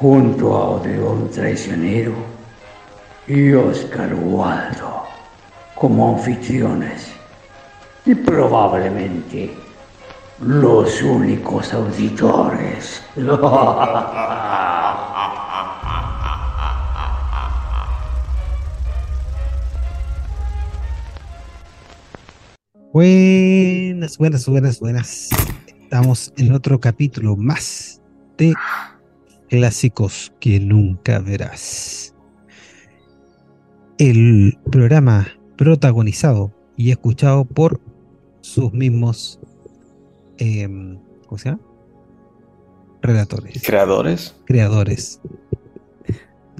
Junto 0.00 0.56
a 0.56 0.70
Odeón 0.70 1.28
Traicionero 1.28 2.14
y 3.26 3.52
Oscar 3.52 4.14
Waldo 4.14 5.02
como 5.74 6.16
anfitriones 6.16 7.08
y 8.06 8.14
probablemente 8.14 9.50
los 10.40 11.02
únicos 11.02 11.74
auditores. 11.74 13.02
Buenas, 22.92 24.16
buenas, 24.16 24.46
buenas, 24.48 24.80
buenas. 24.80 25.28
Estamos 25.66 26.32
en 26.36 26.52
otro 26.52 26.80
capítulo 26.80 27.36
más 27.36 28.00
de 28.36 28.54
Clásicos 29.48 30.32
que 30.40 30.60
nunca 30.60 31.20
verás. 31.20 32.14
El 33.98 34.58
programa 34.70 35.26
protagonizado 35.56 36.54
y 36.76 36.90
escuchado 36.90 37.44
por 37.44 37.80
sus 38.40 38.72
mismos 38.72 39.40
em, 40.38 40.98
¿cómo 41.26 41.38
se 41.38 41.50
llama? 41.50 41.60
Relatores. 43.02 43.62
Creadores. 43.64 44.34
Creadores. 44.46 45.20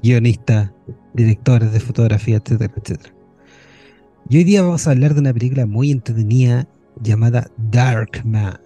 Guionistas, 0.01 0.71
directores 1.13 1.73
de 1.73 1.79
fotografía, 1.79 2.37
etcétera, 2.37 2.73
etcétera. 2.75 3.13
Y 4.29 4.37
hoy 4.37 4.43
día 4.43 4.61
vamos 4.61 4.85
a 4.87 4.91
hablar 4.91 5.15
de 5.15 5.21
una 5.21 5.33
película 5.33 5.65
muy 5.65 5.89
entretenida 5.91 6.67
llamada 7.01 7.49
Darkman 7.57 8.59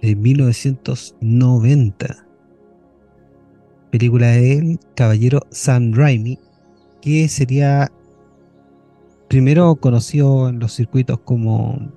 de 0.00 0.14
1990. 0.14 2.26
Película 3.92 4.28
del 4.28 4.80
caballero 4.96 5.42
Sam 5.50 5.92
Raimi, 5.92 6.38
que 7.02 7.28
sería 7.28 7.92
primero 9.28 9.76
conocido 9.76 10.48
en 10.48 10.58
los 10.58 10.72
circuitos 10.72 11.20
como 11.20 11.92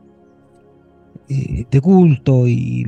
eh, 1.29 1.65
de 1.71 1.81
culto 1.81 2.49
y, 2.49 2.83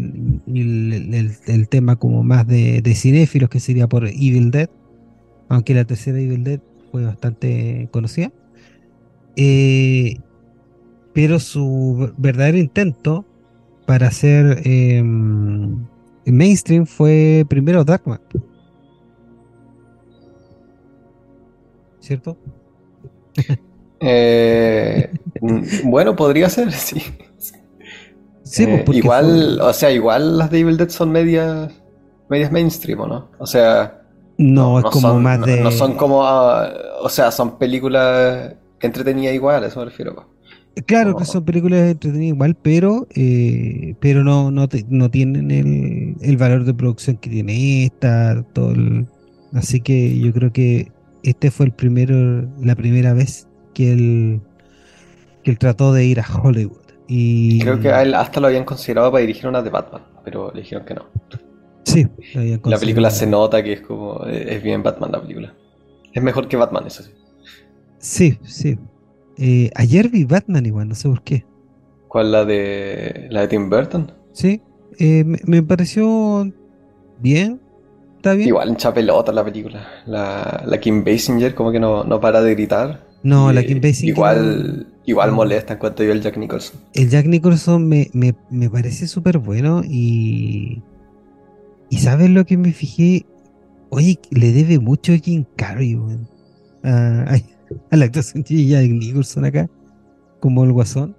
el, 0.46 1.68
tema 1.70 1.96
como 1.96 2.22
más 2.22 2.46
de, 2.48 2.84
cinéfilos 2.96 3.50
que 3.50 3.62
sería 3.62 3.88
por 3.88 4.06
Evil 4.08 4.52
Dead, 4.52 4.70
aunque 5.48 5.74
la 5.74 5.86
tercera 5.86 6.20
Evil 6.20 6.44
Dead 6.44 6.60
fue 6.92 7.06
bastante 7.06 7.88
conocida. 7.92 8.32
Eh, 9.38 10.18
pero 11.14 11.40
su 11.40 12.12
verdadero 12.18 12.58
intento 12.58 13.26
para 13.86 14.08
hacer 14.08 14.62
em, 14.66 15.86
mainstream 16.26 16.86
fue 16.86 17.46
primero 17.48 17.86
Darkman. 17.86 18.20
¿Cierto? 22.08 22.38
Eh, 24.00 25.12
bueno, 25.84 26.16
podría 26.16 26.50
ser, 26.50 26.72
sí. 26.72 27.02
Sí, 28.44 28.66
pues, 28.86 28.96
eh, 28.96 29.00
igual, 29.00 29.60
o 29.60 29.74
sea, 29.74 29.92
igual 29.92 30.38
las 30.38 30.50
de 30.50 30.60
Evil 30.60 30.78
Dead 30.78 30.88
son 30.88 31.12
medias, 31.12 31.70
medias 32.30 32.50
mainstream, 32.50 33.02
¿o 33.02 33.08
no? 33.08 33.28
O 33.40 33.46
sea, 33.46 34.04
no, 34.38 34.80
es 34.80 34.86
como 34.86 35.20
más 35.20 35.46
de. 35.46 35.60
No, 35.60 35.70
son 35.72 35.96
como, 35.96 36.24
ah, 36.26 36.72
o 37.02 37.10
sea, 37.10 37.30
son 37.30 37.58
películas 37.58 38.54
entretenidas 38.80 39.36
igual, 39.36 39.66
a 39.66 39.68
eso 39.68 39.80
me 39.80 39.86
refiero. 39.86 40.30
Claro 40.86 41.18
que 41.18 41.26
son 41.26 41.44
películas 41.44 41.92
entretenidas 41.92 42.36
igual, 42.36 42.56
pero 42.56 43.06
eh, 43.16 43.96
pero 44.00 44.24
no, 44.24 44.50
no, 44.50 44.70
no 44.88 45.12
tienen 45.12 45.52
el, 45.52 46.16
el, 46.22 46.38
valor 46.38 46.64
de 46.64 46.74
producción 46.74 47.18
que 47.18 47.30
tiene 47.30 47.84
esta, 47.84 48.44
todo 48.54 48.74
así 49.54 49.82
que 49.82 50.18
yo 50.20 50.32
creo 50.32 50.54
que 50.54 50.92
este 51.30 51.52
fue 51.52 51.66
el 51.66 51.72
primero, 51.72 52.48
la 52.62 52.76
primera 52.76 53.14
vez 53.14 53.48
que 53.74 53.92
él, 53.92 54.42
que 55.44 55.52
él 55.52 55.60
trató 55.60 55.94
de 55.94 56.06
ir 56.06 56.20
a 56.20 56.26
Hollywood. 56.26 56.82
Y... 57.08 57.60
Creo 57.60 57.80
que 57.80 57.90
a 57.90 58.02
él 58.02 58.14
hasta 58.14 58.40
lo 58.40 58.48
habían 58.48 58.66
considerado 58.66 59.12
para 59.12 59.22
dirigir 59.22 59.48
una 59.48 59.62
de 59.62 59.70
Batman, 59.70 60.04
pero 60.24 60.52
le 60.54 60.62
dijeron 60.62 60.86
que 60.86 60.94
no. 60.94 61.06
Sí, 61.84 62.06
la 62.66 62.78
película 62.78 63.10
se 63.10 63.26
nota 63.26 63.64
que 63.64 63.74
es 63.74 63.82
como 63.82 64.26
es 64.26 64.62
bien 64.62 64.84
Batman 64.84 65.12
la 65.12 65.22
película. 65.22 65.54
Es 66.14 66.22
mejor 66.22 66.48
que 66.48 66.58
Batman, 66.58 66.86
eso 66.88 67.04
sí. 67.04 67.12
Sí, 68.00 68.40
sí. 68.44 68.78
Eh, 69.38 69.70
ayer 69.76 70.10
vi 70.10 70.26
Batman 70.26 70.66
igual, 70.66 70.90
no 70.90 70.96
sé 70.96 71.08
por 71.08 71.22
qué. 71.24 71.46
¿Cuál 72.08 72.32
la 72.32 72.46
de 72.46 73.28
la 73.30 73.42
de 73.42 73.48
Tim 73.48 73.70
Burton? 73.70 74.12
Sí, 74.34 74.62
eh, 75.00 75.24
me, 75.24 75.62
pareció 75.64 76.52
bien, 77.20 77.62
está 78.28 78.36
bien. 78.38 78.50
Igual 78.50 78.70
en 78.70 78.94
pelota 78.94 79.32
la 79.32 79.44
película. 79.44 79.88
La, 80.06 80.64
la 80.66 80.80
Kim 80.80 81.04
Basinger 81.04 81.56
como 81.56 81.72
que 81.72 81.80
no, 81.80 82.04
no 82.04 82.20
para 82.20 82.42
de 82.42 82.54
gritar. 82.54 83.06
No, 83.24 83.52
la 83.52 83.64
Kim 83.64 83.82
Basinger. 83.82 84.16
Igual, 84.16 84.88
igual 85.06 85.32
molesta 85.32 85.74
en 85.74 85.80
cuanto 85.80 86.04
yo 86.04 86.12
el 86.12 86.22
Jack 86.22 86.38
Nicholson. 86.38 86.80
El 86.94 87.10
Jack 87.10 87.26
Nicholson 87.26 87.88
me, 87.88 88.10
me, 88.14 88.36
me 88.50 88.70
parece 88.70 89.08
súper 89.08 89.38
bueno 89.38 89.82
y. 89.84 90.82
¿Y 91.90 92.00
sabes 92.00 92.30
lo 92.30 92.46
que 92.46 92.58
me 92.58 92.74
fijé? 92.74 93.26
Oye, 93.90 94.20
le 94.30 94.52
debe 94.52 94.80
mucho 94.80 95.14
a 95.14 95.18
Jim 95.18 95.46
Carrey, 95.56 95.96
weón. 95.96 96.28
a, 96.84 97.38
la 97.92 98.06
actuación 98.06 98.44
de 98.44 98.66
Jack 98.66 98.90
Nicholson 98.90 99.46
acá, 99.46 99.70
como 100.42 100.64
el 100.66 100.74
guasón. 100.74 101.16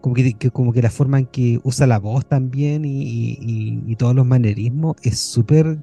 Como 0.00 0.14
que, 0.14 0.34
como 0.50 0.72
que 0.72 0.80
la 0.80 0.88
forma 0.88 1.18
en 1.18 1.26
que 1.26 1.60
usa 1.62 1.86
la 1.86 1.98
voz 1.98 2.24
también 2.24 2.86
y, 2.86 3.36
y, 3.86 3.96
todos 3.96 4.14
los 4.14 4.24
manerismos 4.24 4.96
es 5.02 5.18
súper. 5.18 5.76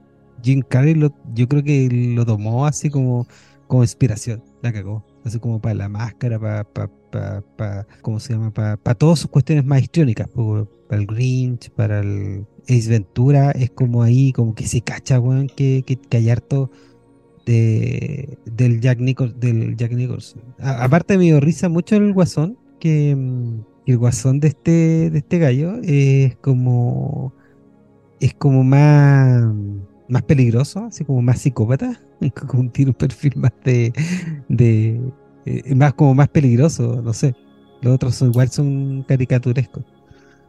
Jim 0.47 0.62
Carrey 0.62 0.94
lo, 0.94 1.13
yo 1.34 1.47
creo 1.50 1.62
que 1.62 1.90
lo 2.16 2.25
tomó 2.25 2.66
así 2.66 2.90
como, 2.90 3.28
como 3.68 3.84
inspiración. 3.84 4.41
La 4.62 4.72
cagó 4.72 5.03
así 5.25 5.40
como 5.40 5.59
para 5.59 5.75
la 5.75 5.90
máscara, 5.90 6.40
para, 6.40 6.63
para, 6.63 7.41
para, 7.58 7.88
¿cómo 8.02 8.19
se 8.19 8.34
llama? 8.34 8.52
Para, 8.52 8.78
todas 8.96 9.19
sus 9.19 9.30
cuestiones 9.30 9.66
más 9.66 9.81
histriónicas, 9.81 10.30
para 10.30 11.02
el 11.02 11.06
Grinch, 11.06 11.69
para 11.72 12.00
el 12.00 12.46
Ace 12.69 12.90
Ventura, 12.90 13.52
es 13.52 13.69
como 13.72 14.03
ahí, 14.03 14.31
como 14.31 14.56
que 14.56 14.66
se 14.66 14.80
cacha, 14.80 15.19
weón, 15.19 15.47
que, 15.47 15.84
que, 15.86 15.97
que 15.97 16.18
hay 16.18 16.30
harto 16.30 16.72
de, 17.46 18.38
del 18.46 18.80
Jack 18.80 19.00
Nicholson. 19.00 19.40
Del 19.40 19.75
Jack 19.75 19.91
Nicholson. 19.91 20.41
aparte 20.59 21.18
me 21.18 21.25
dio 21.25 21.41
risa 21.41 21.68
mucho 21.68 21.97
el 21.97 22.13
guasón, 22.13 22.57
que 22.80 23.13
mm, 23.13 23.59
el 23.86 23.97
guasón 23.97 24.40
de 24.40 24.47
este, 24.50 25.09
de 25.09 25.18
este 25.18 25.40
gallo 25.40 25.75
es 25.84 26.36
como 26.38 27.34
es 28.19 28.34
como 28.34 28.63
más 28.63 29.44
más 30.09 30.23
peligroso, 30.23 30.85
así 30.85 31.03
como 31.03 31.22
más 31.22 31.40
psicópata, 31.40 32.00
como 32.47 32.69
tiene 32.72 32.91
un 32.91 32.95
perfil 32.95 33.34
más 33.35 33.51
de, 33.63 33.94
de 34.48 35.01
eh, 35.45 35.75
más 35.75 35.94
como 35.94 36.13
más 36.13 36.30
peligroso, 36.30 37.01
no 37.01 37.13
sé. 37.13 37.36
Los 37.81 37.95
otros 37.95 38.15
son, 38.15 38.30
igual 38.30 38.50
son 38.50 39.04
caricaturescos. 39.07 39.83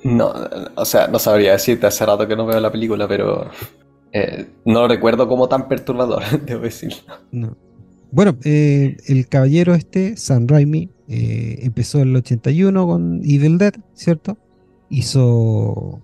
No, 0.05 0.33
o 0.77 0.85
sea, 0.85 1.09
no 1.09 1.19
sabría 1.19 1.53
decirte 1.53 1.87
hace 1.87 2.07
rato 2.07 2.27
que 2.27 2.37
no 2.37 2.47
veo 2.47 2.61
la 2.61 2.73
película, 2.73 3.07
pero 3.07 3.51
eh, 4.13 4.47
no 4.65 4.83
lo 4.83 4.89
recuerdo 4.89 5.29
como 5.29 5.49
tan 5.49 5.69
perturbador, 5.69 6.23
debo 6.47 6.63
decirlo. 6.63 6.99
No. 7.33 7.57
Bueno, 8.11 8.37
eh, 8.45 8.97
el 9.07 9.29
caballero 9.29 9.75
este, 9.75 10.17
Sam 10.17 10.47
Raimi, 10.47 10.91
empezó 11.11 12.01
en 12.01 12.09
el 12.09 12.17
81 12.17 12.87
con 12.87 13.21
Evil 13.25 13.59
Dead, 13.59 13.75
¿cierto? 13.95 14.37
Hizo 14.91 16.03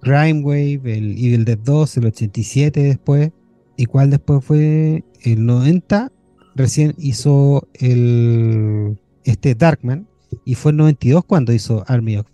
Crime 0.00 0.42
Wave, 0.42 0.80
el 0.84 1.12
Evil 1.12 1.44
Dead 1.44 1.58
2, 1.58 1.96
el 1.98 2.06
87 2.06 2.82
después, 2.82 3.30
y 3.76 3.86
cuál 3.86 4.10
después 4.10 4.44
fue 4.44 5.04
el 5.22 5.44
90, 5.44 6.12
recién 6.54 6.94
hizo 6.98 7.68
el 7.74 8.98
este 9.24 9.54
Darkman, 9.54 10.06
y 10.44 10.54
fue 10.54 10.72
el 10.72 10.78
92 10.78 11.24
cuando 11.24 11.52
hizo 11.52 11.84
Army 11.86 12.16
of 12.16 12.26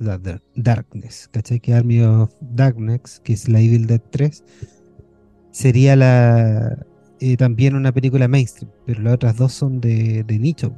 Darkness, 0.55 1.29
¿cachai? 1.33 1.61
Que 1.61 1.75
Army 1.75 2.01
of 2.03 2.33
Darkness, 2.41 3.21
que 3.25 3.33
es 3.33 3.49
la 3.49 3.61
Evil 3.61 3.87
Dead 3.87 4.01
3, 4.11 4.45
sería 5.51 5.97
la 5.97 6.87
eh, 7.21 7.37
también 7.37 7.77
una 7.77 7.93
película 7.93 8.27
mainstream, 8.29 8.73
pero 8.85 9.03
las 9.03 9.15
otras 9.15 9.37
dos 9.37 9.53
son 9.53 9.81
de, 9.81 10.25
de 10.25 10.39
nicho, 10.39 10.75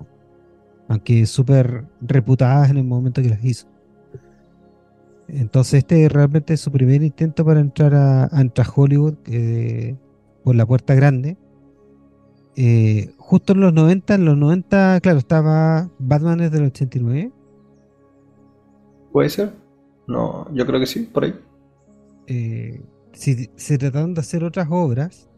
aunque 0.88 1.24
súper 1.26 1.86
reputadas 2.00 2.70
en 2.70 2.76
el 2.76 2.84
momento 2.84 3.22
que 3.22 3.30
las 3.30 3.44
hizo. 3.44 3.74
Entonces 5.29 5.79
este 5.79 6.09
realmente 6.09 6.55
es 6.55 6.61
su 6.61 6.71
primer 6.71 7.03
intento 7.03 7.44
para 7.44 7.61
entrar 7.61 7.94
a, 7.94 8.29
Hollywood 8.75 9.15
eh, 9.26 9.97
por 10.43 10.55
la 10.55 10.67
puerta 10.67 10.94
grande. 10.94 11.37
eh, 12.56 13.12
justo 13.19 13.53
en 13.55 13.61
los 13.61 13.73
90, 13.73 14.15
en 14.15 14.25
los 14.25 14.37
90, 14.37 15.00
claro, 15.00 15.19
estaba 15.19 15.91
Batman 15.99 16.41
es 16.41 16.53
del 16.53 16.65
89. 16.65 17.32
¿Puede 19.12 19.29
ser? 19.29 19.53
No, 20.06 20.47
yo 20.53 20.67
creo 20.67 20.81
que 20.81 20.87
sí, 20.87 21.00
por 21.00 21.25
ahí. 21.25 21.35
Eh, 22.26 22.82
si 23.12 23.50
se 23.56 23.79
trataron 23.79 24.15
de 24.15 24.21
hacer 24.21 24.44
otras 24.44 24.69
obras, 24.71 25.29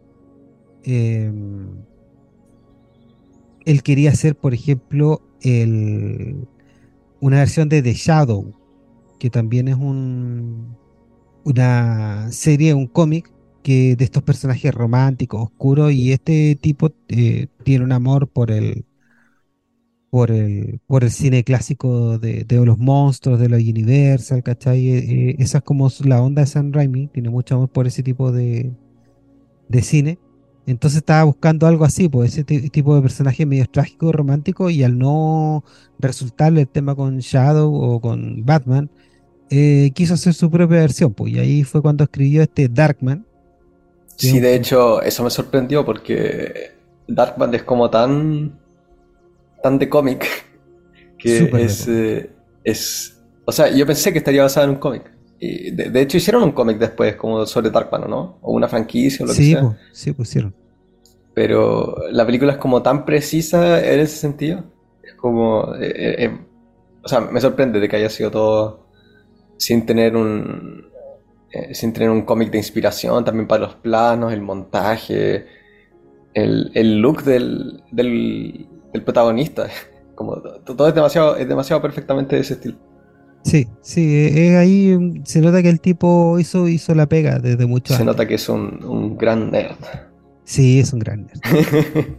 eh, 0.82 1.32
él 3.64 3.82
quería 3.82 4.10
hacer, 4.10 4.36
por 4.36 4.54
ejemplo, 4.54 5.20
el, 5.42 6.46
una 7.20 7.38
versión 7.38 7.68
de 7.68 7.82
The 7.82 7.92
Shadow, 7.92 8.54
que 9.18 9.30
también 9.30 9.68
es 9.68 9.76
un, 9.76 10.76
una 11.44 12.30
serie, 12.32 12.74
un 12.74 12.86
cómic 12.88 13.32
que 13.62 13.96
de 13.96 14.04
estos 14.04 14.22
personajes 14.24 14.74
románticos, 14.74 15.42
oscuros, 15.42 15.92
y 15.92 16.12
este 16.12 16.56
tipo 16.60 16.90
eh, 17.08 17.48
tiene 17.64 17.84
un 17.84 17.92
amor 17.92 18.28
por 18.28 18.50
el 18.52 18.86
por 20.10 20.30
el, 20.30 20.80
por 20.86 21.04
el 21.04 21.10
cine 21.10 21.44
clásico 21.44 22.18
de, 22.18 22.44
de 22.44 22.64
los 22.64 22.78
monstruos, 22.78 23.38
de 23.40 23.48
la 23.48 23.56
Universal, 23.56 24.42
¿cachai? 24.42 24.88
Eh, 24.88 25.30
eh, 25.30 25.36
esa 25.38 25.58
es 25.58 25.64
como 25.64 25.90
la 26.04 26.22
onda 26.22 26.42
de 26.42 26.46
Sam 26.46 26.72
Raimi, 26.72 27.08
tiene 27.08 27.28
mucho 27.30 27.56
amor 27.56 27.68
por 27.70 27.86
ese 27.86 28.02
tipo 28.02 28.32
de, 28.32 28.72
de 29.68 29.82
cine. 29.82 30.18
Entonces 30.66 30.98
estaba 30.98 31.24
buscando 31.24 31.66
algo 31.66 31.84
así, 31.84 32.08
pues 32.08 32.32
ese 32.32 32.44
ti- 32.44 32.70
tipo 32.70 32.96
de 32.96 33.02
personaje 33.02 33.46
medio 33.46 33.66
trágico, 33.70 34.12
romántico, 34.12 34.70
y 34.70 34.84
al 34.84 34.98
no 34.98 35.64
resultarle 35.98 36.62
el 36.62 36.68
tema 36.68 36.94
con 36.96 37.18
Shadow 37.18 37.74
o 37.74 38.00
con 38.00 38.44
Batman, 38.46 38.90
eh, 39.50 39.90
quiso 39.94 40.14
hacer 40.14 40.34
su 40.34 40.50
propia 40.50 40.78
versión, 40.80 41.14
pues, 41.14 41.32
y 41.32 41.38
ahí 41.38 41.64
fue 41.64 41.82
cuando 41.82 42.04
escribió 42.04 42.42
este 42.42 42.68
Darkman. 42.68 43.26
que 44.18 44.26
Sí, 44.26 44.40
de 44.40 44.54
hecho, 44.54 45.02
eso 45.02 45.24
me 45.24 45.30
sorprendió 45.30 45.84
porque 45.84 46.72
Darkman 47.08 47.54
es 47.54 47.62
como 47.64 47.90
tan, 47.90 48.58
tan 49.62 49.78
de 49.78 49.88
cómic 49.88 50.26
que 51.18 51.50
es, 51.64 51.88
eh, 51.88 52.30
es, 52.64 53.22
o 53.44 53.52
sea, 53.52 53.68
yo 53.70 53.86
pensé 53.86 54.12
que 54.12 54.18
estaría 54.18 54.42
basado 54.42 54.64
en 54.64 54.70
un 54.72 54.76
cómic. 54.80 55.10
Y 55.38 55.70
de, 55.72 55.90
de 55.90 56.00
hecho 56.00 56.16
hicieron 56.16 56.42
un 56.42 56.52
cómic 56.52 56.78
después 56.78 57.16
como 57.16 57.44
sobre 57.46 57.70
Darkman, 57.70 58.04
¿o 58.04 58.08
¿no? 58.08 58.38
O 58.42 58.52
una 58.52 58.68
franquicia 58.68 59.24
o 59.24 59.28
lo 59.28 59.36
que 59.36 59.42
Sí, 59.42 59.50
sea. 59.50 59.60
pues, 59.60 59.76
sí, 59.92 60.12
pusieron. 60.12 60.54
Pero 61.34 61.96
la 62.10 62.24
película 62.24 62.52
es 62.52 62.58
como 62.58 62.82
tan 62.82 63.04
precisa 63.04 63.84
en 63.84 64.00
ese 64.00 64.16
sentido. 64.16 64.64
Es 65.02 65.14
como, 65.14 65.74
eh, 65.76 66.24
eh, 66.24 66.38
o 67.02 67.08
sea, 67.08 67.20
me 67.20 67.40
sorprende 67.40 67.78
de 67.80 67.88
que 67.88 67.96
haya 67.96 68.08
sido 68.10 68.30
todo 68.30 68.85
sin 69.58 69.86
tener 69.86 70.16
un, 70.16 70.86
eh, 71.52 71.74
sin 71.74 71.92
tener 71.92 72.10
un 72.10 72.22
cómic 72.22 72.50
de 72.50 72.58
inspiración 72.58 73.24
también 73.24 73.46
para 73.46 73.62
los 73.66 73.74
planos, 73.76 74.32
el 74.32 74.42
montaje, 74.42 75.46
el, 76.34 76.70
el 76.74 76.98
look 77.00 77.24
del, 77.24 77.82
del, 77.92 78.66
del 78.92 79.02
protagonista. 79.04 79.68
Como 80.14 80.40
to- 80.40 80.60
todo 80.76 80.88
es 80.88 80.94
demasiado, 80.94 81.36
es 81.36 81.46
demasiado 81.48 81.82
perfectamente 81.82 82.36
de 82.36 82.42
ese 82.42 82.54
estilo. 82.54 82.76
Sí, 83.44 83.68
sí, 83.80 84.28
eh, 84.34 84.56
ahí 84.56 84.96
mm, 84.98 85.24
se 85.24 85.40
nota 85.40 85.62
que 85.62 85.68
el 85.68 85.80
tipo 85.80 86.38
hizo, 86.40 86.66
hizo 86.68 86.94
la 86.94 87.06
pega 87.06 87.38
desde 87.38 87.66
mucho 87.66 87.94
Se 87.94 88.02
antes. 88.02 88.06
nota 88.06 88.26
que 88.26 88.34
es 88.34 88.48
un, 88.48 88.82
un 88.84 89.16
gran 89.16 89.50
nerd. 89.52 89.76
Sí, 90.44 90.80
es 90.80 90.92
un 90.92 90.98
gran 91.00 91.26
nerd. 91.26 91.40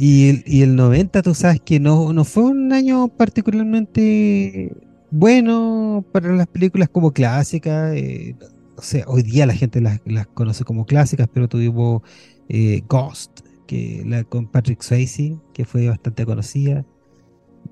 Y 0.00 0.28
el, 0.30 0.44
y 0.46 0.62
el 0.62 0.76
90, 0.76 1.22
tú 1.22 1.34
sabes 1.34 1.60
que 1.60 1.80
no, 1.80 2.12
no 2.12 2.24
fue 2.24 2.44
un 2.44 2.72
año 2.72 3.08
particularmente 3.08 4.72
bueno 5.10 6.04
para 6.12 6.32
las 6.34 6.46
películas 6.46 6.88
como 6.88 7.12
clásicas. 7.12 7.94
eh, 7.94 8.36
o 8.78 8.82
sea, 8.82 9.04
hoy 9.08 9.22
día 9.22 9.44
la 9.44 9.54
gente 9.54 9.80
las, 9.80 10.00
las 10.04 10.28
conoce 10.28 10.64
como 10.64 10.86
clásicas, 10.86 11.28
pero 11.32 11.48
tuvimos 11.48 12.02
eh, 12.48 12.82
Ghost, 12.88 13.40
que 13.66 14.04
la, 14.06 14.22
con 14.24 14.46
Patrick 14.46 14.82
Swayze, 14.82 15.36
que 15.52 15.64
fue 15.64 15.88
bastante 15.88 16.24
conocida. 16.24 16.86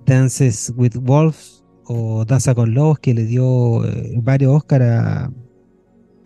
Dances 0.04 0.72
with 0.76 0.96
Wolves 1.00 1.64
o 1.84 2.24
Danza 2.24 2.54
con 2.54 2.74
Lobos, 2.74 2.98
que 2.98 3.14
le 3.14 3.24
dio 3.24 3.84
eh, 3.84 4.14
varios 4.20 4.52
Oscars 4.52 4.84
a, 4.84 5.32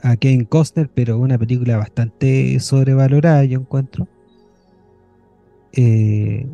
a 0.02 0.16
Kevin 0.16 0.44
Costner, 0.44 0.90
pero 0.92 1.18
una 1.18 1.38
película 1.38 1.76
bastante 1.76 2.58
sobrevalorada, 2.60 3.44
yo 3.44 3.60
encuentro. 3.60 4.08
Eh, 5.72 6.48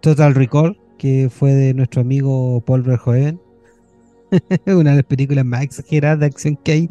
Total 0.00 0.34
Recall, 0.34 0.78
que 0.98 1.30
fue 1.30 1.52
de 1.52 1.72
nuestro 1.72 2.02
amigo 2.02 2.60
Paul 2.66 2.82
Verhoeven. 2.82 3.40
una 4.66 4.90
de 4.90 4.96
las 4.96 5.04
películas 5.04 5.44
más 5.44 5.62
exageradas 5.62 6.20
de 6.20 6.26
acción 6.26 6.56
que 6.56 6.72
hay, 6.72 6.88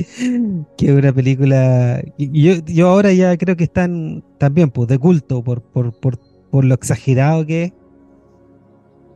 que 0.77 0.93
una 0.93 1.11
película... 1.13 2.01
yo, 2.17 2.53
yo 2.65 2.87
ahora 2.89 3.11
ya 3.13 3.37
creo 3.37 3.55
que 3.55 3.63
están 3.65 4.23
también 4.37 4.69
pues, 4.69 4.87
de 4.87 4.97
culto 4.99 5.43
por, 5.43 5.61
por, 5.61 5.91
por, 5.99 6.19
por 6.49 6.65
lo 6.65 6.73
exagerado 6.75 7.45
que 7.45 7.63
es. 7.65 7.71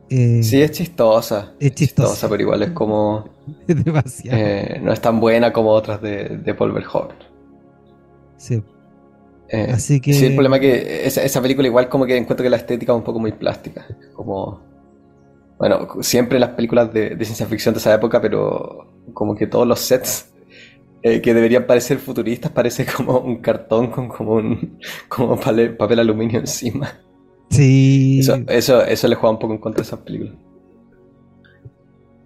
Eh, 0.08 0.42
Sí, 0.42 0.62
es 0.62 0.70
chistosa. 0.70 1.54
Es 1.58 1.68
Es 1.70 1.74
chistosa, 1.74 2.08
chistosa. 2.10 2.28
pero 2.28 2.42
igual 2.42 2.62
es 2.62 2.70
como... 2.70 3.28
es 3.66 3.84
demasiado. 3.84 4.38
eh, 4.38 4.80
no 4.82 4.92
es 4.92 5.00
tan 5.00 5.18
buena 5.20 5.52
como 5.52 5.70
otras 5.70 6.00
de, 6.02 6.38
de 6.38 6.54
Paul 6.54 6.72
Verhoeven. 6.72 7.16
Sí. 8.36 8.62
Eh, 9.48 9.68
Así 9.72 10.00
que- 10.00 10.12
Sí, 10.12 10.26
el 10.26 10.34
problema 10.34 10.56
es 10.56 10.60
que 10.62 11.06
esa, 11.06 11.22
esa 11.22 11.40
película 11.42 11.66
igual 11.68 11.88
como 11.88 12.04
que 12.06 12.16
encuentro 12.16 12.42
que 12.44 12.50
la 12.50 12.56
estética 12.56 12.92
es 12.92 12.98
un 12.98 13.04
poco 13.04 13.18
muy 13.20 13.32
plástica. 13.32 13.86
Como... 14.14 14.60
Bueno, 15.58 15.88
siempre 16.02 16.38
las 16.38 16.50
películas 16.50 16.92
de, 16.92 17.16
de 17.16 17.24
ciencia 17.24 17.46
ficción 17.46 17.74
de 17.74 17.78
esa 17.80 17.94
época, 17.94 18.20
pero 18.20 18.92
como 19.14 19.34
que 19.34 19.46
todos 19.46 19.66
los 19.66 19.80
sets 19.80 20.34
eh, 21.02 21.22
que 21.22 21.34
deberían 21.34 21.66
parecer 21.66 21.98
futuristas 21.98 22.52
parece 22.52 22.86
como 22.96 23.18
un 23.20 23.40
cartón 23.42 23.90
con 23.90 24.08
como 24.08 24.34
un 24.34 24.78
como 25.08 25.38
papel 25.40 25.98
aluminio 26.00 26.40
encima. 26.40 26.90
Sí, 27.50 28.18
Eso, 28.20 28.44
eso, 28.48 28.82
eso 28.84 29.08
le 29.08 29.14
juega 29.14 29.32
un 29.32 29.38
poco 29.38 29.54
en 29.54 29.60
contra 29.60 29.82
a 29.82 29.86
esas 29.86 30.00
películas. 30.00 30.34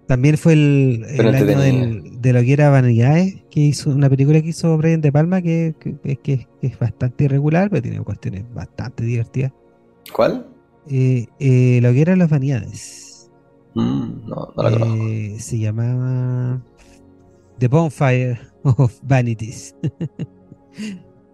también 0.05 0.37
fue 0.37 0.53
el, 0.53 1.05
el 1.09 1.33
año 1.35 1.57
del, 1.59 2.21
de 2.21 2.33
lo 2.33 2.41
que 2.41 2.53
era 2.53 2.69
Vanidades, 2.69 3.45
que 3.49 3.61
hizo 3.61 3.89
una 3.91 4.09
película 4.09 4.41
que 4.41 4.49
hizo 4.49 4.77
Brian 4.77 5.01
De 5.01 5.11
Palma, 5.11 5.41
que, 5.41 5.75
que, 5.79 5.97
que- 6.01 6.17
que 6.17 6.47
es 6.67 6.77
bastante 6.79 7.25
irregular, 7.25 7.69
pero 7.69 7.81
tiene 7.81 8.01
cuestiones 8.03 8.43
bastante 8.53 9.03
divertidas. 9.05 9.53
¿Cuál? 10.13 10.45
Eh, 10.85 11.27
eh, 11.39 11.79
lo 11.81 11.91
que 11.93 12.01
eran 12.01 12.19
las 12.19 12.29
Vanidades. 12.29 13.00
Mm, 13.73 14.27
no, 14.27 14.53
no 14.55 14.63
la 14.63 14.71
conozco. 14.71 15.07
Eh, 15.07 15.35
se 15.39 15.59
llamaba 15.59 16.61
The 17.59 17.67
Bonfire 17.67 18.39
of 18.63 18.99
Vanities. 19.03 19.75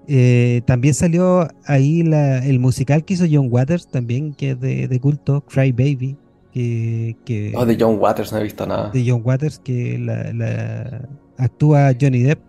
Eh, 0.10 0.62
también 0.66 0.94
salió 0.94 1.50
ahí 1.66 2.02
la- 2.02 2.38
el 2.46 2.60
musical 2.60 3.04
que 3.04 3.16
hizo 3.16 3.26
John 3.30 3.50
Waters, 3.52 3.88
también 3.88 4.34
que 4.34 4.52
es 4.52 4.60
de, 4.62 4.88
de 4.88 5.00
culto, 5.02 5.42
Cry 5.42 5.74
Baby, 5.74 6.16
que, 6.54 7.18
que 7.26 7.52
Oh, 7.58 7.66
de 7.66 7.76
John 7.78 7.98
Waters 8.00 8.32
no 8.32 8.38
he 8.40 8.44
visto 8.44 8.66
nada. 8.66 8.90
de 8.92 9.04
John 9.06 9.22
Waters, 9.26 9.60
que 9.60 10.00
la, 10.00 10.32
la- 10.32 11.10
actúa 11.38 11.92
Johnny 12.00 12.24
Depp. 12.24 12.40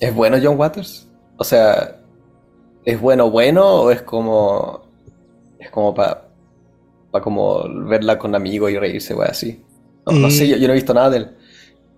¿Es 0.00 0.12
bueno 0.12 0.38
John 0.42 0.58
Waters? 0.58 1.08
O 1.36 1.44
sea, 1.44 2.00
¿es 2.84 3.00
bueno 3.00 3.30
bueno 3.30 3.64
o 3.82 3.90
es 3.92 4.02
como 4.02 4.80
es 5.60 5.70
como 5.70 5.94
para 5.94 6.23
como 7.20 7.64
verla 7.86 8.18
con 8.18 8.34
amigos 8.34 8.70
y 8.70 8.78
reírse, 8.78 9.14
güey, 9.14 9.28
así? 9.28 9.62
No, 10.06 10.12
no 10.12 10.30
sé, 10.30 10.44
Eh, 10.44 10.48
yo, 10.48 10.56
yo 10.56 10.66
no 10.66 10.72
he 10.72 10.76
visto 10.76 10.94
nada 10.94 11.10
de 11.10 11.16
él. 11.18 11.30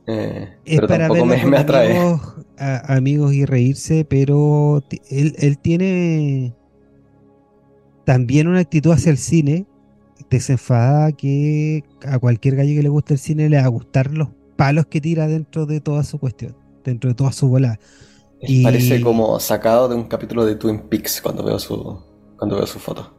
Eh, 0.09 0.49
pero 0.65 0.87
para 0.87 1.09
tampoco 1.09 1.27
me, 1.27 1.57
atrae. 1.57 1.97
amigos, 1.99 2.21
a- 2.59 2.95
amigos 2.95 3.33
y 3.35 3.45
reírse, 3.45 4.05
pero 4.05 4.83
él, 5.11 5.35
él 5.39 5.59
tiene 5.59 6.55
también 8.05 8.47
una 8.47 8.61
actitud 8.61 8.93
hacia 8.93 9.11
el 9.11 9.19
cine 9.19 9.67
desenfadada 10.31 11.13
que 11.13 11.83
a 12.07 12.19
cualquier 12.19 12.57
gallo 12.57 12.75
que 12.77 12.83
le 12.83 12.89
guste 12.89 13.15
el 13.15 13.21
cine 13.21 13.49
le 13.49 13.59
va 13.59 13.65
a 13.65 13.69
gustar 13.69 14.13
los 14.13 14.29
palos 14.57 14.87
que 14.87 15.01
tira 15.01 15.27
dentro 15.27 15.67
de 15.67 15.81
toda 15.81 16.05
su 16.05 16.19
cuestión, 16.19 16.57
dentro 16.85 17.09
de 17.11 17.15
toda 17.15 17.33
su 17.33 17.49
bola. 17.49 17.79
y- 18.41 18.63
Parece 18.63 19.01
como 19.01 19.41
sacado 19.41 19.89
de 19.89 19.97
un 19.97 20.05
capítulo 20.05 20.45
de 20.45 20.55
Twin 20.57 20.89
Peaks 20.89 21.21
cuando 21.21 21.43
veo 21.43 21.59
su 21.59 22.01
cuando 22.39 22.57
veo 22.57 22.67
su 22.67 22.79
foto. 22.79 23.16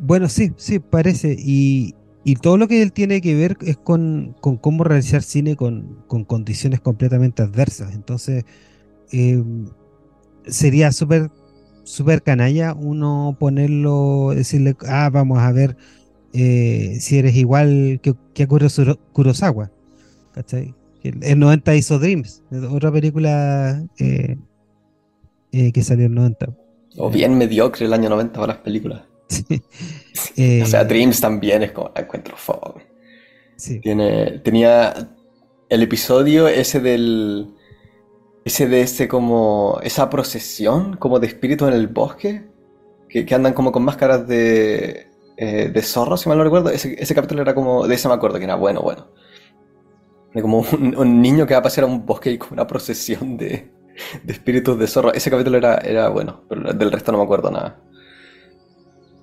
Bueno, 0.00 0.28
sí, 0.28 0.52
sí, 0.56 0.78
parece. 0.78 1.36
Y, 1.38 1.94
y 2.24 2.36
todo 2.36 2.56
lo 2.56 2.68
que 2.68 2.82
él 2.82 2.92
tiene 2.92 3.20
que 3.20 3.34
ver 3.34 3.56
es 3.62 3.76
con, 3.76 4.34
con 4.40 4.56
cómo 4.56 4.84
realizar 4.84 5.22
cine 5.22 5.56
con, 5.56 6.04
con 6.06 6.24
condiciones 6.24 6.80
completamente 6.80 7.42
adversas. 7.42 7.94
Entonces, 7.94 8.44
eh, 9.12 9.42
sería 10.46 10.92
súper 10.92 11.30
súper 11.90 12.22
canalla 12.22 12.72
uno 12.74 13.36
ponerlo, 13.38 14.32
decirle, 14.34 14.76
ah, 14.86 15.10
vamos 15.12 15.38
a 15.40 15.50
ver 15.52 15.76
eh, 16.32 16.98
si 17.00 17.18
eres 17.18 17.34
igual 17.36 18.00
que, 18.02 18.14
que 18.34 18.44
a 18.44 18.46
Kurosawa. 18.46 19.70
¿Cachai? 20.32 20.74
El 21.02 21.38
90 21.38 21.74
hizo 21.76 21.98
Dreams, 21.98 22.42
otra 22.70 22.92
película 22.92 23.82
eh, 23.98 24.36
eh, 25.50 25.72
que 25.72 25.82
salió 25.82 26.06
en 26.06 26.12
el 26.12 26.16
90. 26.16 26.48
O 26.98 27.10
bien 27.10 27.36
mediocre 27.38 27.86
el 27.86 27.92
año 27.92 28.10
90 28.10 28.38
para 28.38 28.54
las 28.54 28.62
películas. 28.62 29.02
Eh, 30.36 30.62
O 30.62 30.66
sea, 30.66 30.84
Dreams 30.84 31.20
también 31.20 31.62
es 31.62 31.72
como 31.72 31.90
la 31.94 32.02
encuentro 32.02 32.36
sí. 33.56 33.80
Tiene, 33.80 34.40
tenía 34.40 34.94
el 35.68 35.82
episodio 35.82 36.48
ese 36.48 36.80
del. 36.80 37.54
Ese 38.44 38.68
de 38.68 38.82
ese 38.82 39.08
como. 39.08 39.80
Esa 39.82 40.10
procesión 40.10 40.96
como 40.98 41.20
de 41.20 41.28
espíritu 41.28 41.66
en 41.68 41.74
el 41.74 41.88
bosque. 41.88 42.44
que, 43.08 43.26
que 43.26 43.36
andan 43.36 43.54
como 43.54 43.72
con 43.72 43.84
máscaras 43.84 44.26
de, 44.28 45.08
eh, 45.38 45.70
de 45.72 45.82
zorro, 45.82 46.16
si 46.18 46.28
mal 46.28 46.38
no 46.38 46.44
recuerdo. 46.44 46.70
Ese, 46.70 46.96
ese 47.02 47.14
capítulo 47.16 47.42
era 47.42 47.54
como, 47.54 47.86
de 47.88 47.94
ese 47.96 48.08
me 48.08 48.14
acuerdo, 48.14 48.38
que 48.38 48.44
era 48.46 48.56
bueno, 48.56 48.82
bueno. 48.82 49.08
De 50.34 50.42
como 50.42 50.60
un, 50.60 50.94
un 50.96 51.20
niño 51.22 51.46
que 51.46 51.54
va 51.54 51.60
a 51.60 51.62
pasear 51.62 51.84
a 51.84 51.90
un 51.90 52.06
bosque 52.06 52.30
y 52.30 52.38
con 52.38 52.52
una 52.52 52.66
procesión 52.66 53.36
de, 53.36 53.70
de 54.22 54.32
espíritus 54.32 54.78
de 54.78 54.86
zorro. 54.86 55.12
Ese 55.12 55.30
capítulo 55.30 55.56
era, 55.58 55.76
era 55.78 56.08
bueno, 56.08 56.44
pero 56.48 56.72
del 56.72 56.92
resto 56.92 57.10
no 57.12 57.18
me 57.18 57.24
acuerdo 57.24 57.50
nada. 57.50 57.80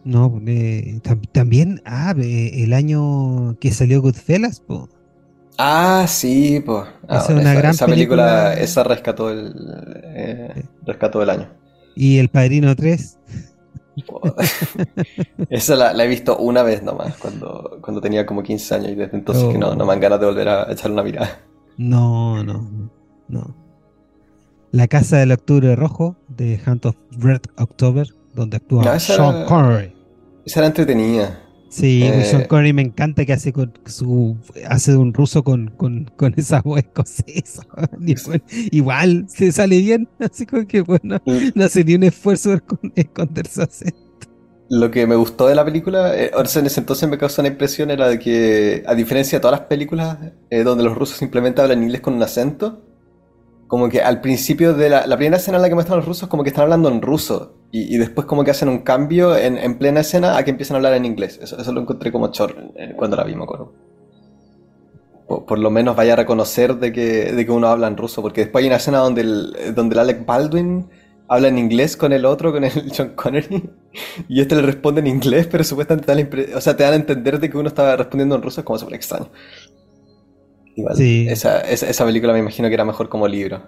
No, 0.08 0.42
eh, 0.48 1.02
tam- 1.04 1.28
también, 1.34 1.82
ah, 1.86 2.16
el 2.18 2.72
año 2.72 3.58
que 3.60 3.72
salió 3.72 4.02
Goodfellas, 4.02 4.62
po. 4.62 4.88
Ah, 5.58 6.06
sí, 6.08 6.62
pues. 6.66 6.86
Esa 7.10 7.24
es 7.34 7.42
una 7.42 7.54
gran 7.54 7.72
esa 7.72 7.86
película, 7.88 8.24
película. 8.26 8.54
esa 8.54 8.84
rescató 8.86 9.30
el, 9.32 9.54
eh, 10.06 10.64
rescató 10.86 11.22
el 11.22 11.30
año. 11.30 11.50
Y 11.94 12.20
El 12.20 12.30
Padrino 12.30 12.74
3. 12.74 13.18
Oh. 14.08 14.22
Esa 15.50 15.76
la, 15.76 15.92
la 15.92 16.06
he 16.06 16.08
visto 16.08 16.38
una 16.38 16.64
vez 16.64 16.84
nomás, 16.84 17.18
cuando, 17.18 17.80
cuando 17.82 18.00
tenía 18.00 18.26
como 18.26 18.44
15 18.44 18.76
años 18.76 18.92
y 18.92 18.96
desde 18.96 19.18
entonces 19.18 19.44
que 19.52 19.58
no, 19.58 19.76
no 19.76 19.86
me 19.86 19.92
dan 19.94 20.00
ganas 20.00 20.20
de 20.22 20.26
volver 20.28 20.48
a 20.48 20.72
echarle 20.72 20.94
una 20.94 21.04
mirada. 21.04 21.42
No, 21.78 22.44
no, 22.44 22.70
no. 23.28 23.56
La 24.72 24.88
Casa 24.88 25.18
del 25.18 25.32
Octubre 25.34 25.76
Rojo, 25.76 26.16
de 26.30 26.60
Hunt 26.66 26.86
of 26.86 26.96
Red 27.12 27.42
October, 27.58 28.08
donde 28.36 28.58
actúa 28.58 28.84
No, 28.86 29.00
Sean 29.00 29.46
Connery. 29.46 29.97
Esa 30.48 30.62
era 30.62 30.68
entretenida. 30.70 31.39
Sí, 31.70 32.10
Eh, 32.10 32.24
Sean 32.24 32.46
Connery 32.46 32.72
me 32.74 32.82
encanta 32.82 33.25
que 33.25 33.34
hace 33.34 33.51
con 33.51 33.74
su 33.86 34.38
hace 34.70 34.92
de 34.92 34.98
un 34.98 35.13
ruso 35.13 35.44
con, 35.44 35.68
con, 35.72 36.06
con 36.16 36.34
esa 36.38 36.62
voz 36.63 36.80
escocesa. 36.80 37.63
Igual 38.72 39.25
se 39.30 39.51
sale 39.51 39.80
bien, 39.80 40.08
así 40.20 40.46
como 40.46 40.66
que 40.66 40.82
bueno, 40.82 41.20
no 41.56 41.66
hace 41.66 41.84
ni 41.84 41.96
un 41.96 42.04
esfuerzo 42.04 42.54
en 42.54 42.60
escon- 42.60 42.94
esconderse 42.96 43.63
acento. 43.63 43.98
Lo 44.70 44.92
que 44.92 45.08
me 45.08 45.16
gustó 45.16 45.48
de 45.48 45.56
la 45.56 45.63
película, 45.63 46.13
eh, 46.18 46.32
en 46.36 46.66
ese 46.66 46.80
entonces 46.82 47.08
me 47.08 47.18
causó 47.18 47.42
una 47.42 47.48
impresión, 47.50 47.89
era 47.89 48.10
de 48.10 48.20
que, 48.20 48.84
a 48.86 48.96
diferencia 48.96 49.38
de 49.39 49.42
todas 49.42 49.60
las 49.62 49.68
películas 49.70 50.18
eh, 50.50 50.63
donde 50.63 50.84
los 50.84 50.98
rusos 50.98 51.18
simplemente 51.18 51.62
hablan 51.62 51.84
inglés 51.84 52.01
con 52.01 52.16
un 52.16 52.24
acento, 52.24 52.82
como 53.68 53.90
que 53.90 54.02
al 54.02 54.22
principio 54.22 54.74
de 54.74 54.90
la, 54.90 55.06
la 55.08 55.18
primera 55.18 55.38
escena 55.38 55.58
en 55.58 55.62
la 55.62 55.70
que 55.70 55.76
muestran 55.76 55.98
los 55.98 56.08
rusos, 56.08 56.30
como 56.30 56.44
que 56.44 56.50
están 56.50 56.64
hablando 56.64 56.90
en 56.90 57.02
ruso, 57.02 57.58
y, 57.72 57.98
después 57.98 58.26
como 58.26 58.44
que 58.44 58.52
hacen 58.52 58.70
un 58.70 58.80
cambio 58.80 59.36
en, 59.36 59.58
en 59.58 59.78
plena 59.78 60.00
escena 60.00 60.38
a 60.38 60.44
que 60.44 60.52
empiezan 60.52 60.76
a 60.76 60.78
hablar 60.78 60.94
en 60.94 61.06
inglés. 61.06 61.38
Eso, 61.42 61.72
lo 61.74 61.82
encontré 61.82 62.12
como 62.12 62.32
chor 62.32 62.56
eh, 62.76 62.94
cuando 62.96 63.18
la 63.18 63.24
vi, 63.26 63.36
me 63.36 63.44
acuerdo. 63.44 63.74
Por, 65.28 65.60
lo 65.60 65.70
menos 65.70 65.96
vaya 65.98 66.14
a 66.14 66.16
reconocer 66.16 66.78
de 66.78 66.94
que, 66.94 67.34
de 67.34 67.46
que 67.46 67.52
uno 67.52 67.68
habla 67.68 67.88
en 67.88 67.98
ruso, 67.98 68.22
porque 68.22 68.42
después 68.42 68.64
hay 68.64 68.68
una 68.68 68.78
escena 68.78 69.00
donde 69.00 69.22
el, 69.22 69.76
donde 69.76 70.00
Alec 70.00 70.26
Baldwin 70.26 70.88
habla 71.28 71.50
en 71.50 71.58
inglés 71.58 71.98
con 71.98 72.14
el 72.14 72.24
otro, 72.24 72.54
con 72.54 72.64
el 72.64 72.72
John 72.98 73.10
Connery, 73.10 73.70
y 74.30 74.40
este 74.40 74.56
le 74.56 74.62
responde 74.62 75.02
en 75.02 75.08
inglés, 75.08 75.48
pero 75.52 75.66
supuestamente 75.66 76.06
te 76.06 76.24
da 76.24 76.50
la 76.52 76.58
o 76.58 76.62
sea, 76.62 76.78
te 76.78 76.84
dan 76.84 76.94
a 76.94 76.96
entender 76.96 77.42
de 77.42 77.50
que 77.50 77.58
uno 77.58 77.68
estaba 77.68 77.98
respondiendo 77.98 78.36
en 78.36 78.42
ruso, 78.42 78.62
es 78.62 78.66
como 78.66 78.80
súper 78.80 78.96
extraño. 78.96 79.30
Igual, 80.78 80.96
Sí. 80.96 81.26
esa, 81.26 81.60
esa, 81.62 81.90
esa 81.90 82.06
película 82.06 82.32
me 82.34 82.40
imagino 82.40 82.68
que 82.70 82.74
era 82.76 82.86
mejor 82.86 83.10
como 83.10 83.28
libro. 83.28 83.64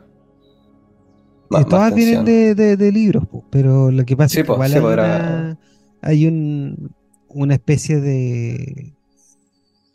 Más- 1.50 1.68
todas 1.68 1.94
vienen 1.94 2.24
de, 2.26 2.54
de- 2.56 2.78
de 2.78 2.92
libros, 2.92 3.24
pero 3.50 3.92
lo 3.92 4.06
que 4.06 4.16
pasa 4.16 4.36
Sí, 4.36 4.38
es 4.38 4.44
que 4.44 4.50
po, 4.50 4.52
igual 4.52 4.74
sí, 4.74 4.78
hay, 4.78 4.88
una, 4.92 5.58
hay 6.02 6.28
un, 6.28 6.96
una 7.28 7.56
especie 7.56 8.00
de, 8.00 8.96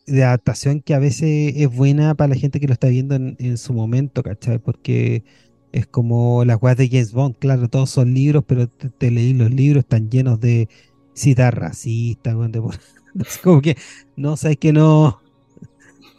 de 0.07 0.25
adaptación 0.25 0.81
que 0.83 0.95
a 0.95 0.99
veces 0.99 1.55
es 1.57 1.75
buena 1.75 2.15
para 2.15 2.29
la 2.35 2.37
gente 2.41 2.61
que 2.61 2.67
lo 2.67 2.75
está 2.75 2.89
viendo 2.89 3.15
en, 3.15 3.37
en 3.39 3.57
su 3.59 3.73
momento, 3.73 4.23
¿cachai? 4.23 4.59
Porque 4.59 5.25
es 5.73 5.87
como 5.87 6.45
las 6.45 6.61
weas 6.63 6.77
de 6.77 6.89
James 6.89 7.13
Bond, 7.13 7.37
claro, 7.39 7.69
todos 7.69 7.91
son 7.91 8.13
libros, 8.15 8.45
pero 8.47 8.69
te, 8.69 8.91
te 8.91 9.11
leí 9.11 9.33
los 9.35 9.51
libros, 9.51 9.81
están 9.85 10.11
llenos 10.11 10.41
de 10.41 10.69
citas 11.15 11.55
racistas, 11.55 12.35
como 13.43 13.61
que, 13.63 13.77
no, 14.17 14.37
sabes 14.37 14.59
que 14.59 14.73
no... 14.73 15.21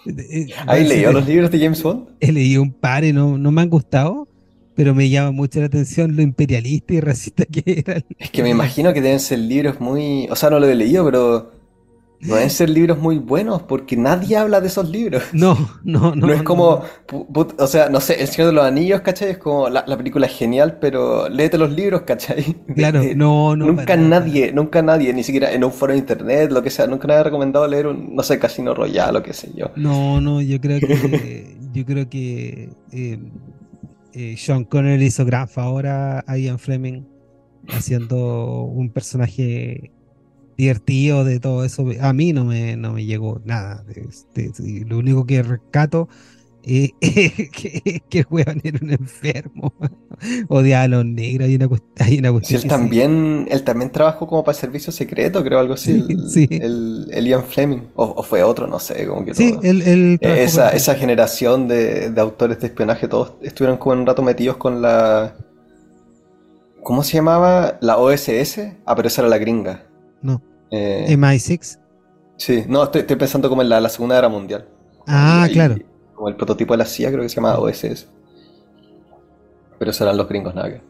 eh, 0.05 0.47
¿Has 0.67 0.87
leído 0.87 1.11
los 1.11 1.25
libros 1.27 1.51
de 1.51 1.59
James 1.59 1.81
Bond? 1.81 2.09
he 2.19 2.31
leído 2.31 2.61
un 2.61 2.71
par 2.71 3.03
y 3.03 3.13
no, 3.13 3.37
no 3.37 3.51
me 3.51 3.61
han 3.61 3.69
gustado, 3.69 4.27
pero 4.75 4.93
me 4.93 5.09
llama 5.09 5.31
mucho 5.31 5.59
la 5.59 5.67
atención 5.67 6.15
lo 6.15 6.21
imperialista 6.21 6.93
y 6.93 7.01
racista 7.01 7.45
que 7.45 7.83
era. 7.85 8.01
Es 8.19 8.29
que 8.29 8.43
me 8.43 8.49
imagino 8.49 8.93
que 8.93 9.01
deben 9.01 9.19
ser 9.19 9.39
libros 9.39 9.79
muy... 9.79 10.27
O 10.29 10.35
sea, 10.35 10.49
no 10.49 10.59
lo 10.59 10.67
he 10.67 10.75
leído, 10.75 11.05
pero 11.05 11.51
no 12.25 12.35
deben 12.35 12.49
ser 12.49 12.69
libros 12.69 12.97
muy 12.97 13.17
buenos 13.19 13.61
porque 13.63 13.95
nadie 13.97 14.37
habla 14.37 14.61
de 14.61 14.67
esos 14.67 14.89
libros. 14.89 15.23
No, 15.33 15.57
no, 15.83 16.15
no. 16.15 16.27
No, 16.27 16.33
es 16.33 16.43
como, 16.43 16.81
o 17.57 17.67
sea, 17.67 17.89
no 17.89 17.99
sé, 18.01 18.21
El 18.21 18.27
Señor 18.27 18.47
de 18.49 18.53
los 18.55 18.65
Anillos, 18.65 19.01
¿cachai? 19.01 19.31
Es 19.31 19.37
como 19.37 19.69
la, 19.69 19.83
la 19.87 19.97
película 19.97 20.25
es 20.27 20.33
genial, 20.33 20.77
pero 20.79 21.29
léete 21.29 21.57
los 21.57 21.71
libros, 21.71 22.01
¿cachai? 22.01 22.43
Claro, 22.75 23.01
no, 23.15 23.55
no. 23.55 23.67
nunca 23.67 23.95
nadie, 23.95 24.51
nunca 24.51 24.81
nadie, 24.81 25.13
ni 25.13 25.23
siquiera 25.23 25.51
en 25.51 25.63
un 25.63 25.71
foro 25.71 25.93
de 25.93 25.99
internet, 25.99 26.51
lo 26.51 26.61
que 26.63 26.69
sea, 26.69 26.87
nunca 26.87 27.07
nadie 27.07 27.21
ha 27.21 27.23
recomendado 27.25 27.67
leer 27.67 27.87
un, 27.87 28.15
no 28.15 28.23
sé, 28.23 28.39
Casino 28.39 28.73
Royale 28.73 29.19
o 29.19 29.23
qué 29.23 29.33
sé 29.33 29.51
yo. 29.55 29.71
No, 29.75 30.19
no, 30.21 30.41
yo 30.41 30.59
creo 30.59 30.79
que. 30.81 31.57
yo 31.73 31.85
creo 31.85 32.09
que. 32.09 32.69
eh, 32.91 33.19
eh, 34.13 34.35
Sean 34.37 34.63
Connery 34.63 35.05
hizo 35.05 35.25
gran 35.25 35.47
favor 35.49 35.87
a 35.87 36.23
Ian 36.37 36.57
Fleming 36.57 37.03
haciendo 37.67 38.63
un 38.63 38.89
personaje 38.91 39.91
divertido 40.57 41.23
de 41.23 41.39
todo 41.39 41.63
eso. 41.65 41.85
A 42.01 42.13
mí 42.13 42.33
no 42.33 42.45
me, 42.45 42.77
no 42.77 42.93
me 42.93 43.05
llegó 43.05 43.41
nada. 43.45 43.83
de- 43.83 44.85
lo 44.87 44.97
único 44.99 45.25
que 45.25 45.43
rescato 45.43 46.07
es 46.63 46.91
que, 47.01 48.03
que 48.09 48.19
el 48.19 48.27
weón 48.29 48.61
era 48.63 48.79
un 48.81 48.91
enfermo. 48.91 49.73
Odiaba 50.49 50.83
a 50.83 50.87
los 50.87 51.05
negros. 51.05 51.47
Hay 51.47 51.55
una, 51.55 51.69
hay 51.99 52.19
una 52.19 52.31
cuestión 52.31 52.57
él 52.57 52.61
sí. 52.61 52.67
también, 52.67 53.47
él 53.49 53.63
también 53.63 53.91
trabajó 53.91 54.27
como 54.27 54.43
para 54.43 54.55
el 54.55 54.61
servicio 54.61 54.91
secreto, 54.91 55.43
creo, 55.43 55.59
algo 55.59 55.73
así, 55.73 55.91
Sí, 55.91 56.05
el, 56.07 56.19
sí. 56.25 56.47
el- 56.57 57.07
el 57.11 57.27
Ian 57.27 57.43
Fleming, 57.43 57.81
o, 57.95 58.03
o 58.17 58.23
fue 58.23 58.43
otro, 58.43 58.67
no 58.67 58.79
sé, 58.79 59.07
como 59.07 59.25
que 59.25 59.33
Sí, 59.33 59.51
todo. 59.51 59.61
él, 59.63 59.81
él 59.81 60.17
Esa, 60.21 60.69
esa 60.69 60.95
generación 60.95 61.67
de, 61.67 62.09
de 62.11 62.21
autores 62.21 62.59
de 62.59 62.67
espionaje, 62.67 63.07
todos 63.07 63.33
estuvieron 63.41 63.77
como 63.77 63.93
en 63.93 63.99
un 64.01 64.05
rato 64.07 64.21
metidos 64.21 64.57
con 64.57 64.81
la... 64.81 65.35
¿Cómo 66.83 67.03
se 67.03 67.13
llamaba? 67.17 67.77
¿La 67.81 67.97
OSS? 67.97 68.77
Ah, 68.85 68.95
pero 68.95 69.07
esa 69.07 69.21
era 69.21 69.29
la 69.29 69.37
gringa. 69.37 69.83
No, 70.21 70.41
Eh, 70.71 71.05
MI6. 71.17 71.79
sí, 72.37 72.63
no, 72.67 72.83
estoy, 72.83 73.01
estoy 73.01 73.15
pensando 73.17 73.49
como 73.49 73.61
en 73.61 73.69
la, 73.69 73.79
la 73.79 73.89
Segunda 73.89 74.15
Guerra 74.15 74.29
Mundial. 74.29 74.67
Ah, 75.07 75.47
Y- 75.49 75.53
claro. 75.53 75.75
Como 76.15 76.29
el 76.29 76.35
prototipo 76.35 76.73
de 76.73 76.77
la 76.77 76.85
CIA, 76.85 77.09
creo 77.11 77.21
que 77.23 77.29
se 77.29 77.35
llama 77.35 77.57
OSS. 77.59 78.07
Pero 79.77 79.91
esos 79.91 80.01
eran 80.01 80.17
los 80.17 80.27
gringos, 80.29 80.55
nada 80.55 80.69
que. 80.69 80.81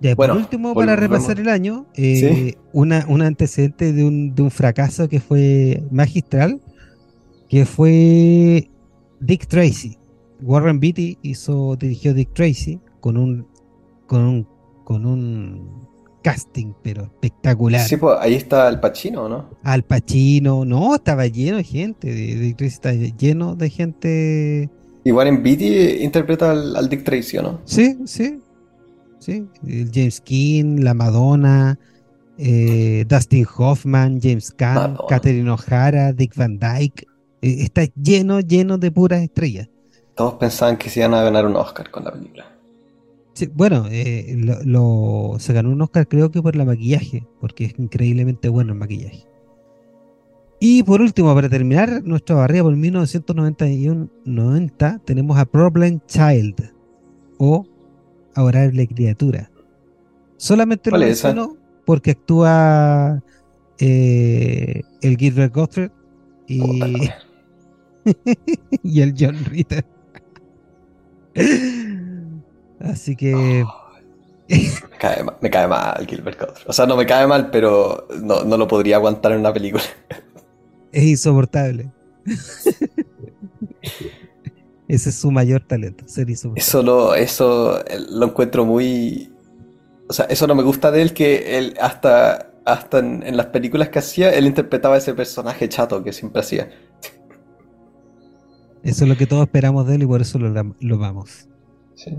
Ya, 0.00 0.14
Bueno, 0.14 0.34
por 0.34 0.42
último, 0.42 0.74
para 0.74 0.94
repasar 0.94 1.40
el 1.40 1.48
año, 1.48 1.86
eh, 1.94 2.16
Sí. 2.16 2.56
una, 2.72 3.04
un 3.08 3.22
antecedente 3.22 3.92
de 3.92 4.04
un, 4.04 4.34
de 4.34 4.42
un 4.42 4.50
fracaso 4.50 5.08
que 5.08 5.20
fue 5.20 5.82
magistral, 5.90 6.60
que 7.48 7.64
fue 7.64 8.70
Dick 9.20 9.46
Tracy. 9.46 9.98
Warren 10.42 10.78
Beatty 10.80 11.18
hizo, 11.22 11.76
dirigió 11.76 12.12
Dick 12.12 12.32
Tracy 12.34 12.78
con 13.00 13.16
un, 13.16 13.46
con 14.06 14.22
un, 14.22 14.48
con 14.84 15.06
un 15.06 15.85
casting, 16.26 16.72
pero 16.82 17.04
espectacular. 17.04 17.86
Sí, 17.86 17.96
pues 17.96 18.16
ahí 18.18 18.34
está 18.34 18.68
el 18.68 18.80
Pacino, 18.80 19.28
¿no? 19.28 19.48
Al 19.62 19.84
Pacino, 19.84 20.64
no, 20.64 20.96
estaba 20.96 21.28
lleno 21.28 21.58
de 21.58 21.62
gente, 21.62 22.12
de- 22.12 22.52
Tracy 22.54 22.74
está 22.74 22.92
lleno 22.92 23.54
de 23.54 23.70
gente. 23.70 24.68
Igual 25.04 25.28
en 25.28 25.40
Beatty 25.44 26.02
interpreta 26.02 26.50
al, 26.50 26.74
al 26.74 26.88
Dick 26.88 27.04
Tracy, 27.04 27.38
¿o 27.38 27.42
¿no? 27.42 27.60
Sí, 27.64 27.96
sí, 28.06 28.40
sí. 29.20 29.46
El 29.68 29.88
James 29.94 30.20
King, 30.20 30.80
la 30.80 30.94
Madonna, 30.94 31.78
eh, 32.38 33.04
Dustin 33.08 33.46
Hoffman, 33.56 34.18
James 34.20 34.50
Caan. 34.50 34.96
Catherine 35.08 35.48
O'Hara, 35.48 36.12
Dick 36.12 36.34
Van 36.34 36.58
Dyke. 36.58 37.06
Eh, 37.40 37.58
está 37.60 37.84
lleno, 37.94 38.40
lleno 38.40 38.78
de 38.78 38.90
puras 38.90 39.22
estrellas. 39.22 39.68
Todos 40.16 40.34
pensaban 40.34 40.76
que 40.76 40.90
se 40.90 40.98
iban 41.00 41.14
a 41.14 41.22
ganar 41.22 41.46
un 41.46 41.54
Oscar 41.54 41.88
con 41.88 42.02
la 42.02 42.10
película. 42.12 42.46
Sí, 43.36 43.50
bueno, 43.54 43.84
eh, 43.90 44.34
lo, 44.38 44.62
lo- 44.64 45.34
se 45.38 45.52
ganó 45.52 45.68
un 45.70 45.82
Oscar 45.82 46.08
creo 46.08 46.30
que 46.30 46.40
por 46.40 46.56
la 46.56 46.64
maquillaje, 46.64 47.26
porque 47.38 47.66
es 47.66 47.74
increíblemente 47.78 48.48
bueno 48.48 48.72
el 48.72 48.78
maquillaje. 48.78 49.26
Y 50.58 50.82
por 50.84 51.02
último, 51.02 51.34
para 51.34 51.50
terminar 51.50 52.02
nuestra 52.02 52.36
barrera 52.36 52.62
por 52.64 52.74
1991-90, 52.76 55.02
tenemos 55.04 55.36
a 55.38 55.44
Problem 55.44 56.00
Child 56.06 56.72
o 57.36 57.66
Adorable 58.34 58.86
Criatura. 58.88 59.50
Solamente 60.38 60.90
lo 60.90 60.96
menciono 61.34 61.58
porque 61.84 62.12
actúa 62.12 63.22
eh, 63.78 64.80
el 65.02 65.16
Gilbert 65.18 65.54
Gottfried 65.54 65.90
y, 66.48 66.70
y 68.82 69.00
el 69.02 69.14
John 69.18 69.36
Ritter. 69.44 69.84
Así 72.80 73.16
que 73.16 73.64
Me 74.48 74.98
cae, 74.98 75.22
ma- 75.24 75.36
me 75.40 75.50
cae 75.50 75.66
mal 75.66 76.06
Gilbert 76.06 76.38
Gottfried. 76.38 76.68
O 76.68 76.72
sea, 76.72 76.86
no 76.86 76.96
me 76.96 77.06
cae 77.06 77.26
mal, 77.26 77.50
pero 77.50 78.06
no, 78.22 78.44
no 78.44 78.56
lo 78.56 78.68
podría 78.68 78.96
aguantar 78.96 79.32
en 79.32 79.40
una 79.40 79.52
película. 79.52 79.82
es 80.92 81.02
insoportable. 81.04 81.90
Ese 84.88 85.08
es 85.10 85.16
su 85.16 85.30
mayor 85.32 85.62
talento, 85.66 86.04
ser 86.06 86.30
insoportable. 86.30 86.62
Eso 86.62 86.82
lo, 86.82 87.14
eso 87.14 87.84
eh, 87.86 87.98
lo 88.08 88.26
encuentro 88.26 88.64
muy, 88.64 89.32
O 90.08 90.12
sea, 90.12 90.26
eso 90.26 90.46
no 90.46 90.54
me 90.54 90.62
gusta 90.62 90.92
de 90.92 91.02
él, 91.02 91.12
que 91.12 91.58
él 91.58 91.74
hasta, 91.80 92.52
hasta 92.64 93.00
en, 93.00 93.36
las 93.36 93.46
películas 93.46 93.88
que 93.88 93.98
hacía, 93.98 94.30
él 94.32 94.46
interpretaba 94.46 94.96
ese 94.96 95.12
personaje 95.14 95.68
chato 95.68 96.04
que 96.04 96.12
siempre 96.12 96.40
hacía. 96.40 96.70
Eso 98.84 99.02
es 99.04 99.08
lo 99.10 99.16
que 99.16 99.26
todos 99.26 99.42
esperamos 99.46 99.88
de 99.88 99.96
él 99.96 100.02
y 100.04 100.06
por 100.06 100.20
eso 100.20 100.38
lo, 100.38 100.48
lo 100.78 100.98
vamos. 100.98 101.48
Sí. 101.96 102.16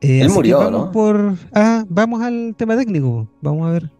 Eh, 0.00 0.22
Él 0.22 0.30
murió, 0.30 0.58
vamos 0.58 0.72
¿no? 0.72 0.92
Por... 0.92 1.34
Ah, 1.52 1.84
vamos 1.88 2.22
al 2.22 2.54
tema 2.56 2.76
técnico. 2.76 3.28
Vamos 3.40 3.68
a 3.68 3.72
ver. 3.72 3.90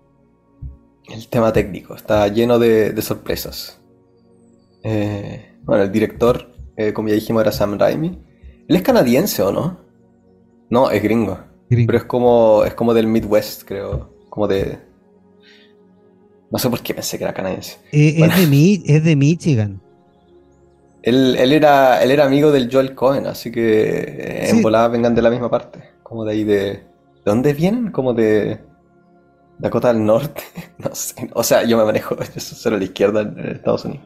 El 1.09 1.29
tema 1.29 1.53
técnico 1.53 1.95
está 1.95 2.27
lleno 2.29 2.59
de, 2.59 2.93
de 2.93 3.03
sorpresas. 3.03 3.81
Eh, 4.83 5.57
bueno, 5.63 5.83
el 5.83 5.93
director, 5.93 6.53
eh, 6.77 6.93
como 6.93 7.09
ya 7.09 7.15
dijimos, 7.15 7.43
era 7.43 7.53
Sam 7.53 7.79
Raimi. 7.79 8.19
Él 8.69 8.77
es 8.77 8.83
canadiense, 8.83 9.43
¿o 9.43 9.53
no? 9.53 9.79
No, 10.71 10.91
es 10.91 11.03
gringo. 11.03 11.39
Gringo. 11.69 11.87
Pero 11.89 11.99
es 11.99 12.05
como, 12.05 12.65
es 12.65 12.75
como 12.75 12.95
del 12.95 13.07
Midwest, 13.07 13.65
creo. 13.65 14.15
Como 14.31 14.47
de... 14.47 14.79
No 16.51 16.59
sé 16.59 16.71
por 16.71 16.81
qué 16.81 16.95
pensé 16.95 17.19
que 17.19 17.25
era 17.25 17.35
canadiense. 17.35 17.79
Eh, 17.93 18.17
Bueno. 18.19 18.35
es, 18.35 18.51
de 18.51 18.83
es 18.87 19.05
de 19.05 19.17
Michigan. 19.17 19.81
Él, 21.03 21.37
él 21.39 21.53
era, 21.53 22.03
él 22.03 22.11
era 22.11 22.27
amigo 22.27 22.53
del 22.53 22.71
Joel 22.71 22.95
Cohen, 22.95 23.27
así 23.27 23.51
que 23.51 23.91
eh, 23.91 24.51
en 24.51 24.63
volada 24.63 24.89
vengan 24.89 25.15
de 25.15 25.23
la 25.23 25.31
misma 25.31 25.51
parte. 25.51 25.83
Como 26.03 26.25
de 26.25 26.33
ahí 26.33 26.45
de... 26.45 26.55
¿De 26.65 27.27
dónde 27.27 27.53
vienen? 27.55 27.91
Como 27.91 28.13
de... 28.13 28.61
Dakota 29.59 29.93
del 29.93 30.05
Norte. 30.05 30.43
No 30.79 30.95
sé. 30.95 31.31
O 31.35 31.43
sea, 31.43 31.65
yo 31.65 31.77
me 31.77 31.85
manejo 31.85 32.17
eso 32.35 32.55
solo 32.55 32.77
a 32.77 32.79
la 32.79 32.85
izquierda 32.85 33.21
en 33.23 33.39
Estados 33.39 33.85
Unidos. 33.85 34.05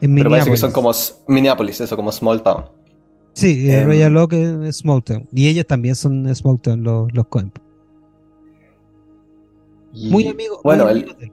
En 0.00 0.14
Pero 0.14 0.28
parece 0.28 0.50
que 0.50 0.56
son 0.58 0.72
como 0.72 0.92
Minneapolis, 1.26 1.80
eso, 1.80 1.96
como 1.96 2.12
small 2.12 2.42
town. 2.42 2.66
Sí, 3.32 3.70
eh, 3.70 3.80
em, 3.80 3.86
Royal 3.86 4.16
Oak 4.16 4.32
es 4.32 4.76
Small 4.78 5.02
Town. 5.02 5.28
Y 5.30 5.48
ellos 5.48 5.66
también 5.66 5.94
son 5.94 6.34
Small 6.34 6.60
Town, 6.60 6.82
los, 6.82 7.12
los 7.14 7.26
Coen. 7.26 7.52
Y, 9.92 10.10
Muy 10.10 10.26
amigos. 10.26 10.60
Bueno, 10.62 10.84
muy 10.84 10.92
él- 10.92 11.32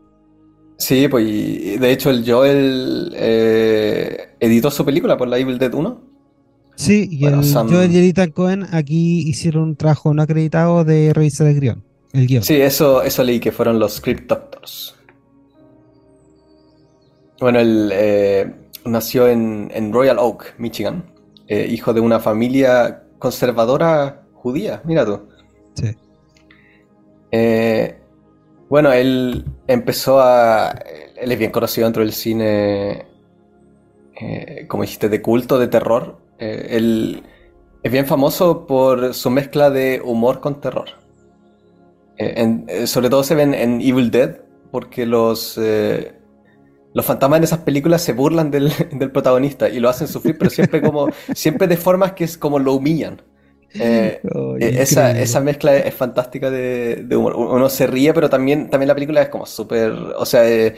sí, 0.77 1.07
pues 1.07 1.25
y 1.27 1.77
de 1.77 1.91
hecho 1.91 2.09
el 2.09 2.29
Joel 2.29 3.13
eh, 3.15 3.82
editó 4.39 4.71
su 4.71 4.83
película 4.85 5.17
por 5.17 5.27
la 5.27 5.37
Evil 5.37 5.57
Dead 5.57 5.73
1. 5.73 6.01
Sí, 6.75 7.07
y 7.11 7.21
Bueno, 7.21 7.39
el 7.41 7.45
Sam- 7.45 7.69
Joel 7.69 7.91
y 7.91 8.09
Ethan 8.09 8.31
Cohen 8.31 8.65
aquí 8.71 9.27
hicieron 9.29 9.63
un 9.63 9.75
trabajo 9.75 10.13
no 10.13 10.21
acreditado 10.23 10.83
de 10.83 11.13
revisar 11.13 11.47
el 11.47 11.59
guion. 11.59 11.83
El 12.13 12.27
guion. 12.27 12.43
Sí, 12.43 12.55
eso, 12.55 13.03
eso 13.03 13.23
leí 13.23 13.39
que 13.39 13.51
fueron 13.51 13.77
los 13.79 13.93
Script 13.95 14.27
Doctors. 14.27 14.95
Bueno, 17.39 17.59
él 17.59 17.89
eh, 17.93 18.53
nació 18.85 19.27
en, 19.27 19.69
en 19.73 19.91
Royal 19.91 20.17
Oak, 20.19 20.55
Michigan, 20.57 21.03
eh, 21.47 21.67
hijo 21.69 21.93
de 21.93 21.99
una 22.01 22.19
familia 22.19 23.03
conservadora 23.19 24.23
judía, 24.33 24.81
mira 24.85 25.05
tú. 25.05 25.21
Sí. 25.75 25.91
Eh, 27.31 27.97
bueno, 28.69 28.91
él 28.91 29.45
empezó 29.67 30.19
a... 30.21 30.69
Él 31.17 31.31
es 31.31 31.39
bien 31.39 31.51
conocido 31.51 31.85
dentro 31.85 32.03
del 32.03 32.13
cine, 32.13 33.05
eh, 34.23 34.67
como 34.67 34.83
dijiste, 34.83 35.09
de 35.09 35.21
culto, 35.21 35.59
de 35.59 35.67
terror. 35.67 36.19
Eh, 36.39 36.67
él 36.71 37.23
es 37.83 37.91
bien 37.91 38.05
famoso 38.07 38.65
por 38.67 39.13
su 39.13 39.29
mezcla 39.29 39.69
de 39.69 40.01
humor 40.03 40.39
con 40.41 40.61
terror. 40.61 40.89
Eh, 42.17 42.33
en- 42.37 42.65
eh, 42.67 42.87
sobre 42.87 43.09
todo 43.09 43.23
se 43.23 43.35
ven 43.35 43.53
en 43.53 43.81
Evil 43.81 44.11
Dead, 44.11 44.37
porque 44.71 45.05
los, 45.05 45.57
eh, 45.57 46.13
los 46.93 47.05
fantasmas 47.05 47.39
en 47.39 47.43
esas 47.45 47.59
películas 47.61 48.01
se 48.03 48.13
burlan 48.13 48.51
del, 48.51 48.71
del 48.93 49.11
protagonista 49.11 49.69
y 49.69 49.79
lo 49.79 49.89
hacen 49.89 50.07
sufrir, 50.07 50.37
pero 50.37 50.51
siempre 50.51 50.81
como 50.83 51.11
siempre 51.33 51.67
de 51.67 51.77
formas 51.77 52.13
que 52.13 52.25
es 52.25 52.37
como 52.37 52.59
lo 52.59 52.73
humillan. 52.75 53.21
Eh, 53.79 54.23
Oh, 54.33 54.55
eh, 54.59 54.73
esa, 54.77 55.11
esa 55.19 55.41
mezcla 55.41 55.75
es, 55.77 55.87
es 55.87 55.95
fantástica 55.95 56.51
de, 56.51 57.03
de 57.05 57.15
humor. 57.17 57.35
Uno 57.35 57.69
se 57.69 57.87
ríe, 57.87 58.13
pero 58.13 58.29
también, 58.29 58.69
también 58.69 58.89
la 58.89 58.95
película 58.95 59.21
es 59.23 59.29
como 59.29 59.45
súper, 59.47 59.91
o 59.93 60.25
sea, 60.25 60.49
eh, 60.49 60.75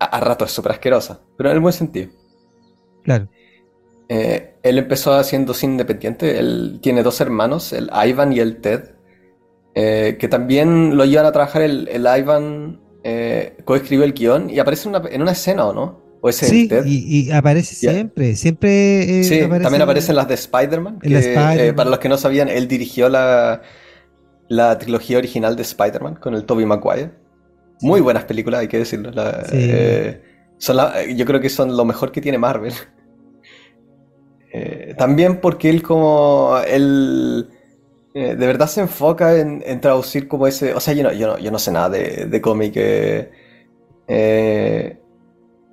a, 0.00 0.06
a 0.06 0.20
rato 0.20 0.44
es 0.46 0.52
súper 0.52 0.72
asquerosa, 0.72 1.20
pero 1.36 1.50
en 1.50 1.56
el 1.56 1.62
buen 1.62 1.74
sentido. 1.74 2.10
Claro. 3.02 3.28
Eh, 4.08 4.54
él 4.62 4.78
empezó 4.78 5.14
haciendo 5.14 5.54
cine 5.54 5.74
independiente. 5.74 6.38
Él 6.38 6.78
tiene 6.82 7.02
dos 7.02 7.20
hermanos, 7.20 7.72
el 7.72 7.90
Ivan 8.06 8.32
y 8.32 8.40
el 8.40 8.60
Ted, 8.60 8.90
eh, 9.74 10.16
que 10.18 10.28
también 10.28 10.96
lo 10.96 11.04
llevan 11.04 11.26
a 11.26 11.32
trabajar. 11.32 11.62
El, 11.62 11.88
el 11.88 12.06
Ivan 12.18 12.80
eh, 13.04 13.56
coescribió 13.64 14.04
el 14.04 14.12
guion 14.12 14.50
y 14.50 14.58
aparece 14.58 14.88
en 14.88 14.96
una, 14.96 15.08
en 15.08 15.22
una 15.22 15.32
escena, 15.32 15.66
¿o 15.66 15.72
no? 15.72 16.00
¿O 16.22 16.28
es 16.28 16.42
el 16.42 16.48
Sí, 16.50 16.68
Ted? 16.68 16.84
y, 16.86 17.28
y 17.28 17.30
aparece 17.30 17.74
siempre. 17.74 18.36
Siempre 18.36 19.20
eh, 19.20 19.24
Sí, 19.24 19.40
aparece 19.40 19.62
también 19.62 19.82
aparecen 19.82 20.16
las 20.16 20.28
de 20.28 20.34
Spider-Man. 20.34 20.98
eh, 21.02 21.72
para 21.74 21.88
los 21.88 21.98
que 21.98 22.08
no 22.08 22.18
sabían, 22.18 22.48
él 22.48 22.68
dirigió 22.68 23.08
la, 23.08 23.62
la 24.48 24.76
trilogía 24.78 25.18
original 25.18 25.56
de 25.56 25.62
Spider-Man 25.62 26.16
con 26.16 26.34
el 26.34 26.44
Tobey 26.44 26.66
Maguire. 26.66 27.12
Muy 27.80 28.00
buenas 28.02 28.24
películas, 28.24 28.60
hay 28.60 28.68
que 28.68 28.78
decirlo. 28.78 29.10
La- 29.12 29.44
Sí. 29.44 29.56
eh, 29.56 30.20
son 30.60 30.76
la- 30.78 31.04
yo 31.06 31.26
creo 31.26 31.40
que 31.40 31.50
son 31.50 31.76
lo 31.76 31.84
mejor 31.86 32.12
que 32.12 32.20
tiene 32.22 32.38
Marvel. 32.38 32.74
Eh, 34.52 34.94
también 34.98 35.40
porque 35.40 35.70
él 35.70 35.82
como... 35.82 36.56
Él 36.66 37.48
eh, 38.14 38.34
de 38.36 38.46
verdad 38.46 38.68
se 38.68 38.80
enfoca 38.82 39.38
en, 39.38 39.62
en 39.66 39.80
traducir 39.80 40.28
como 40.28 40.46
ese... 40.46 40.74
O 40.74 40.80
sea, 40.80 40.94
yo 40.94 41.02
no, 41.04 41.12
yo 41.12 41.28
no, 41.28 41.38
yo 41.38 41.50
no 41.50 41.58
sé 41.58 41.72
nada 41.72 41.90
de, 41.90 42.26
de 42.26 42.40
cómic. 42.40 42.74
eh, 42.76 43.30
eh, 44.08 44.98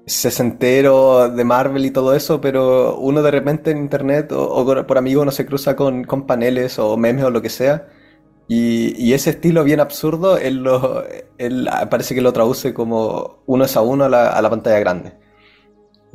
sesentero 0.08 1.30
de 1.30 1.44
Marvel 1.46 1.86
y 1.86 1.92
todo 1.92 2.16
eso, 2.16 2.42
pero 2.42 2.98
uno 3.00 3.24
de 3.24 3.32
repente 3.32 3.72
en 3.72 3.78
internet 3.80 4.32
o, 4.34 4.86
por 4.88 4.98
amigo 5.00 5.22
uno 5.24 5.32
se 5.32 5.46
cruza 5.46 5.76
con, 5.76 6.04
con 6.06 6.28
paneles 6.28 6.80
o 6.80 6.98
memes 6.98 7.26
o 7.26 7.32
lo 7.32 7.42
que 7.42 7.50
sea. 7.50 7.88
Y, 8.50 8.96
y 8.98 9.14
ese 9.14 9.32
estilo 9.32 9.64
bien 9.66 9.80
absurdo, 9.82 10.38
él, 10.38 10.64
lo, 10.64 11.04
él 11.38 11.68
parece 11.90 12.16
que 12.16 12.22
lo 12.22 12.32
traduce 12.32 12.74
como 12.74 13.40
uno 13.46 13.66
es 13.66 13.76
a 13.76 13.82
uno 13.82 14.06
a 14.06 14.10
la, 14.10 14.30
a 14.30 14.42
la 14.42 14.50
pantalla 14.50 14.80
grande. 14.80 15.14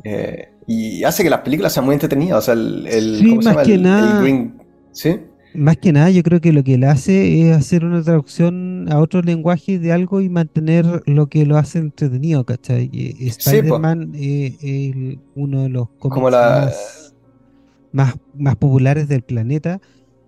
Eh, 0.03 0.49
y 0.67 1.03
hace 1.03 1.23
que 1.23 1.29
las 1.29 1.41
películas 1.41 1.73
sean 1.73 1.85
muy 1.85 1.93
entretenidas. 1.93 2.39
O 2.39 2.41
sea, 2.41 2.53
el, 2.55 2.87
el- 2.87 3.17
Sí, 3.19 3.29
¿cómo 3.29 3.41
se 3.41 3.49
más 3.49 3.55
llama? 3.55 3.63
que 3.65 3.73
El- 3.73 3.79
el 3.79 3.83
nada- 3.83 4.21
Green- 4.21 4.61
¿Sí? 4.91 5.19
Más 5.55 5.77
que 5.77 5.91
nada, 5.93 6.09
yo 6.09 6.23
creo 6.23 6.41
que 6.41 6.51
lo 6.51 6.63
que 6.63 6.73
él 6.73 6.83
hace 6.83 7.47
es 7.49 7.55
hacer 7.55 7.85
una 7.85 8.01
traducción 8.01 8.87
a 8.91 8.97
otro 8.99 9.21
lenguaje 9.21 9.77
de 9.77 9.91
algo 9.91 10.19
y 10.19 10.27
mantener 10.27 11.03
lo 11.05 11.27
que 11.27 11.45
lo 11.45 11.57
hace 11.57 11.77
entretenido, 11.77 12.43
¿cachai? 12.43 12.89
Sí. 12.91 13.27
Spider-Man 13.27 14.13
es 14.15 15.17
uno 15.35 15.61
de 15.61 15.69
los 15.69 15.89
cómics 15.99 16.15
Como 16.15 16.29
la- 16.31 16.61
más, 16.65 17.13
más, 17.91 18.15
más 18.35 18.55
populares 18.55 19.07
del 19.07 19.21
planeta 19.21 19.79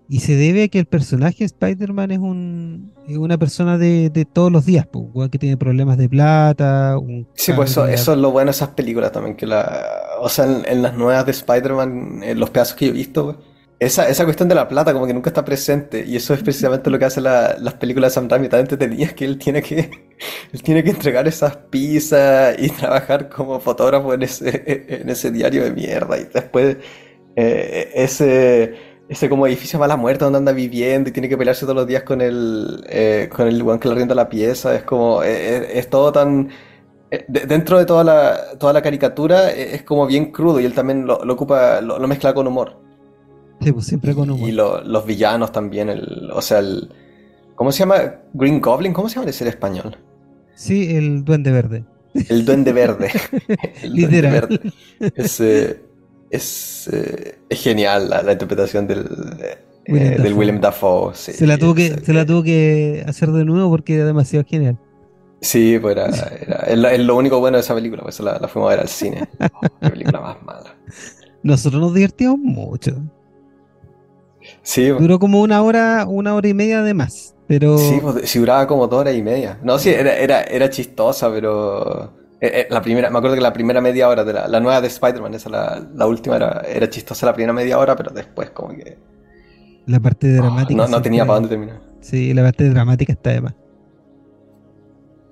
y 0.08 0.20
se 0.20 0.36
debe 0.36 0.64
a 0.64 0.68
que 0.68 0.78
el 0.78 0.86
personaje 0.86 1.44
Spider-Man 1.44 2.10
es, 2.12 2.18
un, 2.18 2.92
es 3.08 3.16
una 3.16 3.38
persona 3.38 3.76
de, 3.78 4.08
de 4.10 4.24
todos 4.24 4.52
los 4.52 4.64
días, 4.64 4.86
po, 4.86 5.00
weón, 5.00 5.30
que 5.30 5.38
tiene 5.38 5.56
problemas 5.56 5.98
de 5.98 6.08
plata, 6.08 6.96
un 6.98 7.26
Sí, 7.34 7.52
pues 7.52 7.70
eso, 7.72 7.84
de- 7.86 7.94
eso 7.94 8.12
es 8.12 8.18
lo 8.18 8.30
bueno 8.30 8.46
de 8.46 8.52
esas 8.56 8.68
películas 8.70 9.10
también, 9.12 9.36
que 9.36 9.46
la, 9.46 9.84
o 10.20 10.28
sea, 10.28 10.44
en, 10.46 10.62
en 10.66 10.82
las 10.82 10.96
nuevas 10.96 11.24
de 11.26 11.32
Spider-Man, 11.32 12.22
en 12.22 12.38
los 12.40 12.50
pedazos 12.50 12.74
que 12.76 12.86
yo 12.86 12.90
he 12.92 12.94
visto, 12.94 13.24
güey, 13.24 13.36
esa, 13.78 14.08
esa 14.08 14.24
cuestión 14.24 14.48
de 14.48 14.54
la 14.54 14.68
plata 14.68 14.94
como 14.94 15.06
que 15.06 15.12
nunca 15.12 15.28
está 15.28 15.44
presente, 15.44 16.04
y 16.06 16.16
eso 16.16 16.32
es 16.32 16.42
precisamente 16.42 16.88
lo 16.88 16.98
que 16.98 17.04
hacen 17.06 17.24
la- 17.24 17.56
las 17.58 17.74
películas 17.74 18.12
de 18.12 18.14
Sam 18.14 18.28
Raimi, 18.30 18.48
tan 18.48 18.60
entretenidas 18.60 19.12
que 19.12 19.24
él 19.26 19.36
tiene 19.38 19.60
que, 19.60 19.90
él 20.52 20.62
tiene 20.62 20.82
que 20.84 20.90
entregar 20.90 21.26
esas 21.28 21.56
pizzas 21.56 22.54
y 22.58 22.68
trabajar 22.70 23.28
como 23.28 23.60
fotógrafo 23.60 24.14
en 24.14 24.22
ese, 24.22 24.84
en 25.02 25.08
ese 25.10 25.30
diario 25.32 25.64
de 25.64 25.72
mierda, 25.72 26.16
y 26.18 26.24
después 26.32 26.76
eh, 27.36 27.90
ese, 27.94 28.74
ese 29.08 29.28
como 29.28 29.46
edificio 29.46 29.78
mala 29.78 29.96
muerte 29.96 30.24
donde 30.24 30.38
anda 30.38 30.52
viviendo 30.52 31.10
y 31.10 31.12
tiene 31.12 31.28
que 31.28 31.36
pelearse 31.38 31.62
todos 31.64 31.76
los 31.76 31.86
días 31.86 32.02
con 32.02 32.20
el, 32.20 32.84
eh, 32.88 33.28
con 33.34 33.46
el 33.48 33.62
weón 33.62 33.78
que 33.78 33.88
le 33.88 33.94
arrienda 33.94 34.14
la 34.14 34.28
pieza, 34.28 34.74
es 34.74 34.82
como, 34.82 35.22
eh, 35.22 35.56
es, 35.56 35.84
es 35.84 35.90
todo 35.90 36.10
tan... 36.12 36.50
eh, 37.10 37.24
de- 37.28 37.46
dentro 37.46 37.78
de 37.78 37.86
toda 37.86 38.02
la, 38.04 38.58
toda 38.58 38.72
la 38.72 38.82
caricatura 38.82 39.50
eh, 39.52 39.74
es 39.76 39.82
como 39.82 40.06
bien 40.06 40.32
crudo 40.32 40.58
y 40.60 40.64
él 40.64 40.74
también 40.74 41.06
lo, 41.06 41.24
lo 41.24 41.34
ocupa, 41.34 41.80
lo, 41.80 41.98
lo 41.98 42.08
mezcla 42.08 42.34
con 42.34 42.46
humor. 42.46 42.76
Sí, 43.60 43.72
pues, 43.72 43.86
siempre 43.86 44.14
con 44.14 44.28
humor. 44.30 44.48
y 44.48 44.52
lo- 44.52 44.82
los 44.82 45.06
villanos 45.06 45.52
también, 45.52 45.88
el, 45.88 46.30
o 46.32 46.42
sea, 46.42 46.58
el... 46.58 46.90
¿Cómo 47.54 47.72
se 47.72 47.78
llama? 47.80 47.96
Green 48.34 48.60
Goblin, 48.60 48.92
¿cómo 48.92 49.08
se 49.08 49.14
llama 49.16 49.30
ese 49.30 49.44
en 49.44 49.48
español? 49.48 49.96
Sí, 50.54 50.94
el 50.96 51.24
Duende 51.24 51.52
Verde. 51.52 51.84
El 52.28 52.44
Duende 52.44 52.72
Verde. 52.72 53.10
El 53.82 53.90
Duende 53.94 54.08
Literal. 54.22 54.48
Verde. 54.48 54.72
Es, 55.16 55.40
eh, 55.40 55.80
es, 56.36 56.88
eh, 56.92 57.38
es 57.48 57.60
genial 57.60 58.08
la, 58.10 58.22
la 58.22 58.32
interpretación 58.32 58.86
del, 58.86 59.06
eh, 59.40 59.58
del 59.84 60.16
Dafoe. 60.18 60.32
Willem 60.34 60.60
Dafoe. 60.60 61.14
sí, 61.14 61.32
se 61.32 61.46
la 61.46 61.58
tuvo 61.58 61.74
que, 61.74 61.86
es- 61.86 62.04
se 62.04 62.12
la 62.12 62.24
tuvo 62.24 62.42
que 62.42 63.04
hacer 63.06 63.30
de 63.30 63.44
nuevo 63.44 63.68
porque 63.70 63.94
era 63.96 64.04
demasiado 64.06 64.44
genial. 64.48 64.78
Sí, 65.40 65.78
pues 65.80 65.96
era, 65.96 66.06
era- 66.06 66.56
es, 66.66 66.78
lo, 66.78 66.88
es 66.88 67.00
lo 67.00 67.16
único 67.16 67.38
bueno 67.40 67.56
de 67.58 67.62
esa 67.62 67.74
película, 67.74 68.02
por 68.02 68.10
eso 68.10 68.22
la, 68.22 68.38
la 68.38 68.48
fuimos 68.48 68.68
a 68.68 68.70
ver 68.70 68.80
al 68.80 68.88
cine. 68.88 69.28
Oh, 69.52 69.60
qué 69.80 69.90
película 69.90 70.20
más 70.20 70.42
mala. 70.42 70.74
Nosotros 71.42 71.80
nos 71.80 71.94
divertimos 71.94 72.38
mucho. 72.38 72.96
Sí, 74.62 74.88
pues. 74.90 75.00
Duró 75.00 75.18
como 75.18 75.40
una 75.42 75.62
hora, 75.62 76.06
una 76.08 76.34
hora 76.34 76.48
y 76.48 76.54
media 76.54 76.82
de 76.82 76.94
más. 76.94 77.34
Pero 77.46 77.78
Sí, 77.78 77.98
pues, 78.02 78.28
si 78.28 78.38
duraba 78.40 78.66
como 78.66 78.86
dos 78.88 79.00
horas 79.00 79.14
y 79.14 79.22
media. 79.22 79.58
No, 79.62 79.78
sí, 79.78 79.90
era, 79.90 80.16
era, 80.16 80.42
era 80.42 80.68
chistosa, 80.70 81.30
pero 81.30 82.12
eh, 82.40 82.50
eh, 82.62 82.66
la 82.70 82.82
primera, 82.82 83.10
me 83.10 83.18
acuerdo 83.18 83.36
que 83.36 83.42
la 83.42 83.52
primera 83.52 83.80
media 83.80 84.08
hora 84.08 84.24
de 84.24 84.32
la, 84.32 84.48
la 84.48 84.60
nueva 84.60 84.80
de 84.80 84.88
Spider-Man, 84.88 85.34
esa 85.34 85.50
la, 85.50 85.86
la 85.94 86.06
última 86.06 86.36
era, 86.36 86.62
era 86.66 86.88
chistosa 86.90 87.26
la 87.26 87.34
primera 87.34 87.52
media 87.52 87.78
hora, 87.78 87.96
pero 87.96 88.10
después 88.10 88.50
como 88.50 88.70
que 88.70 88.98
la 89.86 90.00
parte 90.00 90.28
oh, 90.36 90.42
dramática 90.42 90.74
no, 90.74 90.88
no 90.88 91.02
tenía 91.02 91.24
para 91.26 91.34
dónde 91.34 91.48
terminar. 91.48 91.80
Sí, 92.00 92.32
la 92.34 92.42
parte 92.42 92.68
dramática 92.68 93.12
está 93.12 93.30
de 93.30 93.40
más. 93.40 93.54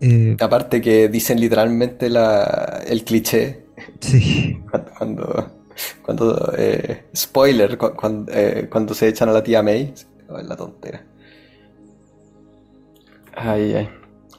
Eh, 0.00 0.36
Aparte 0.40 0.80
que 0.80 1.08
dicen 1.08 1.40
literalmente 1.40 2.08
la, 2.10 2.82
el 2.86 3.04
cliché 3.04 3.64
sí, 4.00 4.60
cuando, 4.98 5.50
cuando, 6.02 6.52
eh, 6.56 7.04
spoiler, 7.14 7.78
cu- 7.78 7.94
cuando, 7.94 8.32
eh, 8.32 8.68
cuando 8.70 8.94
se 8.94 9.08
echan 9.08 9.28
a 9.28 9.32
la 9.32 9.42
tía 9.42 9.62
May, 9.62 9.94
Oh, 10.26 10.40
la 10.40 10.56
tontera. 10.56 11.04
Ay, 13.36 13.74
ay. 13.74 13.88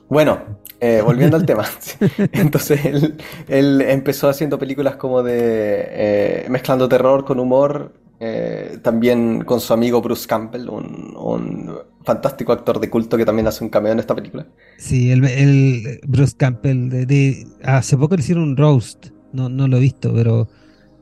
Bueno, 0.09 0.59
eh, 0.79 1.01
volviendo 1.01 1.37
al 1.37 1.45
tema. 1.45 1.65
Entonces 2.33 2.85
él, 2.85 3.15
él 3.47 3.81
empezó 3.81 4.29
haciendo 4.29 4.59
películas 4.59 4.95
como 4.97 5.23
de 5.23 5.85
eh, 5.89 6.45
mezclando 6.49 6.87
terror 6.89 7.25
con 7.25 7.39
humor, 7.39 7.93
eh, 8.19 8.79
también 8.83 9.43
con 9.43 9.59
su 9.59 9.73
amigo 9.73 10.01
Bruce 10.01 10.27
Campbell, 10.27 10.69
un, 10.69 11.15
un 11.17 11.77
fantástico 12.03 12.51
actor 12.53 12.79
de 12.79 12.89
culto 12.89 13.17
que 13.17 13.25
también 13.25 13.47
hace 13.47 13.63
un 13.63 13.69
cameo 13.69 13.93
en 13.93 13.99
esta 13.99 14.15
película. 14.15 14.45
sí, 14.77 15.11
el, 15.11 15.23
el 15.25 15.99
Bruce 16.07 16.35
Campbell 16.37 16.89
de, 16.89 17.05
de- 17.05 17.47
hace 17.63 17.97
poco 17.97 18.15
le 18.15 18.21
hicieron 18.21 18.43
un 18.43 18.57
roast, 18.57 19.07
no, 19.31 19.49
no 19.49 19.67
lo 19.67 19.77
he 19.77 19.79
visto, 19.81 20.13
pero 20.13 20.49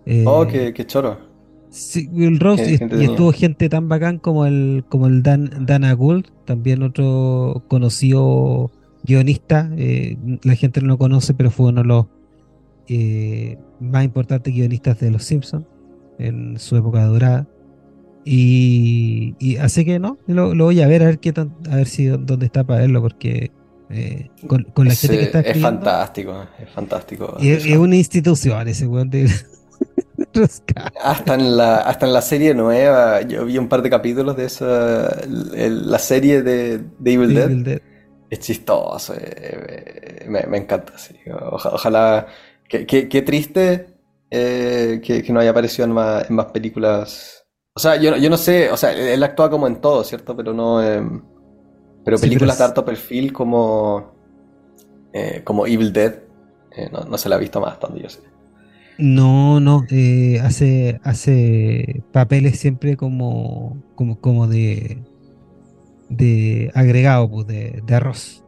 eh, 0.06 0.26
Oh, 0.26 0.46
qué, 0.48 0.74
qué 0.74 0.86
choro. 0.86 1.18
sí, 1.70 2.08
el 2.12 2.40
y, 2.56 3.04
estuvo 3.04 3.32
gente 3.34 3.70
tan 3.70 3.90
bacán 3.90 4.20
como 4.20 4.46
el 4.46 4.86
como 4.90 5.08
el 5.08 5.24
Dan 5.24 5.66
Dana 5.66 5.94
Gould, 5.94 6.28
también 6.46 6.84
otro 6.84 7.66
conocido 7.68 8.72
guionista, 9.04 9.70
eh, 9.78 10.18
la 10.44 10.56
gente 10.56 10.82
no 10.82 10.88
lo 10.88 10.98
conoce, 10.98 11.34
pero 11.34 11.52
fue 11.52 11.70
uno 11.70 11.82
de 11.82 11.88
los 11.88 12.06
eh, 12.88 13.58
más 13.80 14.04
importantes 14.06 14.54
guionistas 14.54 15.00
de 15.00 15.12
Los 15.12 15.24
Simpsons 15.26 15.66
en 16.20 16.58
su 16.60 16.76
época 16.78 17.04
dorada. 17.06 17.48
Y, 18.26 19.36
y 19.39 19.58
así 19.58 19.84
que 19.86 20.00
no, 20.00 20.18
lo, 20.28 20.56
lo 20.56 20.66
voy 20.66 20.82
a 20.82 20.88
ver 20.88 21.04
a 21.04 21.08
ver 21.08 21.20
qué 21.20 21.34
tan- 21.34 21.56
a 21.70 21.76
ver 21.78 21.88
si 21.88 22.06
dónde 22.06 22.46
está 22.46 22.63
para 22.63 22.82
verlo, 22.82 23.02
porque 23.02 23.52
eh, 23.89 24.30
con, 24.48 24.63
con 24.74 24.88
la 24.88 24.94
Es, 24.94 25.02
gente 25.02 25.18
que 25.18 25.24
eh, 25.24 25.26
está 25.26 25.39
es 25.42 25.46
escribiendo, 25.48 25.86
fantástico, 25.86 26.46
es 26.60 26.70
fantástico. 26.70 27.38
y 27.39 27.50
es, 27.50 27.66
es 27.66 27.66
eso. 27.66 27.82
una 27.82 27.96
institución 27.98 28.68
ese 28.68 28.88
weón 28.88 29.10
de. 29.10 29.30
Hasta 31.04 31.36
en 31.36 31.58
la, 31.58 31.78
hasta 31.80 32.06
en 32.06 32.13
la 32.13 32.22
serie 32.22 32.54
nueva, 32.54 33.22
yo 33.22 33.46
vi 33.46 33.58
un 33.58 33.68
par 33.70 33.82
de 33.82 33.89
capítulos 33.89 34.36
de 34.38 34.46
esa, 34.46 35.08
el- 35.56 35.89
la 35.89 36.00
serie 36.00 36.42
de, 36.42 36.80
de 37.00 37.13
Evil 37.13 37.34
Dead. 37.34 37.52
Evil 37.52 37.63
Dead. 37.63 37.82
Es 38.34 38.39
chistoso, 38.39 39.13
eh, 39.15 40.26
me, 40.28 40.43
me 40.48 40.58
encanta, 40.58 40.98
sí. 40.98 41.13
Oja- 41.52 41.69
ojalá, 41.74 42.28
qué, 42.67 42.86
triste 43.22 43.96
eh, 44.32 45.02
que, 45.04 45.22
que 45.24 45.32
no 45.34 45.39
haya 45.39 45.52
aparecido 45.52 45.86
en 45.86 45.91
más, 45.93 46.30
en 46.30 46.36
más 46.36 46.48
películas. 46.48 47.46
O 47.76 47.80
sea, 47.80 47.96
yo, 47.98 48.15
yo 48.17 48.30
no 48.30 48.38
sé, 48.38 48.72
o 48.72 48.78
sea, 48.78 48.91
él 48.93 49.22
actúa 49.24 49.50
como 49.50 49.67
en 49.67 49.82
todo, 49.82 50.04
¿cierto? 50.04 50.36
Pero 50.36 50.54
no, 50.54 50.82
pero 52.04 52.19
películas 52.19 52.58
de 52.58 52.63
pero 52.63 52.65
es- 52.65 52.65
alto 52.65 52.86
perfil 52.86 53.32
como, 53.34 54.19
eh, 55.13 55.43
como 55.43 55.67
Evil 55.67 55.93
Dead, 55.93 56.24
eh, 56.72 56.89
no, 56.91 57.02
no 57.02 57.17
se 57.17 57.30
la 57.30 57.36
ha 57.36 57.39
visto 57.39 57.62
más, 57.62 57.80
donde 57.80 58.02
yo 58.04 58.10
sé. 58.10 58.22
No, 58.98 59.60
no, 59.60 59.86
eh, 59.89 60.39
hace, 60.41 61.00
hace 61.04 62.06
papeles 62.12 62.60
siempre 62.60 62.96
como, 62.96 63.84
como, 63.96 64.19
como 64.19 64.48
de, 64.48 65.08
de 66.15 66.71
agregado, 66.76 67.30
pues, 67.30 67.47
de, 67.47 67.82
de 67.86 67.95
arroz. 67.95 68.43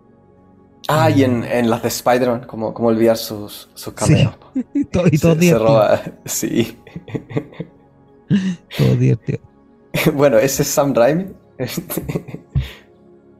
Ah, 0.88 1.10
y 1.10 1.24
en, 1.24 1.44
en 1.44 1.70
las 1.70 1.82
de 1.82 1.88
Spider-Man, 1.88 2.46
como, 2.46 2.74
como 2.74 2.90
olvidar 2.90 3.18
sus, 3.18 3.70
sus 3.74 3.94
cameos. 3.94 4.34
Y 4.74 4.86
todo, 4.86 5.08
y 5.12 5.18
todo 5.18 5.34
Se, 5.34 5.40
se 5.40 5.46
divertido. 5.46 5.60
roba, 5.68 6.02
sí. 6.26 6.78
Todo 8.78 8.96
divertido. 8.96 9.40
Bueno, 10.14 10.38
ese 10.38 10.62
es 10.64 10.68
Sam 10.70 10.94
Raimi. 10.94 11.26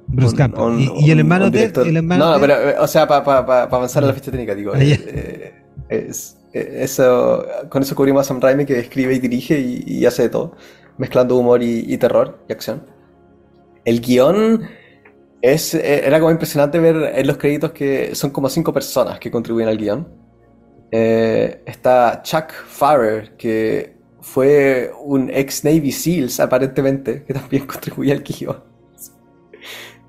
Bruce 0.08 0.36
Un- 0.58 0.80
y, 0.80 1.08
y 1.08 1.12
el 1.12 1.20
hermano 1.20 1.50
de 1.50 1.66
el 1.66 1.98
hermano 1.98 2.34
No, 2.36 2.40
pero, 2.40 2.54
eh, 2.70 2.76
o 2.80 2.88
sea, 2.88 3.08
para 3.08 3.64
avanzar 3.64 4.04
a 4.04 4.08
la 4.08 4.14
ficha 4.14 4.32
técnica, 4.32 4.54
digo, 4.56 4.74
Ah, 4.76 4.82
eh, 4.84 5.00
eh, 5.90 6.08
es- 6.10 6.38
eh, 6.54 6.78
eso, 6.84 7.46
con 7.70 7.82
eso 7.82 7.96
cubrimos 7.96 8.22
a 8.22 8.24
Sam 8.26 8.40
Raimi 8.40 8.66
que 8.66 8.80
escribe 8.80 9.16
y 9.16 9.20
dirige 9.20 9.60
y, 9.60 9.84
y 9.86 10.06
hace 10.06 10.24
de 10.24 10.30
todo, 10.30 10.56
mezclando 10.98 11.36
humor 11.38 11.62
y, 11.64 11.86
y 11.92 11.98
terror 11.98 12.40
y 12.48 12.54
acción. 12.54 12.84
El 13.86 14.02
guion 14.02 14.68
es, 15.42 15.76
eh, 15.76 16.06
era 16.06 16.20
como 16.20 16.32
impresionante 16.32 16.80
ver 16.80 17.14
en 17.16 17.28
los 17.28 17.38
créditos 17.38 17.72
que 17.72 18.16
son 18.16 18.32
como 18.32 18.50
cinco 18.50 18.74
personas 18.74 19.20
que 19.20 19.30
contribuyen 19.30 19.70
al 19.70 19.78
guion. 19.78 20.08
Eh, 20.92 21.62
está 21.66 22.22
Chuck 22.24 22.52
Farrer, 22.52 23.36
que 23.38 23.96
fue 24.22 24.92
un 25.04 25.30
ex 25.30 25.64
Navy 25.64 25.92
SEALs 25.92 26.40
aparentemente, 26.40 27.24
que 27.24 27.34
también 27.34 27.68
contribuye 27.68 28.12
al 28.12 28.24
guion. 28.24 28.64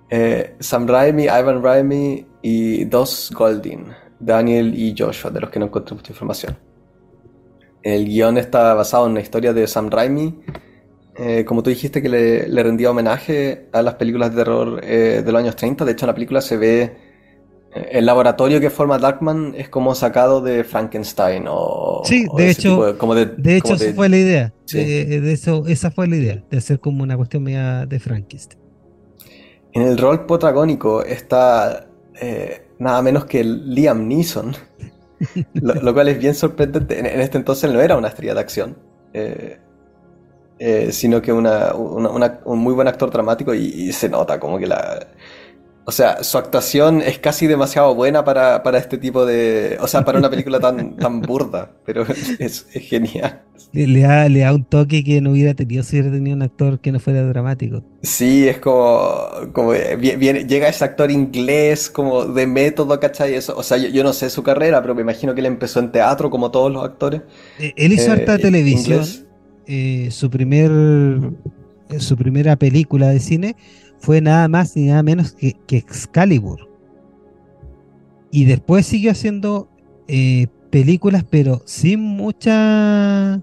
Eh, 0.09 0.57
Sam 0.59 0.87
Raimi, 0.87 1.25
Ivan 1.25 1.63
Raimi 1.63 2.27
y 2.41 2.85
dos 2.85 3.31
Goldin, 3.35 3.87
Daniel 4.19 4.73
y 4.75 4.95
Joshua, 4.97 5.31
de 5.31 5.41
los 5.41 5.51
que 5.51 5.59
no 5.59 5.67
encontré 5.67 5.95
mucha 5.95 6.13
información. 6.13 6.57
El 7.83 8.07
guion 8.07 8.39
está 8.39 8.73
basado 8.75 9.05
en 9.07 9.13
una 9.13 9.21
historia 9.21 9.53
de 9.53 9.67
Sam 9.67 9.91
Raimi, 9.91 10.41
eh, 11.19 11.45
como 11.45 11.63
tú 11.63 11.71
dijiste, 11.71 12.03
que 12.03 12.09
le, 12.09 12.49
le 12.49 12.63
rendía 12.63 12.91
homenaje 12.91 13.67
a 13.73 13.83
las 13.83 13.95
películas 13.95 14.31
de 14.31 14.37
terror 14.37 14.81
eh, 14.85 15.23
de 15.25 15.33
los 15.33 15.41
años 15.43 15.57
30. 15.57 15.85
De 15.85 15.93
hecho, 15.93 16.05
en 16.05 16.09
la 16.09 16.15
película 16.15 16.41
se 16.41 16.57
ve 16.57 16.83
eh, 17.75 17.89
el 17.93 18.07
laboratorio 18.07 18.61
que 18.61 18.71
forma 18.71 18.99
Darkman 18.99 19.55
es 19.57 19.69
como 19.69 19.95
sacado 19.95 20.41
de 20.41 20.63
Frankenstein 20.65 21.45
o, 21.49 22.03
Sí, 22.05 22.27
o 22.29 22.37
de 22.37 22.51
hecho- 22.51 22.71
tipo 22.71 22.87
de, 22.87 22.97
como 22.99 23.15
de, 23.15 23.27
De 23.27 23.57
hecho, 23.57 23.63
como 23.65 23.75
esa 23.77 23.85
de- 23.87 23.95
fue 23.95 24.09
la 24.09 24.17
idea. 24.19 24.53
Sí. 24.67 24.79
De, 24.85 25.33
eso, 25.33 25.65
esa 25.67 25.91
fue 25.91 26.07
la 26.09 26.17
idea, 26.17 26.45
de 26.51 26.59
hacer 26.59 26.81
como 26.81 27.03
una 27.03 27.17
cuestión 27.17 27.43
media 27.43 27.87
de 27.87 27.99
Frankenstein. 28.01 28.61
En 29.73 29.83
el 29.83 29.99
rol 29.99 30.27
protagónico 30.27 31.03
está 31.03 31.87
eh, 32.21 32.63
nada 32.79 33.03
menos 33.03 33.27
que 33.27 33.45
Liam 33.45 34.09
Neeson, 34.09 34.55
lo, 35.55 35.75
lo 35.75 35.95
cual 35.95 36.09
es 36.09 36.19
bien 36.19 36.35
sorprendente. 36.35 36.99
En, 36.99 37.07
en 37.07 37.21
este 37.21 37.39
entonces 37.39 37.71
no 37.73 37.81
era 37.81 37.97
una 37.97 38.09
estrella 38.09 38.35
de 38.35 38.41
acción, 38.41 38.79
eh, 39.13 39.59
eh, 40.59 40.91
sino 40.93 41.21
que 41.23 41.33
una, 41.33 41.75
una- 41.75 42.11
una- 42.11 42.41
un 42.45 42.59
muy 42.61 42.75
buen 42.75 42.89
actor 42.89 43.11
dramático 43.11 43.55
y, 43.55 43.65
y 43.67 43.93
se 43.93 44.09
nota 44.09 44.39
como 44.41 44.59
que 44.59 44.67
la... 44.67 45.07
O 45.89 45.93
sea, 45.93 46.25
su 46.25 46.37
actuación 46.37 47.01
es 47.01 47.19
casi 47.21 47.47
demasiado 47.47 47.95
buena 47.95 48.25
para, 48.25 48.63
para 48.65 48.79
este 48.79 48.99
tipo 48.99 49.25
de... 49.25 49.79
O 49.81 49.87
sea, 49.87 50.05
para 50.05 50.19
una 50.19 50.29
película 50.31 50.59
tan, 50.61 50.97
tan 50.99 51.23
burda, 51.23 51.71
pero 51.85 52.03
es, 52.39 52.67
es 52.73 52.89
genial. 52.89 53.43
Le, 53.73 54.01
da, 54.01 54.29
le 54.29 54.41
da 54.41 54.53
un 54.55 54.65
toque 54.65 55.05
que 55.05 55.21
no 55.21 55.31
hubiera 55.33 55.55
tenido 55.55 55.83
si 55.85 55.97
hubiera 56.01 56.11
tenido 56.17 56.35
un 56.37 56.43
actor 56.43 56.81
que 56.81 56.91
no 56.93 56.99
fuera 57.01 57.23
dramático. 57.23 57.85
Sí, 58.03 58.47
es 58.49 58.59
como, 58.59 59.29
como 59.53 59.71
vi- 59.73 60.17
viene- 60.17 60.45
llega 60.47 60.69
ese 60.69 60.85
actor 60.85 61.11
inglés 61.11 61.91
como 61.91 62.25
de 62.25 62.47
método, 62.47 62.99
¿cachai? 63.01 63.35
Eso, 63.35 63.57
o 63.57 63.63
sea, 63.63 63.77
yo, 63.79 63.89
yo 63.89 64.05
no 64.05 64.13
sé 64.13 64.31
su 64.31 64.43
carrera, 64.43 64.81
pero 64.83 64.95
me 64.95 65.03
imagino 65.03 65.35
que 65.35 65.41
él 65.41 65.47
empezó 65.47 65.81
en 65.81 65.91
teatro 65.93 66.31
como 66.31 66.51
todos 66.51 66.73
los 66.73 66.85
actores. 66.85 67.23
Eh, 67.59 67.75
Él 67.77 67.93
hizo 67.93 68.13
eh, 68.13 68.15
harta 68.15 68.39
televisión. 68.39 69.01
inglés. 69.01 69.26
Eh, 69.67 70.09
su 70.11 70.31
primer 70.31 70.71
eh, 71.91 72.01
su 72.01 72.17
primera 72.17 72.57
película 72.57 73.09
de 73.09 73.21
cine 73.21 73.57
fue 73.99 74.21
nada 74.21 74.49
más 74.49 74.77
ni 74.77 74.87
nada 74.87 75.03
menos 75.03 75.33
que, 75.33 75.55
que 75.67 75.77
Excalibur. 75.79 76.69
Y 78.31 78.45
después 78.45 78.87
siguió 78.87 79.13
haciendo 79.13 79.69
eh, 80.09 80.49
películas, 80.71 81.25
pero 81.29 81.63
sin 81.65 82.01
mucha 82.01 83.41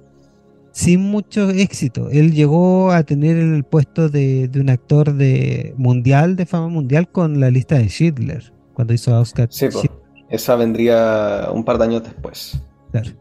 sin 0.72 1.02
mucho 1.02 1.50
éxito. 1.52 2.10
Él 2.10 2.34
llegó 2.34 2.92
a 2.92 3.04
tener 3.04 3.38
el 3.38 3.64
puesto 3.64 4.10
de, 4.10 4.48
de 4.48 4.60
un 4.60 4.70
actor 4.70 5.14
de 5.14 5.74
mundial, 5.78 6.36
de 6.36 6.46
fama 6.46 6.68
mundial, 6.68 7.10
con 7.12 7.40
la 7.40 7.52
lista 7.52 7.78
de 7.78 7.88
Schindler, 7.90 8.54
cuando 8.74 8.94
hizo 8.94 9.14
a 9.16 9.20
Oscar 9.20 9.48
Sí. 9.52 9.68
Schindler. 9.70 9.92
Esa 10.30 10.56
vendría 10.56 11.50
un 11.54 11.64
par 11.64 11.78
de 11.78 11.84
años 11.86 12.04
después. 12.04 12.60
Claro, 12.92 13.12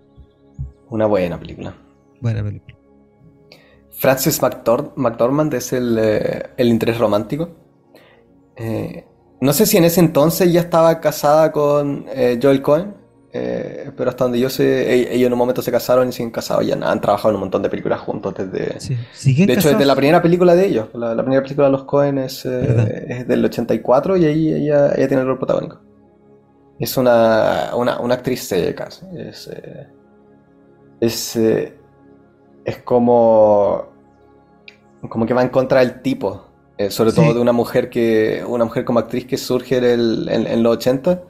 Una 0.89 1.07
buena 1.07 1.39
película. 1.39 1.75
buena 2.21 2.43
película. 2.43 2.75
Francis 4.03 4.43
McDor- 4.43 4.91
McDormand 4.97 5.55
es 5.55 5.73
el, 5.73 5.97
eh, 6.01 6.43
el 6.57 6.69
interés 6.69 6.99
romántico. 6.99 7.51
Eh, 8.57 9.07
no 9.41 9.53
sé 9.53 9.65
si 9.65 9.77
en 9.77 9.85
ese 9.85 10.01
entonces 10.01 10.53
ya 10.53 10.59
estaba 10.61 10.99
casada 11.01 11.53
con 11.53 12.05
eh, 12.13 12.37
Joel 12.43 12.61
Cohen, 12.63 12.97
pero 13.97 14.11
hasta 14.11 14.25
donde 14.25 14.39
yo 14.41 14.51
sé, 14.51 14.65
e- 14.93 15.15
ellos 15.15 15.29
en 15.29 15.33
un 15.33 15.39
momento 15.39 15.63
se 15.63 15.71
casaron 15.71 16.09
y 16.09 16.13
siguen 16.13 16.33
casados. 16.33 16.67
Ya 16.67 16.75
han 16.75 17.01
trabajado 17.01 17.31
en 17.31 17.37
un 17.37 17.41
montón 17.43 17.63
de 17.63 17.71
películas 17.71 18.01
juntos 18.01 18.35
desde, 18.37 18.81
Sí. 18.81 18.97
¿Siguen 19.13 19.47
De 19.47 19.53
hecho, 19.55 19.61
es 19.61 19.65
de 19.67 19.71
casados? 19.73 19.87
la 19.87 19.95
primera 19.97 20.21
película 20.21 20.55
de 20.57 20.67
ellos. 20.67 20.89
La, 20.95 21.15
la 21.15 21.23
primera 21.23 21.43
película 21.43 21.69
de 21.69 21.73
los 21.73 21.85
Cohen 21.85 22.19
es, 22.19 22.45
es 22.45 23.27
del 23.29 23.45
84 23.45 24.17
y 24.17 24.25
ahí 24.27 24.53
ella, 24.53 24.93
ella 24.97 25.07
tiene 25.09 25.23
el 25.23 25.29
rol 25.29 25.39
protagónico. 25.39 25.81
Es 26.81 26.97
una, 26.97 27.71
una, 27.77 28.01
una 28.01 28.15
actriz 28.15 28.43
seca. 28.43 28.89
Es, 29.17 29.49
es, 31.01 31.37
es 32.65 32.77
como, 32.85 33.92
como 35.09 35.27
que 35.27 35.35
va 35.35 35.43
en 35.43 35.49
contra 35.51 35.81
del 35.81 36.01
tipo. 36.03 36.49
eh, 36.79 36.91
sobre 36.91 37.11
Sí. 37.11 37.17
todo 37.17 37.35
de 37.35 37.41
una 37.41 37.53
mujer 37.53 37.91
que 37.91 38.43
una 38.49 38.65
mujer 38.65 38.85
como 38.85 38.99
actriz 38.99 39.27
que 39.27 39.37
surge 39.37 39.77
en, 39.77 39.85
el- 39.85 40.29
en- 40.31 40.47
en 40.47 40.63
los 40.63 40.73
80. 40.77 41.23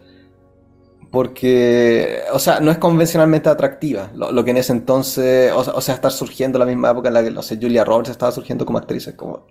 Porque, 1.10 2.20
o 2.32 2.38
sea, 2.38 2.60
no 2.60 2.70
es 2.70 2.78
convencionalmente 2.78 3.48
atractiva. 3.50 4.10
Lo, 4.14 4.32
lo 4.32 4.44
que 4.44 4.52
en 4.52 4.56
ese 4.56 4.72
entonces, 4.72 5.52
o, 5.52 5.62
sea- 5.62 5.74
o 5.74 5.80
sea, 5.80 5.94
estar 5.94 6.10
surgiendo 6.10 6.56
en 6.58 6.60
la 6.60 6.66
misma 6.66 6.90
época 6.90 7.08
en 7.08 7.14
la 7.14 7.22
que, 7.22 7.30
no 7.30 7.42
sé, 7.42 7.58
Julia 7.60 7.84
Roberts 7.84 8.08
estaba 8.10 8.32
surgiendo 8.32 8.64
como 8.64 8.78
actriz, 8.78 9.08
es 9.08 9.14
como, 9.14 9.46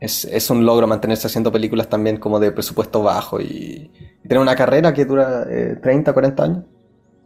es, 0.00 0.24
es 0.24 0.50
un 0.50 0.66
logro 0.66 0.86
mantenerse 0.88 1.26
haciendo 1.28 1.52
películas 1.52 1.88
también 1.88 2.16
como 2.16 2.40
de 2.40 2.50
presupuesto 2.50 3.02
bajo 3.02 3.40
y, 3.40 3.92
y 4.24 4.28
tener 4.28 4.40
una 4.42 4.56
carrera 4.56 4.92
que 4.92 5.04
dura 5.04 5.44
eh, 5.48 5.76
30, 5.80 6.12
40 6.12 6.42
años. 6.42 6.64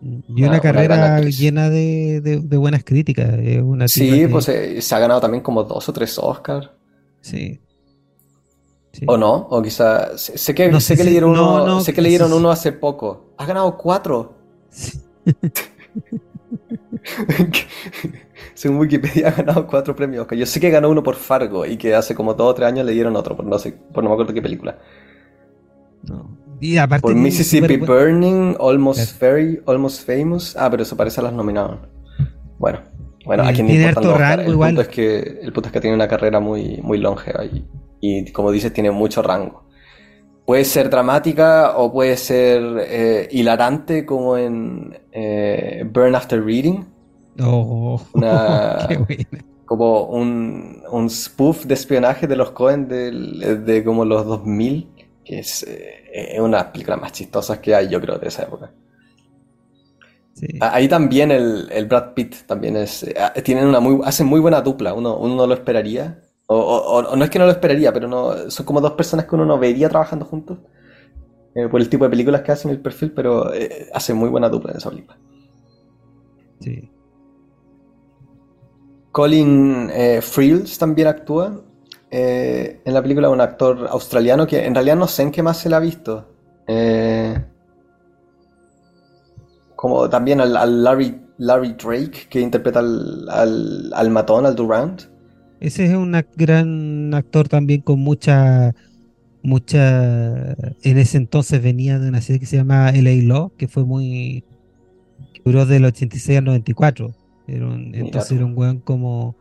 Y 0.03 0.43
Una- 0.45 0.61
carrera 0.61 1.21
llena 1.21 1.71
de, 1.71 2.21
de- 2.21 2.41
de 2.41 2.57
buenas 2.57 2.83
críticas. 2.83 3.35
es 3.39 3.63
una 3.63 3.87
tipa 3.87 4.15
Sí, 4.17 4.27
pues 4.27 4.49
eh, 4.49 4.83
se 4.83 4.95
ha 4.95 4.99
ganado 4.99 5.21
también 5.21 5.43
como 5.45 5.63
dos 5.63 5.89
o 5.89 5.93
tres 5.93 6.19
Oscars. 6.19 6.71
sí. 7.21 7.59
Sí. 8.95 9.07
¿O 9.09 9.17
no? 9.17 9.33
O 9.49 9.63
quizá. 9.63 10.19
Sé, 10.19 10.37
sé 10.37 10.55
que, 10.55 10.69
No 10.71 10.79
sé 10.79 10.89
sé 10.89 10.97
que 10.97 11.03
si- 11.05 11.09
leyeron 11.09 11.33
no, 11.33 11.55
uno, 11.55 11.67
no, 11.67 11.81
sé 11.81 11.95
que 11.95 12.03
leyeron 12.03 12.29
sí. 12.29 12.35
uno 12.37 12.51
hace 12.51 12.73
poco. 12.73 13.33
Ha 13.39 13.47
ganado 13.47 13.79
cuatro. 13.79 14.35
Sí. 14.69 15.01
Según 18.55 18.79
Wikipedia 18.79 19.29
ha 19.29 19.31
ganado 19.31 19.67
cuatro 19.67 19.97
premios 19.97 20.23
Oscar. 20.23 20.37
Yo 20.39 20.45
sé 20.47 20.61
que 20.61 20.69
ganó 20.71 20.91
uno 20.91 21.03
por 21.03 21.15
Fargo 21.17 21.65
y 21.65 21.77
que 21.79 21.95
hace 21.95 22.15
como 22.15 22.35
dos 22.35 22.51
o 22.51 22.55
tres 22.55 22.69
años 22.69 22.85
le 22.85 22.93
dieron 22.93 23.17
otro 23.17 23.35
por 23.37 23.47
no 23.47 23.59
sé, 23.59 23.73
por 23.73 24.03
no 24.05 24.11
me 24.11 24.15
acuerdo 24.15 24.35
qué 24.35 24.43
película. 24.43 24.77
No. 26.03 26.37
Y 26.63 26.77
aparte 26.79 27.03
Por 27.03 27.15
Mississippi 27.15 27.77
Burning, 27.77 28.57
Almost. 28.61 29.21
Very, 29.21 29.61
Almost 29.67 30.07
Famous. 30.07 30.57
Ah, 30.57 30.71
pero 30.71 30.83
eso 30.85 30.97
parece 30.97 31.21
a 31.21 31.25
las 31.25 31.33
nominadas. 31.33 31.81
Bueno, 32.59 32.79
bueno, 33.27 33.43
a 33.43 33.51
le 33.53 33.85
harto 33.85 34.01
los 34.03 34.13
Oscar? 34.13 34.39
rango 34.39 34.43
El 34.43 34.53
igual. 34.55 34.71
punto 34.71 34.83
es 34.83 34.89
que 34.89 35.19
el 35.43 35.53
punto 35.53 35.69
es 35.69 35.73
que 35.73 35.81
tiene 35.81 35.97
una 35.97 36.07
carrera 36.09 36.39
muy, 36.41 36.79
muy 36.83 36.99
longeva 36.99 37.45
y, 37.45 37.65
y 38.01 38.31
como 38.33 38.51
dices 38.53 38.73
tiene 38.73 38.91
mucho 38.93 39.23
rango. 39.23 39.65
Puede 40.47 40.65
ser 40.65 40.89
dramática 40.91 41.77
o 41.77 41.93
puede 41.93 42.17
ser 42.17 42.63
eh, 42.89 43.29
hilarante 43.33 44.05
como 44.07 44.37
en 44.37 44.99
eh, 45.13 45.85
Burn 45.93 46.15
After 46.15 46.43
Reading, 46.45 46.85
Oh, 47.43 48.01
Una- 48.13 48.87
qué 48.89 48.97
buena. 48.99 49.45
como 49.65 50.03
un, 50.05 50.83
un 50.91 51.09
spoof 51.09 51.65
de 51.65 51.75
espionaje 51.75 52.27
de 52.27 52.37
los 52.37 52.51
Coen 52.51 52.87
del- 52.89 53.65
de 53.65 53.83
como 53.85 54.05
los 54.05 54.27
2000, 54.27 54.89
que 55.25 55.39
es, 55.41 55.63
eh, 55.65 56.33
es 56.35 56.41
una 56.41 56.59
de 56.59 56.65
las 56.65 56.73
películas 56.73 57.01
más 57.01 57.13
chistosas 57.13 57.59
que 57.61 57.75
hay, 57.75 57.89
yo 57.89 58.01
creo, 58.01 58.19
de 58.19 58.29
esa 58.29 58.45
época. 58.45 58.73
Sí. 60.35 60.47
Ah, 60.61 60.71
Ahí 60.75 60.89
también 60.89 61.31
el, 61.31 61.69
el 61.71 61.87
Brad 61.87 62.15
Pitt 62.15 62.47
también 62.47 62.77
es, 62.77 63.03
eh, 63.03 63.15
tienen 63.45 63.67
una 63.67 63.81
muy, 63.81 64.01
hacen 64.05 64.27
muy 64.27 64.41
buena 64.41 64.61
dupla, 64.63 64.95
uno, 64.95 65.17
uno 65.19 65.35
no 65.37 65.47
lo 65.47 65.55
esperaría, 65.55 66.23
o, 66.47 66.57
o- 66.59 67.17
no 67.17 67.25
es 67.25 67.31
que 67.31 67.39
no 67.39 67.45
lo 67.47 67.51
esperaría, 67.53 67.93
pero 67.93 68.09
no, 68.09 68.51
son 68.51 68.65
como 68.67 68.81
dos 68.81 68.93
personas 68.93 69.27
que 69.27 69.35
uno 69.35 69.45
no 69.45 69.59
vería 69.59 69.89
trabajando 69.89 70.25
juntos, 70.25 70.59
eh, 71.55 71.69
por 71.69 71.81
el 71.81 71.89
tipo 71.91 72.05
de 72.05 72.11
películas 72.11 72.43
que 72.43 72.53
hacen 72.53 72.71
el 72.71 72.81
perfil, 72.81 73.13
pero 73.13 73.51
hacen 73.95 74.17
muy 74.17 74.29
buena 74.31 74.49
dupla 74.49 74.73
en 74.73 74.79
esa 74.79 74.91
película. 74.91 75.19
Sí. 76.61 76.91
Colin 79.13 79.91
Friels 80.23 80.79
también 80.79 81.09
actúa 81.09 81.63
eh, 82.13 82.81
en 82.85 82.95
la 82.95 83.03
película, 83.03 83.31
un 83.31 83.41
actor 83.41 83.89
australiano 83.91 84.47
que 84.47 84.65
en 84.67 84.75
realidad 84.75 84.97
no 84.97 85.09
sé 85.09 85.23
en 85.25 85.33
qué 85.33 85.43
más 85.43 85.59
se 85.59 85.69
le 85.69 85.77
ha 85.77 85.81
visto. 85.81 86.29
Eh, 86.69 87.37
como 89.77 90.09
también 90.09 90.41
al, 90.41 90.57
al 90.57 90.85
Larry, 90.85 91.21
Larry 91.39 91.73
Drake, 91.75 92.29
que 92.31 92.41
interpreta 92.41 92.79
al, 92.81 93.29
al, 93.29 93.93
al 93.95 94.11
matón, 94.11 94.47
al 94.47 94.55
Durant. 94.55 95.03
Ese 95.61 95.87
es 95.87 95.95
un 95.95 96.17
gran 96.37 97.15
actor 97.15 97.49
también 97.49 97.81
con 97.83 98.01
mucha, 98.01 98.75
mucha, 99.43 100.53
en 100.83 100.99
ese 100.99 101.17
entonces 101.19 101.63
venía 101.63 101.99
de 101.99 102.09
una 102.09 102.21
serie 102.21 102.41
que 102.41 102.47
se 102.47 102.57
llama 102.57 102.91
LA 102.91 103.23
Law, 103.27 103.53
que 103.57 103.69
fue 103.69 103.85
muy, 103.85 104.45
que 105.33 105.43
duró 105.45 105.67
del 105.67 105.85
86 105.85 106.39
al 106.39 106.45
94. 106.45 107.13
Era 107.47 107.67
un- 107.67 107.95
entonces 107.95 108.33
era 108.33 108.45
un 108.47 108.57
weón 108.57 108.81
como, 108.81 109.37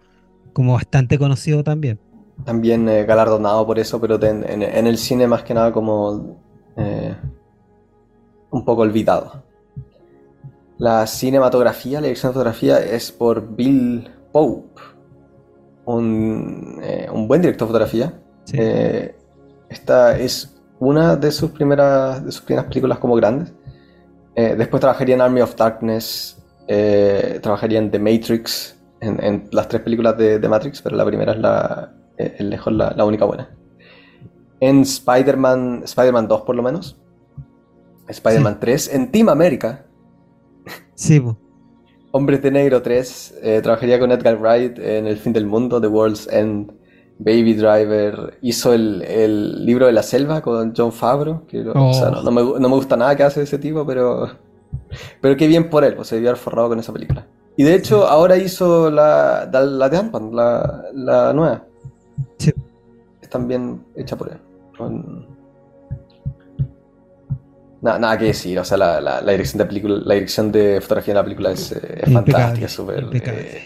como 0.54 0.74
bastante 0.74 1.18
conocido 1.18 1.64
también. 1.64 2.00
También 2.46 2.90
eh, 2.90 3.06
galardonado 3.06 3.66
por 3.66 3.78
eso, 3.78 4.02
pero 4.02 4.16
en, 4.24 4.44
en 4.46 4.88
el 4.88 4.98
cine 4.98 5.28
más 5.28 5.44
que 5.44 5.54
nada 5.54 5.72
como 5.72 6.40
eh, 6.76 7.16
un 8.50 8.66
poco 8.66 8.82
olvidado. 8.82 9.44
La 10.78 11.06
cinematografía, 11.06 12.02
la 12.02 12.08
dirección 12.08 12.32
de 12.32 12.34
fotografía 12.34 12.80
es 12.80 13.12
por 13.12 13.56
Bill 13.56 14.10
Pope, 14.32 14.82
un, 15.86 16.80
eh, 16.82 17.08
un 17.14 17.28
buen 17.28 17.42
director 17.42 17.68
de 17.68 17.72
fotografía. 17.72 18.14
Sí. 18.46 18.58
Esta 19.70 20.18
es 20.18 20.60
una 20.80 21.16
de 21.16 21.32
sus 21.32 21.52
primeras, 21.52 22.26
de 22.26 22.32
sus 22.32 22.42
primeras 22.42 22.68
películas 22.68 22.98
como 22.98 23.16
grandes. 23.16 23.54
Después 24.36 24.80
trabajaría 24.80 25.16
en 25.16 25.22
Army 25.22 25.42
of 25.42 25.56
Darkness, 25.56 26.42
trabajaría 27.42 27.78
en 27.78 27.92
The 27.92 28.00
Matrix, 28.00 28.76
en, 29.00 29.24
en 29.24 29.48
las 29.52 29.68
tres 29.68 29.84
películas 29.84 30.18
de, 30.18 30.40
de 30.40 30.50
Matrix, 30.50 30.82
pero 30.82 30.96
la 30.96 31.06
primera 31.06 31.34
es 31.34 31.40
la, 31.40 31.94
eh, 32.18 32.36
el 32.40 32.50
lejos 32.50 32.74
la, 32.74 32.94
la 32.96 33.06
única 33.06 33.26
buena. 33.26 33.50
En 34.60 34.82
Spider-Man, 34.82 35.82
Spider-Man 35.86 36.28
2 36.28 36.42
por 36.42 36.56
lo 36.56 36.64
menos. 36.64 36.98
Spider-Man 38.08 38.60
3, 38.60 38.94
en 38.94 39.12
Team 39.12 39.30
America, 39.30 39.86
Sí, 40.96 41.20
po. 41.20 41.38
Hombres 42.12 42.42
de 42.42 42.52
Negro 42.52 42.82
3, 42.82 43.40
eh, 43.42 43.60
trabajaría 43.64 43.98
con 44.00 44.12
Edgar 44.12 44.38
Wright 44.38 44.78
en 44.80 45.08
El 45.08 45.18
fin 45.18 45.32
del 45.34 45.46
mundo, 45.46 45.80
The 45.80 45.88
World's 45.88 46.28
End, 46.32 46.72
Baby 47.20 47.54
Driver, 47.54 48.38
hizo 48.42 48.74
el, 48.74 49.02
el 49.04 49.66
libro 49.66 49.86
de 49.86 49.94
la 49.94 50.04
selva 50.04 50.42
con 50.42 50.74
John 50.76 50.92
Favreau, 50.92 51.46
que 51.48 51.62
o 51.68 51.72
Oh. 51.74 51.94
sea, 51.94 52.10
no, 52.12 52.22
no 52.22 52.32
me, 52.32 52.42
no 52.42 52.70
me 52.70 52.76
gusta 52.76 52.98
nada 52.98 53.16
que 53.16 53.24
hace 53.24 53.42
ese 53.44 53.58
tipo, 53.58 53.86
pero, 53.86 54.28
pero 55.22 55.38
qué 55.38 55.48
bien 55.48 55.70
por 55.70 55.84
él, 55.86 55.96
pues 55.96 56.10
se 56.10 56.16
debió 56.16 56.32
haber 56.32 56.42
forrado 56.42 56.70
con 56.70 56.80
esa 56.80 56.92
película. 56.92 57.26
Y 57.56 57.64
de 57.64 57.76
hecho, 57.76 58.08
ahora 58.08 58.38
hizo 58.38 58.92
la, 58.92 59.50
la, 59.52 59.62
la 59.62 59.90
de 59.90 59.98
Ant-Man, 59.98 60.36
la, 60.36 60.84
la 60.94 61.34
nueva. 61.34 61.66
Sí. 62.38 62.52
Es 63.22 63.30
también 63.30 63.86
hecha 63.96 64.16
por 64.18 64.32
él. 64.32 64.38
Nada, 67.82 67.98
nada 67.98 68.18
que 68.18 68.26
decir, 68.26 68.60
o 68.60 68.64
sea, 68.64 68.78
la, 68.78 69.02
la- 69.02 69.22
la 69.22 69.32
dirección 69.32 69.58
de 69.58 69.66
película, 69.66 70.00
la 70.06 70.14
dirección 70.14 70.52
de 70.52 70.80
fotografía 70.82 71.14
de 71.16 71.20
la 71.20 71.24
película 71.24 71.52
es, 71.52 71.72
eh, 71.72 72.02
es 72.04 72.14
fantástica, 72.14 72.68
súper. 72.68 73.04
eh, 73.32 73.64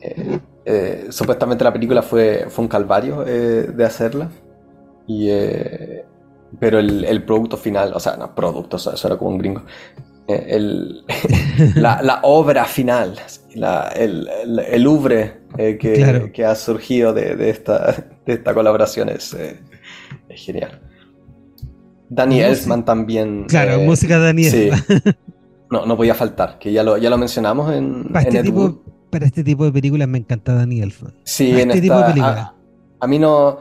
eh, 0.00 0.40
eh, 0.64 1.06
supuestamente 1.10 1.62
la 1.62 1.72
película 1.72 2.02
fue, 2.02 2.46
fue 2.48 2.62
un 2.64 2.68
calvario 2.68 3.20
de 3.24 3.84
hacerla. 3.84 4.28
Y, 5.06 5.28
pero 6.58 6.78
el, 6.78 7.04
el 7.04 7.24
producto 7.24 7.56
final, 7.56 7.92
o 7.94 8.00
sea, 8.00 8.16
no, 8.16 8.34
producto, 8.34 8.76
eso 8.78 9.06
era 9.06 9.16
como 9.16 9.30
un 9.30 9.38
gringo. 9.38 9.62
Eh, 10.26 10.44
el- 10.48 11.04
la, 11.76 12.00
la 12.02 12.20
obra 12.22 12.64
final, 12.64 13.14
la- 13.54 13.88
el, 13.94 14.28
el, 14.42 14.58
el 14.58 14.82
Louvre 14.82 15.40
eh, 15.58 15.76
que, 15.78 15.92
Claro. 15.94 16.32
que 16.32 16.44
ha 16.44 16.54
surgido 16.54 17.12
de, 17.12 17.36
de 17.36 17.50
esta, 17.50 18.06
de 18.24 18.32
esta 18.32 18.54
colaboración 18.54 19.08
es, 19.10 19.34
eh, 19.34 19.60
es 20.28 20.40
genial. 20.40 20.80
Danny 22.08 22.36
Música- 22.36 22.48
Elfman 22.50 22.84
también. 22.84 23.44
Claro, 23.48 23.72
eh, 23.74 23.84
música 23.86 24.18
de 24.18 24.24
Daniel. 24.26 24.50
Sí. 24.52 25.00
No, 25.70 25.86
no 25.86 25.96
podía 25.96 26.14
faltar, 26.14 26.58
que 26.60 26.70
ya 26.72 26.84
lo, 26.84 26.98
ya 26.98 27.10
lo 27.10 27.18
mencionamos 27.18 27.72
en, 27.74 28.04
Para 28.04 28.28
en 28.28 28.36
este, 28.36 28.42
tipo, 28.44 28.82
para 29.10 29.26
este 29.26 29.42
tipo 29.42 29.64
de 29.64 29.72
películas 29.72 30.06
me 30.06 30.18
encanta 30.18 30.54
Daniel 30.54 30.84
Elfman. 30.84 31.14
Sí, 31.24 31.48
para 31.50 31.62
en 31.62 31.70
este 31.70 31.80
tipo 31.82 31.96
de 31.96 32.04
películas. 32.04 32.38
a, 32.38 32.54
a 33.00 33.06
mí 33.08 33.18
no, 33.18 33.58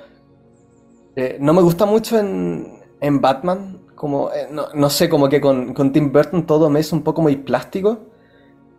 no 1.40 1.54
me 1.54 1.62
gusta 1.64 1.88
mucho 1.88 2.20
en, 2.20 2.68
en 3.02 3.20
Batman, 3.20 3.80
como, 4.04 4.32
eh, 4.34 4.48
no, 4.52 4.68
no 4.76 4.90
sé, 4.92 5.10
como 5.10 5.30
que 5.30 5.42
con, 5.42 5.74
con 5.74 5.94
Tim 5.94 6.12
Burton 6.12 6.46
todo 6.46 6.70
me 6.70 6.82
es 6.82 6.92
un 6.94 7.04
poco 7.04 7.22
muy 7.24 7.38
plástico. 7.38 8.12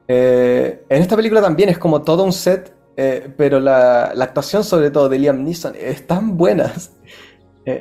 Eh, 0.09 0.85
en 0.89 1.03
esta 1.03 1.17
película 1.17 1.43
también 1.43 1.71
es 1.71 1.79
como 1.79 2.03
todo 2.03 2.25
un 2.25 2.33
set, 2.33 2.75
eh, 2.97 3.33
pero 3.37 3.61
la, 3.61 4.13
la 4.15 4.25
actuación 4.27 4.65
sobre 4.65 4.91
todo 4.91 5.09
de 5.09 5.19
Liam 5.21 5.45
Neeson 5.45 5.75
es 5.81 6.07
tan 6.07 6.37
buena. 6.37 6.73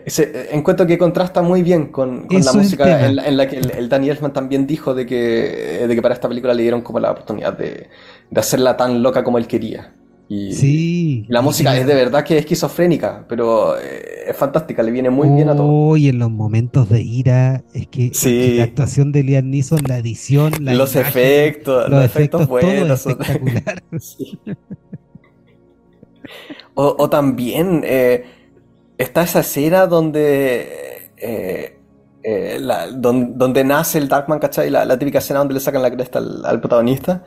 Se- 0.07 0.55
encuentro 0.55 0.87
que 0.87 0.97
contrasta 0.97 1.41
muy 1.41 1.61
bien 1.63 1.91
con, 1.91 2.27
con 2.27 2.45
la 2.45 2.53
música 2.53 2.85
tema. 2.85 3.05
en 3.05 3.17
la, 3.17 3.27
en 3.27 3.37
la 3.37 3.47
que 3.49 3.57
el, 3.57 3.71
el 3.71 3.89
Danny 3.89 4.09
Elfman 4.09 4.33
también 4.33 4.65
dijo 4.67 4.93
de 4.93 5.05
que, 5.05 5.85
de 5.87 5.95
que 5.95 6.01
para 6.01 6.13
esta 6.15 6.29
película 6.29 6.53
le 6.53 6.63
dieron 6.63 6.81
como 6.81 6.99
la 6.99 7.11
oportunidad 7.11 7.53
de, 7.57 7.89
de 8.29 8.39
hacerla 8.39 8.77
tan 8.77 9.03
loca 9.03 9.23
como 9.23 9.37
él 9.37 9.47
quería. 9.47 9.93
Y, 10.33 10.53
Sí. 10.53 11.25
la 11.27 11.41
música 11.41 11.77
es 11.77 11.85
de 11.85 11.93
verdad 11.93 12.23
que 12.23 12.35
es 12.35 12.39
esquizofrénica, 12.41 13.25
pero 13.29 13.77
eh, 13.77 14.23
es 14.29 14.35
fantástica, 14.35 14.81
le 14.81 14.91
viene 14.91 15.09
muy 15.09 15.29
bien 15.29 15.49
a 15.49 15.55
todo. 15.55 15.95
Y 15.97 16.07
en 16.09 16.17
los 16.19 16.31
momentos 16.31 16.89
de 16.89 17.01
ira, 17.01 17.63
es 17.73 17.87
que, 17.87 18.07
es 18.07 18.17
Sí. 18.17 18.29
que 18.29 18.53
la 18.57 18.63
actuación 18.63 19.11
de 19.11 19.23
Liam 19.23 19.49
Neeson, 19.49 19.81
la 19.87 19.97
edición, 19.97 20.53
la 20.61 20.73
los 20.73 20.95
imagen, 20.95 21.09
efectos, 21.09 21.89
los, 21.89 22.03
efectos, 22.03 22.41
efectos 22.41 22.47
todo 22.47 22.49
buenos. 22.49 23.01
son- 23.01 23.11
espectacular. 23.21 23.83
O, 26.75 26.95
o 26.97 27.09
también 27.09 27.81
eh, 27.85 28.25
está 28.97 29.23
esa 29.23 29.41
escena 29.41 29.85
donde, 29.85 31.11
eh, 31.17 31.77
eh, 32.23 32.57
la- 32.59 32.87
donde 32.87 33.63
nace 33.63 33.99
el 33.99 34.07
Darkman, 34.07 34.39
¿cachai? 34.39 34.69
La, 34.71 34.83
la 34.85 34.97
típica 34.97 35.19
escena 35.19 35.39
donde 35.39 35.53
le 35.53 35.59
sacan 35.59 35.81
la 35.83 35.91
cresta 35.91 36.19
al, 36.19 36.43
al 36.45 36.59
protagonista. 36.59 37.23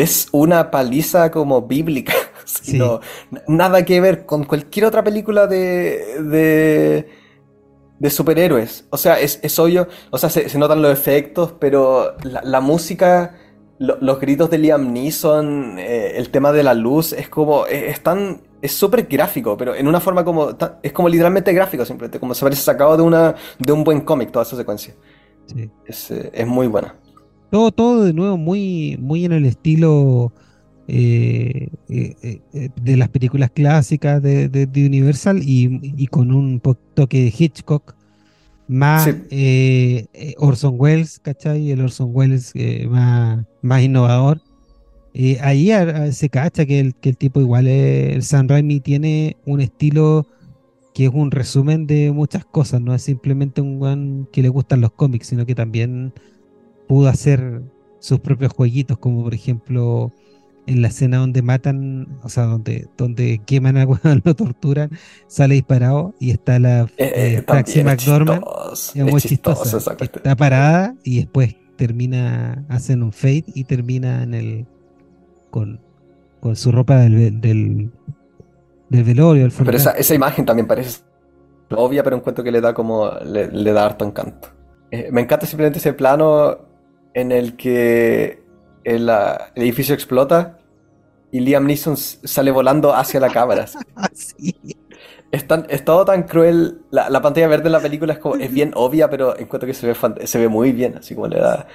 Es 0.00 0.28
una 0.32 0.70
paliza 0.70 1.30
como 1.30 1.62
bíblica. 1.62 2.14
así, 2.44 2.72
Sí. 2.72 2.78
no- 2.78 3.00
n- 3.30 3.42
nada 3.48 3.84
que 3.84 4.00
ver 4.00 4.24
con 4.26 4.44
cualquier 4.44 4.86
otra 4.86 5.04
película 5.04 5.46
de, 5.46 6.22
de, 6.22 7.08
de 7.98 8.10
superhéroes. 8.10 8.86
O 8.90 8.96
sea, 8.96 9.20
es, 9.20 9.38
es 9.42 9.58
obvio, 9.58 9.88
o 10.10 10.18
sea, 10.18 10.28
se, 10.30 10.48
se 10.48 10.58
notan 10.58 10.82
los 10.82 10.92
efectos, 10.92 11.54
pero 11.58 12.16
la, 12.24 12.40
la 12.42 12.60
música, 12.60 13.36
lo- 13.78 13.98
los 14.00 14.18
gritos 14.20 14.50
de 14.50 14.58
Liam 14.58 14.92
Neeson, 14.92 15.76
eh, 15.78 16.14
el 16.16 16.30
tema 16.30 16.52
de 16.52 16.62
la 16.62 16.74
luz, 16.74 17.12
es 17.12 17.28
como, 17.28 17.66
es, 17.66 17.82
es 17.96 18.02
tan 18.02 18.42
es 18.62 18.72
súper 18.72 19.06
gráfico, 19.08 19.56
pero 19.56 19.74
en 19.74 19.88
una 19.88 19.98
forma 19.98 20.24
como. 20.24 20.50
Es 20.84 20.92
como 20.92 21.08
literalmente 21.08 21.52
gráfico, 21.52 21.84
simplemente. 21.84 22.20
Como 22.20 22.32
se 22.32 22.44
parece 22.44 22.62
sacado 22.62 22.96
de, 22.96 23.02
una, 23.02 23.34
de 23.58 23.72
un 23.72 23.82
buen 23.82 24.02
cómic, 24.02 24.30
toda 24.30 24.44
esa 24.44 24.56
secuencia. 24.56 24.94
Sí. 25.46 25.68
Es, 25.84 26.10
eh, 26.12 26.30
es 26.32 26.46
muy 26.46 26.68
buena. 26.68 26.94
Todo, 27.52 27.70
todo 27.70 28.04
de 28.04 28.14
nuevo 28.14 28.38
muy, 28.38 28.96
muy 28.98 29.26
en 29.26 29.32
el 29.32 29.44
estilo 29.44 30.32
eh, 30.88 31.68
eh, 31.90 32.40
eh, 32.54 32.68
de 32.82 32.96
las 32.96 33.10
películas 33.10 33.50
clásicas 33.50 34.22
de, 34.22 34.48
de- 34.48 34.64
de 34.66 34.86
Universal 34.86 35.42
y, 35.42 35.92
y 35.98 36.06
con 36.06 36.32
un 36.32 36.60
toque 36.94 37.20
de 37.24 37.34
Hitchcock, 37.38 37.94
más 38.68 39.04
Sí. 39.28 40.08
Orson 40.38 40.76
Welles, 40.78 41.18
¿cachai? 41.18 41.70
El 41.70 41.82
Orson 41.82 42.08
Welles 42.14 42.54
más, 42.88 43.44
más 43.60 43.82
innovador. 43.82 44.40
Ahí 45.42 45.72
a- 45.72 45.82
a- 46.04 46.12
se 46.12 46.30
cacha 46.30 46.64
que 46.64 46.80
el, 46.80 46.94
que 46.94 47.10
el 47.10 47.18
tipo 47.18 47.38
igual, 47.42 47.66
es- 47.66 48.14
el 48.16 48.22
Sam 48.22 48.48
Raimi 48.48 48.80
tiene 48.80 49.36
un 49.44 49.60
estilo 49.60 50.26
que 50.94 51.04
es 51.04 51.10
un 51.12 51.30
resumen 51.30 51.86
de 51.86 52.12
muchas 52.12 52.46
cosas, 52.46 52.80
no 52.80 52.94
es 52.94 53.02
simplemente 53.02 53.60
un 53.60 53.76
weón 53.78 54.26
que 54.32 54.40
le 54.40 54.48
gustan 54.48 54.80
los 54.80 54.92
cómics, 54.92 55.26
sino 55.26 55.44
que 55.44 55.54
también 55.54 56.14
pudo 56.92 57.08
hacer 57.08 57.62
sus 58.00 58.20
propios 58.20 58.52
jueguitos, 58.52 58.98
como 58.98 59.24
por 59.24 59.32
ejemplo 59.32 60.12
en 60.66 60.82
la 60.82 60.88
escena 60.88 61.16
donde 61.16 61.40
matan, 61.40 62.18
o 62.22 62.28
sea, 62.28 62.44
donde, 62.44 62.86
donde 62.98 63.40
queman 63.46 63.78
a 63.78 63.86
weón, 63.86 64.20
lo 64.24 64.34
torturan, 64.34 64.90
sale 65.26 65.54
disparado 65.54 66.12
y 66.20 66.32
está 66.32 66.58
la 66.58 66.82
Eh, 66.98 67.10
eh, 67.38 67.44
eh, 67.48 67.62
es 67.66 67.82
McDormand, 67.82 68.44
es 68.74 68.94
muy 68.96 69.22
chistosa, 69.22 69.78
está 69.78 70.36
parada 70.36 70.94
y 71.02 71.20
después 71.20 71.56
termina, 71.76 72.62
hacen 72.68 73.02
un 73.02 73.12
fade 73.12 73.46
y 73.54 73.64
termina 73.64 74.22
en 74.22 74.34
el 74.34 74.66
con, 75.48 75.80
con 76.40 76.56
su 76.56 76.72
ropa 76.72 76.98
del, 76.98 77.40
del, 77.40 77.90
del 78.90 79.04
velorio, 79.04 79.44
del 79.44 79.52
Pero 79.52 79.78
esa, 79.78 79.92
esa 79.92 80.14
imagen 80.14 80.44
también 80.44 80.66
parece 80.66 81.00
obvia, 81.70 82.04
pero 82.04 82.16
encuentro 82.16 82.44
que 82.44 82.52
le 82.52 82.60
da 82.60 82.74
como. 82.74 83.10
le, 83.24 83.50
le 83.50 83.72
da 83.72 83.86
harto 83.86 84.04
encanto. 84.04 84.48
Eh, 84.92 85.08
me 85.10 85.22
encanta 85.22 85.46
simplemente 85.46 85.78
ese 85.78 85.94
plano 85.94 86.71
en 87.14 87.32
el 87.32 87.56
que 87.56 88.42
el, 88.84 89.08
ah, 89.10 89.52
el 89.54 89.62
edificio 89.62 89.94
explota 89.94 90.58
y 91.30 91.40
Liam 91.40 91.66
Neeson 91.66 91.96
sale 91.96 92.50
volando 92.50 92.94
hacia 92.94 93.20
la 93.20 93.30
cámara. 93.30 93.66
Ah, 93.96 94.08
sí. 94.12 94.54
Es, 95.30 95.46
tan- 95.46 95.66
es 95.70 95.82
todo 95.84 96.04
tan 96.04 96.24
cruel. 96.24 96.82
La, 96.90 97.08
la 97.08 97.22
pantalla 97.22 97.48
verde 97.48 97.64
de 97.64 97.70
la 97.70 97.80
película 97.80 98.12
es, 98.12 98.18
como, 98.18 98.34
es 98.36 98.52
bien 98.52 98.72
obvia, 98.74 99.08
pero 99.08 99.38
encuentro 99.38 99.66
que 99.66 99.72
se 99.74 99.86
ve, 99.86 99.96
se 100.26 100.38
ve 100.38 100.48
muy 100.48 100.72
bien. 100.72 100.96
Así 100.98 101.14
como 101.14 101.26
le 101.28 101.38
da. 101.38 101.66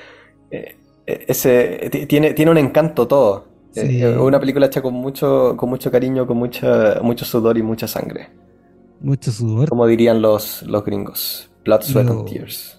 eh, 0.52 0.76
eh, 1.08 1.26
ese, 1.28 1.90
ti- 1.92 2.06
tiene, 2.06 2.34
tiene 2.34 2.52
un 2.52 2.58
encanto 2.60 3.08
todo. 3.08 3.48
Eh, 3.76 3.82
Sí. 3.88 4.02
eh, 4.04 4.18
una 4.18 4.40
película 4.40 4.68
hecha 4.68 4.82
con 4.82 4.94
mucho, 4.94 5.56
con 5.58 5.70
mucho 5.70 5.90
cariño, 5.92 6.28
con 6.28 6.38
mucha, 6.38 7.00
mucho 7.02 7.26
sudor 7.26 7.58
y 7.58 7.64
mucha 7.64 7.88
sangre. 7.88 8.30
Mucho 9.02 9.32
sudor. 9.32 9.70
Como 9.70 9.88
dirían 9.88 10.22
los, 10.22 10.62
los 10.64 10.84
gringos. 10.86 11.50
Blood, 11.66 11.82
sweat 11.82 12.06
Lo- 12.08 12.12
and 12.14 12.30
tears. 12.30 12.77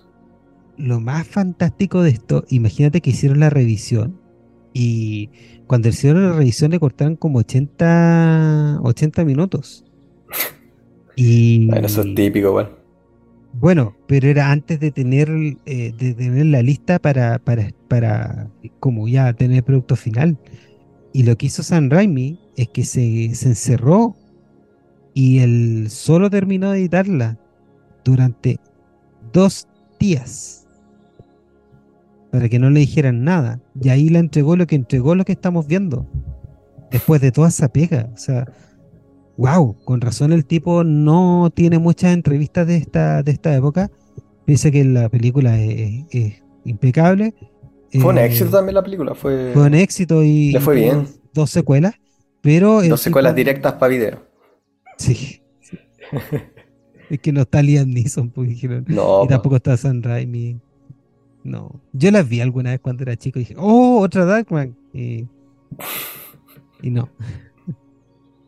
Lo 0.79 1.01
más 1.01 1.27
fantástico 1.29 2.03
de 2.03 2.11
esto, 2.11 2.45
imagínate 2.49 3.03
que 3.03 3.11
hicieron 3.11 3.41
la 3.41 3.51
revisión 3.51 4.23
y 4.73 5.31
cuando 5.67 5.88
hicieron 5.91 6.23
la 6.25 6.33
revisión 6.35 6.71
le 6.71 6.81
cortaron 6.81 7.17
como 7.17 7.41
80, 7.41 8.81
80 8.83 9.25
minutos. 9.27 9.85
Y 11.17 11.67
Bueno, 11.67 11.87
eso 11.88 12.03
es 12.03 12.14
típico, 12.14 12.49
igual. 12.49 12.79
bueno, 13.53 13.99
pero 14.07 14.29
era 14.29 14.51
antes 14.53 14.81
de 14.81 14.93
tener, 14.93 15.29
eh, 15.67 15.93
de 15.97 16.14
tener 16.14 16.47
la 16.47 16.62
lista 16.62 16.99
para, 17.01 17.38
para, 17.41 17.71
para 17.88 18.51
como 18.81 19.09
ya 19.09 19.33
tener 19.35 19.59
el 19.59 19.64
producto 19.64 19.97
final. 19.97 20.38
Y 21.12 21.25
lo 21.25 21.37
que 21.37 21.47
hizo 21.47 21.62
San 21.62 21.91
Raimi 21.91 22.41
es 22.57 22.69
que 22.69 22.85
se, 22.85 23.35
se 23.35 23.49
encerró 23.51 24.17
y 25.14 25.41
él 25.41 25.87
solo 25.91 26.31
terminó 26.31 26.71
de 26.73 26.81
editarla 26.81 27.38
durante 28.05 28.61
dos 29.33 29.69
días 29.99 30.58
para 32.31 32.49
que 32.49 32.59
no 32.59 32.71
le 32.71 32.81
dijeran 32.81 33.25
nada. 33.25 33.61
Y 33.81 33.88
ahí 33.91 34.09
la 34.09 34.19
entregó 34.19 34.57
lo 34.57 34.67
que 34.67 34.77
entregó 34.77 35.14
lo 35.14 35.25
que 35.25 35.33
estamos 35.33 35.67
viendo. 35.67 36.07
Después 36.91 37.21
de 37.21 37.33
toda 37.33 37.49
esa 37.49 37.69
pega. 37.69 38.11
O 38.14 38.17
sea, 38.17 38.47
wow, 39.37 39.77
con 39.85 40.01
razón 40.01 40.33
el 40.33 40.45
tipo 40.47 40.85
no 40.85 41.51
tiene 41.55 41.79
muchas 41.79 42.12
entrevistas 42.14 42.67
de 42.67 42.77
esta, 42.77 43.23
de 43.23 43.33
esta 43.33 43.55
época. 43.55 43.91
Dice 44.47 44.73
que 44.73 44.85
la 44.85 45.09
película 45.09 45.59
es, 45.61 46.05
es 46.11 46.43
impecable. 46.64 47.35
Fue 47.93 48.11
un 48.12 48.19
Eh, 48.19 48.25
éxito 48.27 48.51
también 48.51 48.75
la 48.75 48.83
película. 48.83 49.14
Fue, 49.14 49.53
Fue 49.53 49.62
un 49.64 49.75
éxito 49.75 50.23
y, 50.25 50.53
Le 50.53 50.61
fue 50.61 50.75
bien. 50.77 51.07
dos 51.35 51.51
secuelas. 51.51 51.95
Pero 52.41 52.83
dos 52.83 53.01
secuelas 53.01 53.33
tipo- 53.33 53.37
directas 53.37 53.73
para 53.75 53.91
video. 53.91 54.23
Sí. 54.97 55.43
es 57.11 57.19
que 57.21 57.33
no 57.33 57.43
está 57.43 57.62
Liam 57.62 57.88
Neeson, 57.91 58.31
pues 58.31 58.49
dijeron. 58.49 58.85
No, 58.88 59.25
y 59.25 59.27
po. 59.27 59.27
tampoco 59.29 59.57
está 59.57 59.77
San 59.77 60.03
Raimi. 60.03 60.61
No. 61.49 61.81
Yo 61.93 62.11
las 62.11 62.29
vi 62.29 62.41
alguna 62.41 62.71
vez 62.71 62.81
cuando 62.81 63.03
era 63.05 63.17
chico 63.17 63.39
y 63.39 63.43
dije, 63.43 63.55
oh, 63.59 64.01
otra 64.01 64.25
Darkman. 64.25 64.77
Y, 64.93 65.27
y 66.83 66.91
no. 66.91 67.09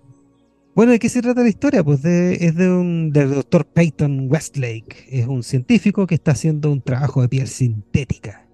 Bueno, 0.75 0.91
¿de 0.91 0.99
qué 0.99 1.09
se 1.09 1.23
trata 1.23 1.41
la 1.41 1.49
historia? 1.49 1.83
Pues 1.83 2.03
de- 2.03 2.35
es 2.35 2.55
de 2.55 2.69
un 2.69 3.09
del 3.11 3.33
doctor 3.33 3.65
Peyton 3.65 4.27
Westlake. 4.29 5.07
Es 5.09 5.25
un 5.25 5.41
científico 5.41 6.05
que 6.05 6.13
está 6.13 6.31
haciendo 6.33 6.71
un 6.71 6.81
trabajo 6.81 7.23
de 7.23 7.29
piel 7.29 7.47
sintética. 7.47 8.45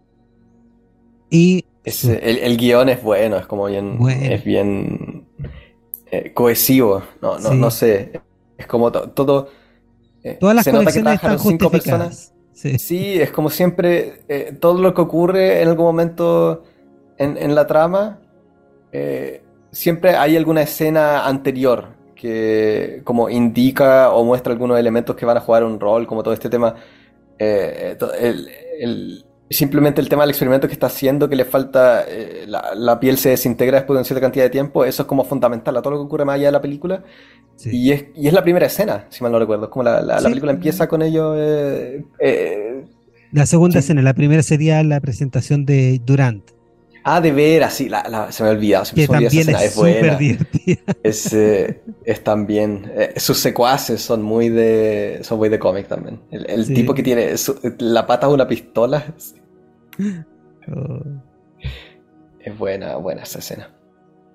Y 1.30 1.66
Es, 1.84 2.06
el, 2.06 2.38
el 2.38 2.56
guion 2.58 2.88
es 2.88 3.04
bueno, 3.04 3.36
es 3.38 3.46
como 3.46 3.66
bien, 3.66 3.98
Bueno. 3.98 4.22
es 4.24 4.42
bien 4.46 5.26
eh, 6.12 6.32
cohesivo, 6.34 7.04
no, 7.22 7.40
no, 7.40 7.50
Sí. 7.52 7.58
no 7.58 7.72
sé, 7.72 8.22
es 8.58 8.68
como 8.68 8.90
to- 8.94 9.10
todo, 9.10 9.50
eh, 10.24 10.38
todas 10.40 10.56
las 10.56 10.64
se 10.64 10.72
nota 10.72 10.86
que 10.94 11.02
conexiones 11.02 11.16
están 11.16 11.30
trabajaron 11.32 11.52
cinco 11.60 11.70
personas. 11.72 12.33
Sí. 12.78 13.20
Es 13.20 13.32
como 13.32 13.50
siempre, 13.50 14.24
eh, 14.28 14.54
todo 14.60 14.82
lo 14.82 14.94
que 14.94 15.02
ocurre 15.02 15.62
en 15.62 15.70
algún 15.70 15.86
momento 15.86 16.64
en, 17.18 17.38
en 17.38 17.56
la 17.56 17.68
trama, 17.68 18.22
eh, 18.92 19.44
siempre 19.72 20.16
hay 20.16 20.38
alguna 20.38 20.62
escena 20.64 21.28
anterior 21.28 21.90
que 22.16 23.02
como 23.04 23.30
indica 23.30 24.12
o 24.12 24.24
muestra 24.24 24.54
algunos 24.54 24.80
elementos 24.80 25.16
que 25.16 25.26
van 25.26 25.38
a 25.38 25.42
jugar 25.42 25.64
un 25.64 25.80
rol, 25.80 26.08
como 26.08 26.24
todo 26.24 26.34
este 26.34 26.50
tema, 26.50 26.76
eh, 27.40 27.98
el- 28.80 29.26
simplemente 29.54 30.02
el 30.02 30.10
tema 30.10 30.24
del 30.24 30.32
experimento 30.32 30.68
que 30.68 30.74
está 30.74 30.88
haciendo, 30.88 31.30
que 31.30 31.36
le 31.36 31.46
falta, 31.46 32.04
eh, 32.08 32.46
la, 32.48 32.74
la 32.76 33.00
piel 33.00 33.18
se 33.18 33.30
desintegra 33.30 33.78
después 33.80 33.96
de 33.96 34.00
una 34.00 34.06
cierta 34.06 34.22
cantidad 34.22 34.44
de 34.46 34.50
tiempo, 34.50 34.84
eso 34.86 35.04
es 35.04 35.08
como 35.08 35.24
fundamental 35.24 35.76
a 35.78 35.82
todo 35.82 35.92
lo 35.94 36.00
que 36.00 36.06
ocurre 36.06 36.26
más 36.26 36.36
allá 36.36 36.48
de 36.48 36.52
la 36.54 36.62
película. 36.62 37.04
Sí. 37.56 37.70
Y 37.72 37.92
es, 37.92 38.06
y 38.16 38.28
es 38.28 38.34
la 38.34 38.44
primera 38.44 38.66
escena, 38.66 39.06
si 39.10 39.22
mal 39.24 39.32
no 39.32 39.40
recuerdo. 39.40 39.66
Es 39.66 39.70
como 39.70 39.84
la, 39.84 40.02
la- 40.02 40.16
la 40.16 40.20
Sí. 40.22 40.28
película 40.30 40.52
empieza 40.52 40.88
con 40.88 41.02
ellos. 41.02 41.36
eh, 41.40 42.04
eh, 42.20 42.84
La 43.32 43.46
segunda 43.46 43.74
Sí. 43.74 43.80
escena, 43.80 44.02
la 44.02 44.14
primera 44.14 44.42
sería 44.44 44.84
la 44.84 45.00
presentación 45.00 45.66
de 45.66 46.02
Durant, 46.06 46.44
ah, 47.06 47.20
de 47.20 47.32
veras, 47.32 47.74
sí, 47.74 47.90
la, 47.90 48.04
la- 48.10 48.32
se 48.32 48.44
me 48.44 48.50
ha 48.50 48.52
olvidado. 48.54 48.86
se 48.86 48.94
me 48.94 48.96
que 48.96 49.04
esa 49.04 49.14
también 49.14 49.40
escena, 49.42 49.64
es 49.64 49.74
súper 49.74 50.18
divertida. 50.18 50.78
Es, 51.04 51.34
eh, 51.34 51.82
es 52.06 52.24
también. 52.24 52.92
eh, 52.96 53.14
sus 53.18 53.38
secuaces 53.40 54.02
son 54.02 54.22
muy 54.24 54.50
de. 54.50 55.20
Son 55.22 55.38
muy 55.38 55.50
de 55.50 55.60
cómic 55.60 55.88
también. 55.88 56.22
El, 56.32 56.50
el 56.50 56.74
tipo 56.74 56.94
que 56.94 57.04
tiene 57.04 57.38
su- 57.38 57.60
la 57.80 58.08
pata 58.08 58.28
de 58.28 58.34
una 58.34 58.48
pistola. 58.48 59.14
Es- 60.00 60.26
Oh, 60.74 61.02
Es 62.40 62.58
buena, 62.58 62.96
buena 62.98 63.24
esa 63.24 63.40
escena. 63.40 63.70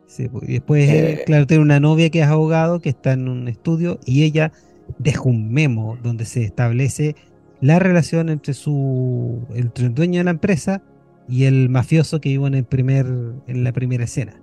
sí, 0.06 0.28
pues, 0.28 0.48
y 0.48 0.52
después, 0.54 0.88
Eh. 0.90 1.22
claro, 1.26 1.46
tiene 1.46 1.62
una 1.62 1.80
novia 1.80 2.10
que 2.10 2.20
es 2.20 2.26
abogado, 2.26 2.80
que 2.80 2.90
está 2.90 3.12
en 3.12 3.28
un 3.28 3.48
estudio, 3.48 3.98
y 4.04 4.24
ella 4.24 4.52
deja 4.98 5.22
un 5.22 5.50
memo 5.52 5.96
donde 6.02 6.24
se 6.26 6.44
establece 6.44 7.16
la 7.60 7.78
relación 7.78 8.28
entre 8.28 8.54
su 8.54 9.40
entre 9.54 9.86
el 9.86 9.94
dueño 9.94 10.18
de 10.20 10.24
la 10.24 10.30
empresa 10.30 10.82
y 11.28 11.44
el 11.44 11.68
mafioso 11.70 12.20
que 12.20 12.28
vive 12.30 12.46
en 12.46 12.54
el 12.54 12.64
primer 12.64 13.06
en 13.46 13.64
la 13.64 13.72
primera 13.72 14.04
escena. 14.04 14.40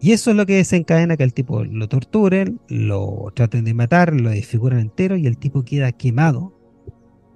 Y 0.00 0.12
eso 0.12 0.30
es 0.30 0.36
lo 0.36 0.44
que 0.46 0.56
desencadena 0.56 1.16
que 1.16 1.22
el 1.24 1.32
tipo 1.34 1.64
lo 1.64 1.88
torturen, 1.88 2.60
lo 2.68 3.30
traten 3.34 3.64
de 3.64 3.74
matar, 3.74 4.12
lo 4.12 4.30
desfiguran 4.30 4.80
entero 4.80 5.16
y 5.16 5.26
el 5.28 5.38
tipo 5.38 5.64
queda 5.64 5.92
quemado. 5.92 6.52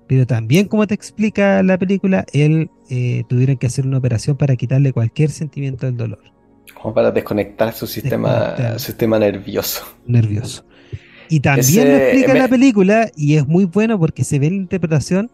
Pero 0.09 0.27
también, 0.27 0.69
como 0.69 0.87
te 0.87 0.95
explica 0.95 1.63
la 1.63 1.79
película, 1.79 2.25
él 2.33 2.71
eh, 2.91 3.25
tuvieron 3.29 3.57
que 3.57 3.67
hacer 3.67 3.87
una 3.87 3.99
operación 3.99 4.37
para 4.37 4.55
quitarle 4.57 4.93
cualquier 4.93 5.31
sentimiento 5.31 5.87
del 5.87 5.97
dolor 5.97 6.21
Como 6.81 6.95
para 6.95 7.11
desconectar 7.11 7.73
su 7.73 7.87
sistema, 7.87 8.33
Desconectar. 8.33 8.79
su 8.81 8.87
sistema 8.87 9.19
nervioso. 9.19 9.85
nervioso. 10.07 10.65
Y 11.29 11.41
también 11.41 11.67
Ese- 11.67 11.85
lo 11.89 11.97
explica 11.97 12.35
la 12.35 12.49
película 12.49 13.11
y 13.17 13.35
es 13.35 13.47
muy 13.49 13.65
bueno 13.65 13.99
porque 13.99 14.23
se 14.23 14.39
ve 14.39 14.49
la 14.51 14.57
interpretación 14.57 15.29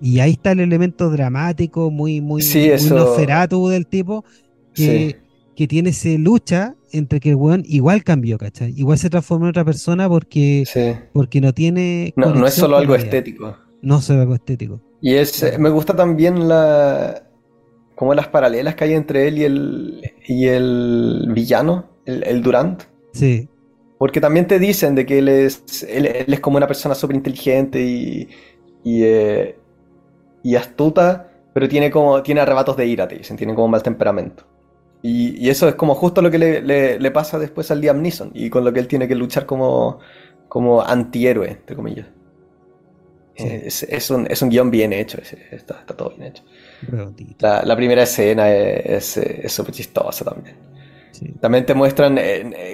y 0.00 0.18
ahí 0.18 0.32
está 0.32 0.50
el 0.52 0.60
elemento 0.60 1.08
dramático, 1.08 1.90
muy, 1.92 2.20
muy, 2.20 2.42
Sí, 2.42 2.58
muy 2.58 2.68
eso- 2.70 2.96
Nosferatu 2.96 3.68
del 3.68 3.86
tipo, 3.86 4.24
que, 4.74 5.10
Sí. 5.10 5.16
que 5.54 5.68
tiene 5.68 5.90
esa 5.90 6.08
lucha 6.18 6.74
entre 6.92 7.20
que 7.20 7.30
el 7.30 7.36
weón 7.36 7.62
igual 7.66 8.02
cambió, 8.02 8.38
¿cachai? 8.38 8.74
Igual 8.76 8.98
se 8.98 9.08
transformó 9.08 9.46
en 9.46 9.50
otra 9.50 9.64
persona 9.64 10.08
porque, 10.08 10.64
Sí. 10.66 11.00
porque 11.12 11.40
no 11.40 11.54
tiene. 11.54 12.12
No, 12.16 12.34
no 12.34 12.46
es 12.46 12.54
solo 12.54 12.76
algo 12.76 12.94
estético. 12.96 13.56
No 13.80 14.02
solo 14.02 14.20
algo 14.20 14.34
estético. 14.34 14.82
Y 15.00 15.14
es, 15.14 15.42
eh, 15.42 15.58
me 15.58 15.70
gusta 15.70 15.94
también 15.94 16.48
la, 16.48 17.22
como 17.96 18.14
las 18.14 18.28
paralelas 18.28 18.74
que 18.76 18.84
hay 18.84 18.94
entre 18.94 19.28
él 19.28 19.38
y 19.38 19.44
el, 19.44 20.12
y 20.26 20.48
el 20.48 21.32
villano, 21.34 21.90
el, 22.06 22.24
el 22.24 22.42
Durant. 22.42 22.84
Sí. 23.12 23.48
Porque 23.98 24.20
también 24.20 24.46
te 24.46 24.58
dicen 24.58 24.94
de 24.94 25.06
que 25.06 25.18
él 25.18 25.28
es, 25.28 25.82
él, 25.88 26.06
él 26.06 26.32
es 26.32 26.40
como 26.40 26.58
una 26.58 26.66
persona 26.66 26.94
súper 26.94 27.16
inteligente 27.16 27.80
y, 27.82 28.28
y, 28.84 29.02
eh, 29.04 29.58
y 30.42 30.56
astuta, 30.56 31.30
pero 31.54 31.68
tiene 31.68 31.90
como 31.90 32.22
tiene 32.22 32.40
arrebatos 32.42 32.76
de 32.76 32.86
ira, 32.86 33.08
te 33.08 33.16
dicen, 33.18 33.36
tiene 33.36 33.54
como 33.54 33.68
mal 33.68 33.82
temperamento. 33.82 34.46
Y, 35.02 35.36
y 35.44 35.50
eso 35.50 35.68
es 35.68 35.76
como 35.76 35.94
justo 35.96 36.22
lo 36.22 36.30
que 36.30 36.38
le, 36.38 36.62
le- 36.62 37.00
le 37.00 37.10
pasa 37.12 37.38
después 37.38 37.70
al 37.70 37.80
Liam 37.82 38.02
Neeson 38.02 38.32
y 38.34 38.50
con 38.50 38.64
lo 38.64 38.72
que 38.72 38.80
él 38.80 38.88
tiene 38.88 39.08
que 39.08 39.16
luchar 39.16 39.46
como, 39.46 40.00
como 40.48 40.82
antihéroe, 40.82 41.50
entre 41.52 41.76
comillas. 41.76 42.08
Eh, 43.38 43.62
Es, 43.66 43.82
es 43.82 44.10
un, 44.10 44.26
es 44.30 44.40
un 44.42 44.48
guion 44.50 44.70
bien 44.70 44.92
hecho, 44.92 45.18
es- 45.20 45.36
está, 45.50 45.80
está 45.80 45.96
todo 45.96 46.10
bien 46.10 46.24
hecho. 46.24 46.42
La, 47.38 47.62
la 47.64 47.76
primera 47.76 48.02
escena 48.02 48.50
es 48.52 49.18
súper 49.48 49.74
chistosa 49.74 50.24
también. 50.24 50.56
Sí. 51.12 51.32
También 51.40 51.64
te 51.64 51.72
muestran 51.74 52.18
eh, 52.18 52.22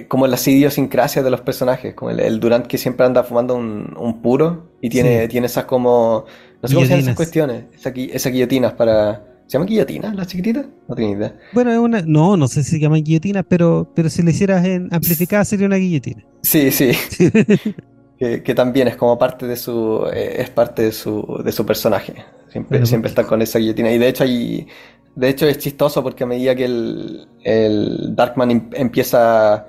eh, 0.00 0.06
como 0.08 0.26
las 0.26 0.46
idiosincrasias 0.48 1.24
de 1.24 1.30
los 1.30 1.40
personajes, 1.42 1.94
como 1.94 2.10
el, 2.10 2.18
el 2.18 2.40
Durant 2.40 2.66
que 2.66 2.76
siempre 2.76 3.06
anda 3.06 3.22
fumando 3.22 3.54
un, 3.54 3.94
un 3.96 4.20
puro 4.20 4.72
y 4.80 4.88
tiene, 4.90 5.22
Sí. 5.22 5.28
tiene 5.28 5.46
esas 5.46 5.64
como... 5.64 6.24
No 6.60 6.68
sé 6.68 6.74
cómo 6.74 6.86
se 6.86 6.98
esas 6.98 7.14
cuestiones, 7.16 7.64
esas, 7.74 7.92
gui- 7.94 8.10
esas 8.12 8.32
guillotinas 8.32 8.72
para... 8.72 9.24
¿Se 9.46 9.52
llaman 9.58 9.68
guillotinas 9.68 10.14
las 10.16 10.26
chiquititas? 10.28 10.66
No 10.88 10.94
tengo 10.94 11.10
ni 11.10 11.14
idea. 11.16 11.36
Bueno, 11.52 11.70
es 11.72 11.78
una, 11.78 12.02
no, 12.02 12.36
no 12.36 12.48
sé 12.48 12.64
si 12.64 12.70
se 12.72 12.78
llaman 12.80 13.02
guillotinas, 13.04 13.44
pero, 13.48 13.92
pero 13.94 14.08
si 14.10 14.22
le 14.22 14.30
hicieras 14.30 14.64
en 14.64 14.88
amplificada 14.92 15.44
sería 15.44 15.66
una 15.66 15.76
guillotina. 15.76 16.24
Sí, 16.42 16.70
sí, 16.72 16.90
que, 18.22 18.42
que 18.42 18.54
también 18.54 18.86
es 18.88 18.96
como 18.96 19.18
parte 19.18 19.46
de 19.48 19.56
su... 19.56 20.06
eh, 20.12 20.36
es 20.38 20.50
parte 20.50 20.82
de 20.82 20.92
su, 20.92 21.42
de 21.44 21.50
su 21.50 21.66
personaje. 21.66 22.14
Siempre, 22.50 22.76
Bueno, 22.78 22.86
siempre 22.86 23.08
está 23.08 23.26
con 23.26 23.42
esa 23.42 23.58
guillotina. 23.58 23.90
Y 23.90 23.98
de 23.98 24.08
hecho 24.08 24.22
hay... 24.24 24.66
De 25.14 25.28
hecho 25.28 25.46
es 25.46 25.58
chistoso 25.58 26.02
porque 26.02 26.24
a 26.24 26.26
medida 26.26 26.54
que 26.54 26.64
el, 26.64 27.28
el 27.42 28.14
Darkman 28.16 28.50
em- 28.50 28.70
empieza 28.74 29.66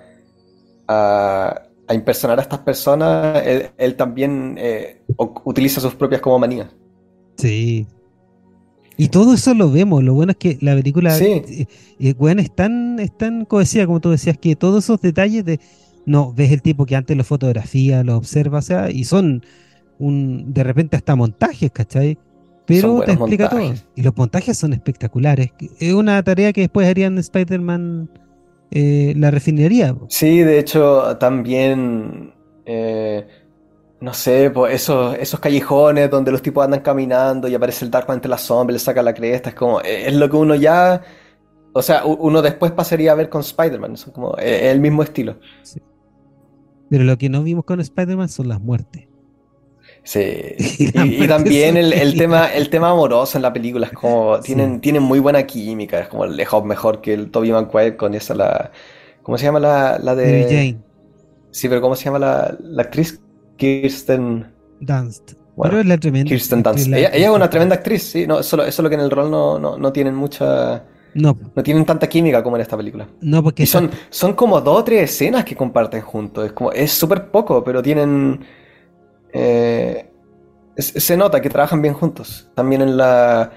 a, 0.87 1.61
a 1.87 1.93
impersonar 1.93 2.39
a 2.39 2.43
estas 2.43 2.59
personas, 2.59 3.45
él, 3.45 3.69
él 3.77 3.95
también 3.95 4.55
eh, 4.57 5.01
utiliza 5.43 5.81
sus 5.81 5.95
propias 5.95 6.21
como 6.21 6.39
manías. 6.39 6.67
Sí. 7.37 7.87
Y 8.95 9.07
todo 9.09 9.33
eso 9.33 9.53
lo 9.53 9.69
vemos. 9.71 10.01
Lo 10.03 10.13
bueno 10.13 10.31
es 10.31 10.37
que 10.37 10.57
la 10.61 10.75
película, 10.75 11.11
Sí. 11.11 11.25
eh, 11.25 11.67
eh, 11.99 12.13
weón, 12.17 12.39
es 12.39 12.55
tan, 12.55 12.99
es 12.99 13.17
tan 13.17 13.43
cohesiva, 13.45 13.85
como 13.85 13.99
tú 13.99 14.11
decías, 14.11 14.37
que 14.37 14.55
todos 14.55 14.83
esos 14.85 15.01
detalles 15.01 15.43
de. 15.43 15.59
No, 16.05 16.33
ves 16.33 16.51
el 16.51 16.61
tipo 16.61 16.85
que 16.85 16.95
antes 16.95 17.15
lo 17.15 17.23
fotografía, 17.23 18.03
lo 18.03 18.17
observa, 18.17 18.59
o 18.59 18.61
sea, 18.61 18.91
y 18.91 19.05
son 19.05 19.43
un, 19.99 20.53
de 20.53 20.63
repente 20.63 20.97
hasta 20.97 21.15
montajes, 21.15 21.71
¿cachai? 21.71 22.17
Pero 22.65 23.01
te 23.01 23.13
explica 23.13 23.49
montajes. 23.49 23.81
todo. 23.81 23.91
Y 23.95 24.01
los 24.03 24.17
montajes 24.17 24.57
son 24.57 24.73
espectaculares. 24.73 25.51
Es 25.79 25.93
una 25.93 26.21
tarea 26.23 26.53
que 26.53 26.61
después 26.61 26.87
harían 26.87 27.17
Spider-Man 27.17 28.09
eh, 28.75 29.13
la 29.17 29.29
refinería. 29.29 29.95
Sí, 30.09 30.39
de 30.39 30.57
hecho, 30.57 31.15
también, 31.17 32.33
eh, 32.65 33.27
no 33.99 34.13
sé, 34.13 34.49
pues 34.49 34.73
esos, 34.73 35.15
esos 35.17 35.39
callejones 35.39 36.09
donde 36.09 36.31
los 36.31 36.41
tipos 36.41 36.63
andan 36.63 36.79
caminando 36.79 37.47
y 37.47 37.53
aparece 37.53 37.85
el 37.85 37.91
Darkman 37.91 38.17
entre 38.17 38.29
las 38.29 38.41
sombras, 38.41 38.73
le 38.73 38.79
saca 38.79 39.03
la 39.03 39.13
cresta, 39.13 39.49
es 39.49 39.55
como, 39.55 39.79
eh, 39.81 40.07
es 40.07 40.15
lo 40.15 40.27
que 40.27 40.37
uno 40.37 40.55
ya, 40.55 41.01
o 41.71 41.83
sea, 41.83 42.03
uno 42.05 42.41
después 42.41 42.71
pasaría 42.71 43.11
a 43.11 43.15
ver 43.15 43.29
con 43.29 43.41
Spider-Man, 43.41 43.95
son 43.95 44.11
como 44.11 44.35
el 44.37 44.79
mismo 44.79 45.03
estilo. 45.03 45.37
Pero 46.93 47.05
lo 47.05 47.17
que 47.17 47.27
no 47.27 47.41
vimos 47.41 47.65
con 47.65 47.79
Spider-Man 47.79 48.29
son 48.29 48.49
las 48.49 48.61
muertes. 48.61 49.07
Sí. 50.03 50.21
Y 50.93 51.27
también 51.27 51.75
el, 51.75 52.15
tema, 52.15 52.53
el 52.53 52.69
tema 52.69 52.91
amoroso 52.91 53.35
en 53.39 53.41
la 53.41 53.51
película 53.51 53.87
es 53.87 53.93
como, 53.93 54.37
Sí. 54.37 54.43
tienen, 54.43 54.79
tienen 54.79 55.01
muy 55.01 55.17
buena 55.17 55.41
química, 55.47 55.99
es 55.99 56.07
como 56.07 56.27
lejos 56.27 56.63
mejor 56.63 57.01
que 57.01 57.15
el 57.15 57.31
Tobey 57.31 57.51
Maguire 57.51 57.95
con 57.97 58.13
esa, 58.13 58.35
la, 58.35 58.69
¿cómo 59.23 59.39
se 59.39 59.45
llama 59.45 59.59
la, 59.59 59.97
la 59.97 60.13
de... 60.13 60.25
Mary 60.43 60.43
Jane, 60.55 60.77
Sí, 61.49 61.67
pero 61.67 61.81
¿cómo 61.81 61.95
se 61.95 62.05
llama 62.05 62.19
la, 62.19 62.55
la 62.61 62.83
actriz? 62.83 63.19
Kirsten... 63.57 64.53
Dunst. 64.79 65.31
Bueno, 65.55 65.71
Pero 65.71 65.79
es 65.81 65.85
la 65.87 65.97
tremenda. 65.97 66.29
Kirsten 66.29 66.59
es 66.59 66.63
Dunst. 66.63 66.87
la- 66.89 66.97
Ella, 66.99 67.09
ella 67.13 67.25
es 67.29 67.35
una 67.35 67.49
tremenda 67.49 67.75
actriz, 67.75 68.03
sí. 68.03 68.27
No, 68.27 68.43
solo, 68.43 68.71
solo 68.71 68.89
que 68.89 68.95
en 68.95 69.01
el 69.01 69.09
rol 69.09 69.31
no, 69.31 69.57
no, 69.57 69.77
no 69.79 69.91
tienen 69.91 70.13
mucha. 70.13 70.83
No, 71.13 71.37
No 71.55 71.63
tienen 71.63 71.85
tanta 71.85 72.07
química 72.09 72.43
como 72.43 72.55
en 72.57 72.61
esta 72.63 72.77
película. 72.77 73.07
no, 73.21 73.43
porque 73.43 73.63
Y 73.63 73.67
son, 73.67 73.91
son 74.09 74.33
como 74.33 74.61
dos 74.61 74.79
o 74.81 74.83
tres 74.83 75.11
escenas 75.11 75.45
que 75.45 75.55
comparten 75.55 76.01
juntos. 76.01 76.45
Es 76.45 76.53
como, 76.53 76.71
es 76.71 76.91
súper 76.91 77.31
poco, 77.31 77.63
pero 77.63 77.81
tienen. 77.83 78.45
eh, 79.33 80.11
es- 80.75 80.87
se 80.97 81.17
nota 81.17 81.41
que 81.41 81.49
trabajan 81.49 81.81
bien 81.81 81.93
juntos. 81.95 82.51
También 82.55 82.81
en 82.81 82.97
la. 82.97 83.51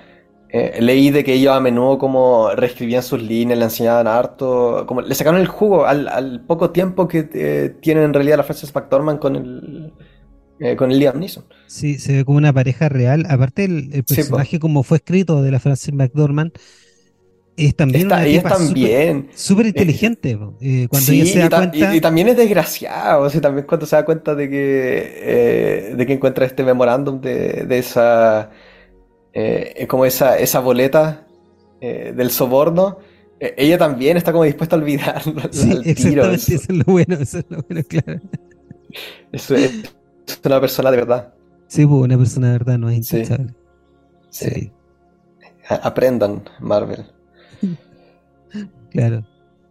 eh, 0.48 0.78
leí 0.82 1.10
de 1.10 1.24
que 1.24 1.34
ellos 1.34 1.52
a 1.54 1.60
menudo 1.60 1.98
como 1.98 2.50
reescribían 2.54 3.02
sus 3.02 3.22
líneas, 3.22 3.58
le 3.58 3.64
enseñaban 3.66 4.06
harto. 4.08 4.84
Como 4.86 5.02
le 5.02 5.14
sacaron 5.14 5.40
el 5.40 5.48
jugo 5.48 5.86
al, 5.86 6.08
al 6.08 6.44
poco 6.46 6.70
tiempo 6.72 7.08
que 7.08 7.28
eh, 7.34 7.78
tienen 7.82 8.04
en 8.04 8.14
realidad 8.14 8.38
la 8.38 8.44
Frances 8.44 8.74
McDormand 8.74 9.18
con 9.20 9.36
el. 9.36 9.94
eh, 10.60 10.76
con 10.76 10.90
el 10.92 10.98
Liam 11.00 11.18
Neeson. 11.20 11.46
sí, 11.66 11.98
se 11.98 12.16
ve 12.16 12.24
como 12.24 12.38
una 12.38 12.52
pareja 12.52 12.88
real. 12.88 13.26
Aparte, 13.28 13.64
el, 13.64 13.90
el 13.92 14.04
Sí, 14.06 14.22
personaje, 14.24 14.58
como 14.58 14.82
fue 14.82 14.98
escrito 14.98 15.42
de 15.42 15.50
la 15.50 15.60
Frances 15.60 15.92
McDormand, 15.94 16.52
es 17.56 17.74
también 17.74 18.02
Está, 18.02 18.16
una 18.16 18.26
ella 18.26 18.42
tipa 18.42 18.48
también. 18.56 19.22
súper 19.30 19.38
súper 19.38 19.66
inteligente. 19.66 20.38
Eh, 20.60 20.86
cuando 20.90 21.06
Sí, 21.06 21.20
ella 21.22 21.32
se 21.32 21.38
y, 21.38 21.42
da 21.42 21.48
ta- 21.48 21.56
cuenta. 21.58 21.94
y- 21.94 21.96
y 21.96 22.00
también 22.00 22.28
es 22.28 22.36
desgraciado, 22.36 23.22
o 23.22 23.30
sea, 23.30 23.40
también 23.40 23.66
cuando 23.66 23.86
se 23.86 23.96
da 23.96 24.04
cuenta 24.04 24.34
de 24.34 24.48
que, 24.50 25.12
eh, 25.22 25.94
de 25.96 26.06
que 26.06 26.12
encuentra 26.12 26.44
este 26.46 26.62
memorándum 26.64 27.20
de, 27.20 27.64
de 27.66 27.78
esa, 27.78 28.50
eh, 29.32 29.86
como 29.88 30.04
esa, 30.04 30.38
esa 30.38 30.60
boleta 30.60 31.26
eh, 31.80 32.12
del 32.16 32.30
soborno, 32.30 32.98
eh, 33.40 33.54
ella 33.58 33.76
también 33.78 34.16
está 34.16 34.32
como 34.32 34.44
dispuesta 34.44 34.76
a 34.76 34.78
olvidarlo 34.78 35.40
Sí, 35.50 35.70
al 35.70 35.82
tiro. 35.94 36.24
exactamente, 36.32 36.34
Eso, 36.36 36.54
eso 36.54 36.72
es 36.72 36.78
lo 36.78 36.84
bueno, 36.92 37.14
eso 37.20 37.38
es 37.38 37.44
lo 37.50 37.62
bueno, 37.68 37.82
claro. 37.88 38.20
eso 39.32 39.54
es, 39.56 39.72
es 40.26 40.40
una 40.44 40.60
persona 40.60 40.90
de 40.90 40.96
verdad. 40.96 41.34
Sí, 41.68 41.84
pues 41.86 42.02
una 42.02 42.16
persona 42.16 42.46
de 42.48 42.52
verdad 42.52 42.78
no 42.78 42.88
es 42.90 43.06
Sí. 43.06 43.16
intachable. 43.18 43.54
Sí. 44.30 44.50
Sí, 44.50 44.72
A- 45.68 45.74
Aprendan, 45.88 46.42
Marvel. 46.60 47.04
Claro. 48.90 49.24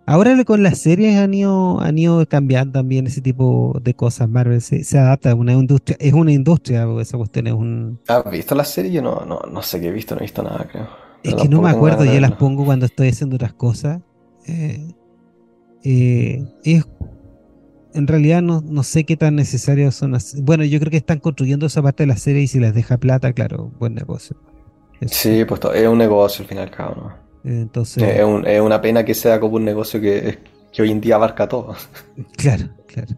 Ahora 0.08 0.44
con 0.44 0.62
las 0.62 0.78
series 0.78 1.18
han 1.18 1.34
ido, 1.34 1.82
han 1.82 1.98
ido 1.98 2.24
cambiando 2.28 2.74
también 2.74 3.08
ese 3.08 3.22
tipo 3.22 3.80
de 3.82 3.96
cosas. 3.96 4.30
Marvel 4.30 4.62
se, 4.62 4.84
se 4.84 5.00
adapta 5.00 5.32
a 5.32 5.36
una 5.36 5.54
industria, 5.54 5.98
es 6.00 6.14
una 6.14 6.32
industria, 6.32 6.88
esa 7.02 7.18
cuestión 7.18 7.48
es 7.48 7.54
un, 7.54 8.00
¿Has 8.08 8.30
visto 8.30 8.54
la 8.54 8.66
serie? 8.66 8.92
Yo 8.92 9.02
no, 9.02 9.26
no, 9.26 9.40
no 9.52 9.62
sé 9.64 9.82
qué 9.82 9.88
he 9.88 9.92
visto, 9.92 10.14
no 10.14 10.22
he 10.22 10.26
visto 10.26 10.44
nada, 10.44 10.68
creo. 10.72 10.88
Es 11.24 11.34
que 11.34 11.50
no 11.50 11.62
me 11.62 11.72
acuerdo, 11.72 12.06
yo 12.06 12.20
las 12.20 12.34
pongo 12.34 12.66
cuando 12.66 12.86
estoy 12.86 13.10
haciendo 13.10 13.38
otras 13.38 13.54
cosas. 13.54 14.00
Eh, 14.46 14.94
eh, 15.84 16.44
es, 16.64 16.86
en 17.96 18.06
realidad 18.06 18.44
no, 18.44 18.62
no 18.62 18.84
sé 18.84 19.06
qué 19.06 19.18
tan 19.18 19.36
necesarias 19.36 19.96
son 19.96 20.12
las... 20.12 20.40
Bueno, 20.44 20.64
yo 20.66 20.80
creo 20.80 20.92
que 20.92 20.98
están 20.98 21.20
construyendo 21.20 21.66
esa 21.66 21.82
parte 21.82 22.04
de 22.04 22.08
la 22.08 22.18
serie 22.18 22.44
y 22.44 22.48
si 22.48 22.60
les 22.60 22.76
deja 22.76 22.98
plata, 22.98 23.34
claro, 23.34 23.72
buen 23.80 23.96
negocio. 23.96 24.38
Eso. 25.02 25.16
Sí, 25.16 25.46
pues 25.46 25.62
es 25.74 25.88
un 25.88 25.98
negocio 25.98 26.44
al 26.44 26.50
final. 26.50 26.68
Eh, 26.68 27.12
Entonces, 27.46 28.02
Es, 28.04 28.24
un- 28.26 28.46
es 28.48 28.60
una 28.60 28.82
pena 28.82 29.06
que 29.06 29.14
sea 29.14 29.40
como 29.40 29.56
un 29.58 29.66
negocio 29.66 30.02
que, 30.02 30.40
que 30.72 30.82
hoy 30.82 30.92
en 30.92 31.00
día 31.02 31.16
abarca 31.16 31.48
todo. 31.48 31.76
claro, 32.38 32.70
claro. 32.88 33.16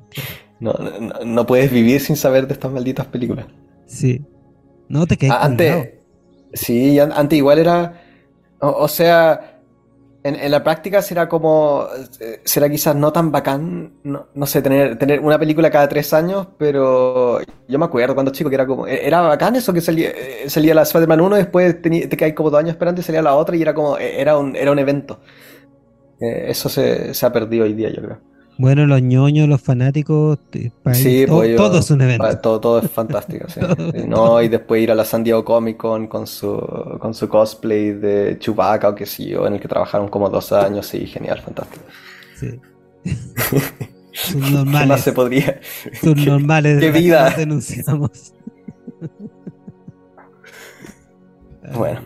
No, 0.60 0.74
no, 0.74 1.24
no 1.26 1.46
puedes 1.46 1.72
vivir 1.72 2.02
sin 2.02 2.16
saber 2.16 2.48
de 2.48 2.54
estas 2.54 2.72
malditas 2.72 3.06
películas. 3.08 3.46
Sí. 3.86 4.26
No 4.90 5.06
te 5.08 5.18
quedes 5.18 5.34
Ah, 5.34 5.46
antes, 5.46 5.90
sí, 6.54 7.00
an- 7.00 7.12
antes 7.14 7.38
igual 7.38 7.60
era, 7.60 8.02
o, 8.60 8.68
o 8.70 8.88
sea, 8.88 9.57
en, 10.28 10.36
en 10.36 10.52
la 10.52 10.64
práctica 10.64 11.02
será 11.02 11.30
como, 11.30 11.88
eh, 12.20 12.42
será 12.44 12.70
quizás 12.70 12.96
no 12.96 13.12
tan 13.14 13.32
bacán, 13.32 13.94
no, 14.04 14.28
no 14.34 14.46
sé, 14.46 14.62
tener, 14.62 14.98
tener 14.98 15.20
una 15.20 15.40
película 15.40 15.70
cada 15.72 15.88
tres 15.88 16.14
años, 16.14 16.48
pero 16.58 17.40
yo 17.68 17.80
me 17.80 17.86
acuerdo 17.86 18.16
cuando 18.16 18.32
chico 18.32 18.50
que 18.50 18.56
era 18.56 18.68
como, 18.68 18.88
eh, 18.88 19.02
era 19.06 19.22
bacán 19.22 19.56
eso 19.56 19.74
que 19.74 19.82
salía, 19.82 20.10
eh, 20.10 20.50
salía 20.50 20.74
la 20.74 20.84
Spider-Man 20.84 21.22
1, 21.22 21.36
después 21.38 21.82
te 21.82 22.10
quedas 22.18 22.34
como 22.34 22.50
dos 22.50 22.60
años 22.60 22.72
esperando 22.72 23.02
y 23.02 23.04
salía 23.04 23.22
la 23.22 23.36
otra 23.36 23.56
y 23.56 23.62
era 23.62 23.74
como, 23.74 23.98
eh, 23.98 24.20
era 24.22 24.38
un, 24.38 24.56
era 24.56 24.72
un 24.72 24.80
evento. 24.80 25.20
Eh, 26.20 26.46
eso 26.50 26.70
se, 26.70 27.14
se 27.14 27.26
ha 27.26 27.32
perdido 27.32 27.66
hoy 27.66 27.74
día, 27.74 27.90
yo 27.90 28.02
creo. 28.02 28.22
Bueno, 28.60 28.86
los 28.88 29.02
ñoños, 29.02 29.48
los 29.48 29.62
fanáticos, 29.62 30.40
te- 30.50 30.72
para 30.84 30.96
Sí, 30.96 31.18
ellos 31.24 31.28
todo, 31.30 31.38
pues 31.40 31.50
yo- 31.52 31.58
todo 31.58 31.80
es 31.80 31.92
un 31.92 32.02
evento. 32.02 32.38
Todo, 32.40 32.60
todo 32.60 32.80
es 32.80 32.90
fantástico, 32.92 33.46
sí. 33.50 33.60
No, 34.08 34.42
y 34.42 34.48
después 34.48 34.82
ir 34.82 34.92
a 34.92 34.96
la 34.96 35.06
San 35.06 35.24
Diego 35.24 35.46
Comic 35.46 35.78
Con 35.78 36.08
con 36.08 36.26
su, 36.26 36.58
con 37.00 37.14
su 37.14 37.30
cosplay 37.30 37.92
de 37.94 38.38
Chewbacca 38.40 38.90
o 38.90 38.96
qué 38.96 39.06
sé 39.06 39.26
yo, 39.28 39.46
en 39.46 39.54
el 39.54 39.60
que 39.60 39.68
trabajaron 39.68 40.08
como 40.08 40.30
dos 40.30 40.52
años, 40.52 40.88
sí, 40.88 41.06
genial, 41.06 41.40
fantástico. 41.42 41.86
Sí. 42.40 42.60
Son 44.14 44.42
¿Qué 44.42 44.50
más 44.50 44.52
normales. 44.52 45.02
se 45.02 45.14
podría? 45.14 45.60
Son 46.02 46.16
¿Qué- 46.16 46.26
normales. 46.26 46.80
qué 46.80 46.90
vida? 46.92 47.30
denunciamos. 47.38 48.34
Bueno. 51.76 52.02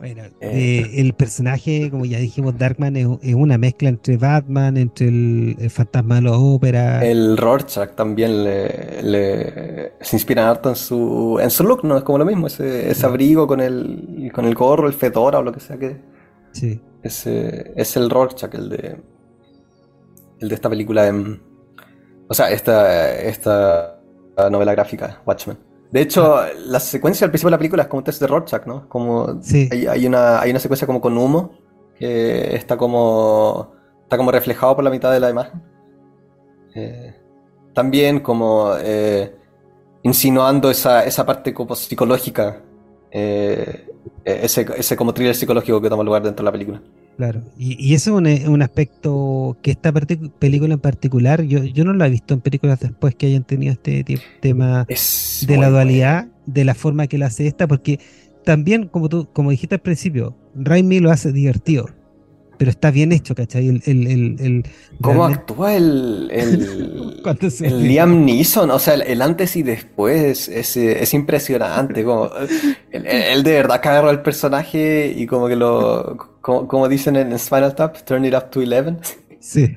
Bueno, 0.00 0.22
Eh, 0.40 0.80
eh, 0.80 0.90
el 1.02 1.12
personaje, 1.12 1.90
como 1.90 2.06
ya 2.06 2.18
dijimos, 2.18 2.56
Darkman 2.56 2.96
es, 2.96 3.06
es 3.20 3.34
una 3.34 3.58
mezcla 3.58 3.90
entre 3.90 4.16
Batman, 4.16 4.78
entre 4.78 5.08
el, 5.08 5.56
el 5.60 5.70
fantasma 5.70 6.14
de 6.16 6.20
los 6.22 6.36
óperas. 6.38 7.02
El 7.04 7.36
Rorschach 7.36 7.94
también 7.94 8.42
le, 8.42 9.02
le- 9.02 9.92
se 10.00 10.16
inspira 10.16 10.48
harto 10.48 10.70
en 10.70 10.76
su, 10.76 11.38
en 11.42 11.50
su 11.50 11.64
look, 11.64 11.84
¿no? 11.84 11.98
Es 11.98 12.02
como 12.02 12.16
lo 12.16 12.24
mismo, 12.24 12.46
ese, 12.46 12.90
ese 12.90 13.04
abrigo 13.06 13.46
con 13.46 13.60
el, 13.60 14.30
con 14.34 14.46
el 14.46 14.54
gorro, 14.54 14.86
el 14.88 14.94
fedora 14.94 15.38
o 15.38 15.42
lo 15.42 15.52
que 15.52 15.60
sea 15.60 15.76
que... 15.78 15.98
Sí, 16.52 16.80
Ese, 17.02 17.72
es 17.76 17.96
el 17.96 18.08
Rorschach, 18.10 18.54
el 18.54 18.70
de, 18.70 18.96
el 20.40 20.48
de 20.48 20.54
esta 20.54 20.70
película 20.70 21.04
de, 21.04 21.40
O 22.28 22.34
sea, 22.34 22.50
esta, 22.50 23.14
esta 23.20 24.00
novela 24.50 24.72
gráfica, 24.72 25.22
Watchmen. 25.26 25.58
De 25.90 26.00
hecho, 26.00 26.40
la 26.66 26.78
secuencia 26.78 27.24
al 27.24 27.30
principio 27.30 27.48
de 27.48 27.52
la 27.52 27.58
película 27.58 27.82
es 27.82 27.88
como 27.88 27.98
un 27.98 28.04
test 28.04 28.20
de 28.20 28.26
Rorschach, 28.26 28.66
¿no? 28.66 28.88
Como 28.88 29.42
Sí. 29.42 29.68
hay, 29.72 29.86
hay 29.86 30.06
una, 30.06 30.40
hay 30.40 30.50
una 30.50 30.60
secuencia 30.60 30.86
como 30.86 31.00
con 31.00 31.16
humo 31.18 31.52
que 31.98 32.54
está 32.54 32.76
como 32.76 33.72
está 34.02 34.16
como 34.16 34.32
reflejado 34.32 34.74
por 34.74 34.84
la 34.84 34.90
mitad 34.90 35.12
de 35.12 35.20
la 35.20 35.30
imagen. 35.30 35.62
Eh, 36.74 37.14
también 37.74 38.20
como 38.20 38.72
eh, 38.80 39.34
insinuando 40.02 40.70
esa, 40.70 41.04
esa 41.04 41.26
parte 41.26 41.52
como 41.52 41.74
psicológica, 41.74 42.62
eh, 43.10 43.88
ese, 44.24 44.66
ese 44.76 44.96
como 44.96 45.12
thriller 45.12 45.34
psicológico 45.34 45.80
que 45.80 45.88
toma 45.88 46.02
lugar 46.02 46.22
dentro 46.22 46.42
de 46.42 46.46
la 46.46 46.52
película. 46.52 46.82
Claro, 47.20 47.42
y, 47.58 47.76
y 47.78 47.92
eso 47.92 48.12
es 48.12 48.16
un, 48.16 48.26
eh, 48.26 48.48
un 48.48 48.62
aspecto 48.62 49.58
que 49.60 49.72
esta 49.72 49.92
película 49.92 50.72
en 50.72 50.80
particular, 50.80 51.42
yo, 51.42 51.62
yo 51.64 51.84
no 51.84 51.92
la 51.92 52.06
he 52.06 52.10
visto 52.10 52.32
en 52.32 52.40
películas 52.40 52.80
después 52.80 53.14
que 53.14 53.26
hayan 53.26 53.44
tenido 53.44 53.74
este 53.74 54.02
tema 54.40 54.86
Es 54.88 55.44
de 55.46 55.52
la 55.56 55.58
bueno. 55.64 55.72
dualidad, 55.72 56.28
de 56.46 56.64
la 56.64 56.74
forma 56.74 57.08
que 57.08 57.18
la 57.18 57.26
hace 57.26 57.46
esta, 57.46 57.68
porque 57.68 58.00
también, 58.42 58.86
como 58.88 59.10
tú, 59.10 59.28
como 59.34 59.50
dijiste 59.50 59.74
al 59.74 59.82
principio, 59.82 60.34
Raimi 60.54 60.98
lo 61.00 61.10
hace 61.10 61.30
divertido, 61.30 61.90
pero 62.56 62.70
está 62.70 62.90
bien 62.90 63.12
hecho, 63.12 63.34
¿cachai? 63.34 63.68
El, 63.68 63.82
el, 63.84 64.06
el, 64.06 64.36
el- 64.40 64.64
¿Cómo 65.02 65.26
realmente- 65.26 65.40
actúa 65.40 65.74
el, 65.76 66.28
el. 66.32 67.22
Liam 67.88 68.24
Neeson? 68.24 68.70
O 68.70 68.78
sea, 68.78 68.94
el, 68.94 69.20
antes 69.22 69.56
y 69.56 69.62
después 69.62 70.48
es, 70.48 70.76
es 70.76 71.12
impresionante. 71.14 72.02
Como, 72.04 72.30
él, 72.92 73.06
él 73.06 73.42
de 73.42 73.52
verdad 73.52 73.80
que 73.80 73.88
agarró 73.88 74.10
el 74.10 74.20
personaje 74.22 75.14
y 75.16 75.26
como 75.26 75.48
que 75.48 75.56
lo, 75.56 76.29
como, 76.40 76.66
como 76.68 76.88
dicen 76.88 77.16
en 77.16 77.38
Spinal 77.38 77.74
Tap, 77.74 77.98
turn 78.04 78.24
it 78.24 78.34
up 78.34 78.50
to 78.50 78.60
11. 78.60 78.96
Sí, 79.40 79.74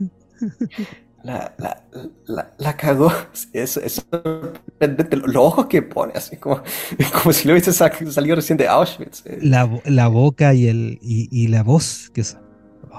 La, 1.24 1.54
la, 1.58 1.82
la, 2.26 2.52
la 2.58 2.76
cagó. 2.78 3.12
Es, 3.54 3.78
es 3.78 4.06
sorprendente. 4.12 5.16
Los 5.18 5.36
ojos 5.38 5.68
que 5.68 5.82
pone, 5.82 6.14
así 6.16 6.36
como, 6.38 6.62
como 7.24 7.32
si 7.34 7.48
lo 7.48 7.54
hubiese 7.54 7.72
salido 7.72 8.36
recién 8.36 8.58
de 8.58 8.68
Auschwitz. 8.68 9.24
Eh, 9.26 9.40
la, 9.42 9.70
la 9.86 10.08
boca 10.08 10.54
y, 10.54 10.68
el, 10.68 11.00
y, 11.02 11.30
y 11.32 11.48
la 11.48 11.64
voz, 11.64 12.10
que 12.14 12.22
es- 12.22 12.38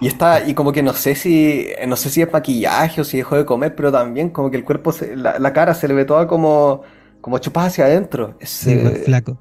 Y 0.01 0.07
está, 0.09 0.47
y 0.47 0.55
como 0.55 0.73
que 0.73 0.83
no 0.83 0.93
sé 0.93 1.15
si, 1.15 1.69
no 1.87 1.97
sé 1.97 2.11
si 2.11 2.23
es 2.23 2.33
maquillaje 2.33 3.01
o 3.01 3.05
si 3.05 3.19
dejó 3.19 3.37
de 3.37 3.45
comer, 3.45 3.75
pero 3.77 3.93
también 3.93 4.31
como 4.31 4.51
que 4.51 4.57
el 4.57 4.65
cuerpo, 4.65 4.93
se- 4.93 5.17
la, 5.17 5.39
la 5.39 5.53
cara 5.53 5.75
se 5.75 5.87
le 5.89 5.95
ve 5.95 6.05
toda 6.05 6.27
como, 6.27 6.83
como 7.21 7.39
chupada 7.39 7.69
hacia 7.69 7.85
adentro. 7.87 8.37
Es, 8.41 8.51
sí, 8.51 8.73
eh, 8.73 8.97
flaco. 8.97 9.39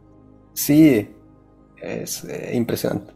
sí, 0.53 1.09
es 1.77 2.23
eh, 2.25 2.51
impresionante. 2.55 3.13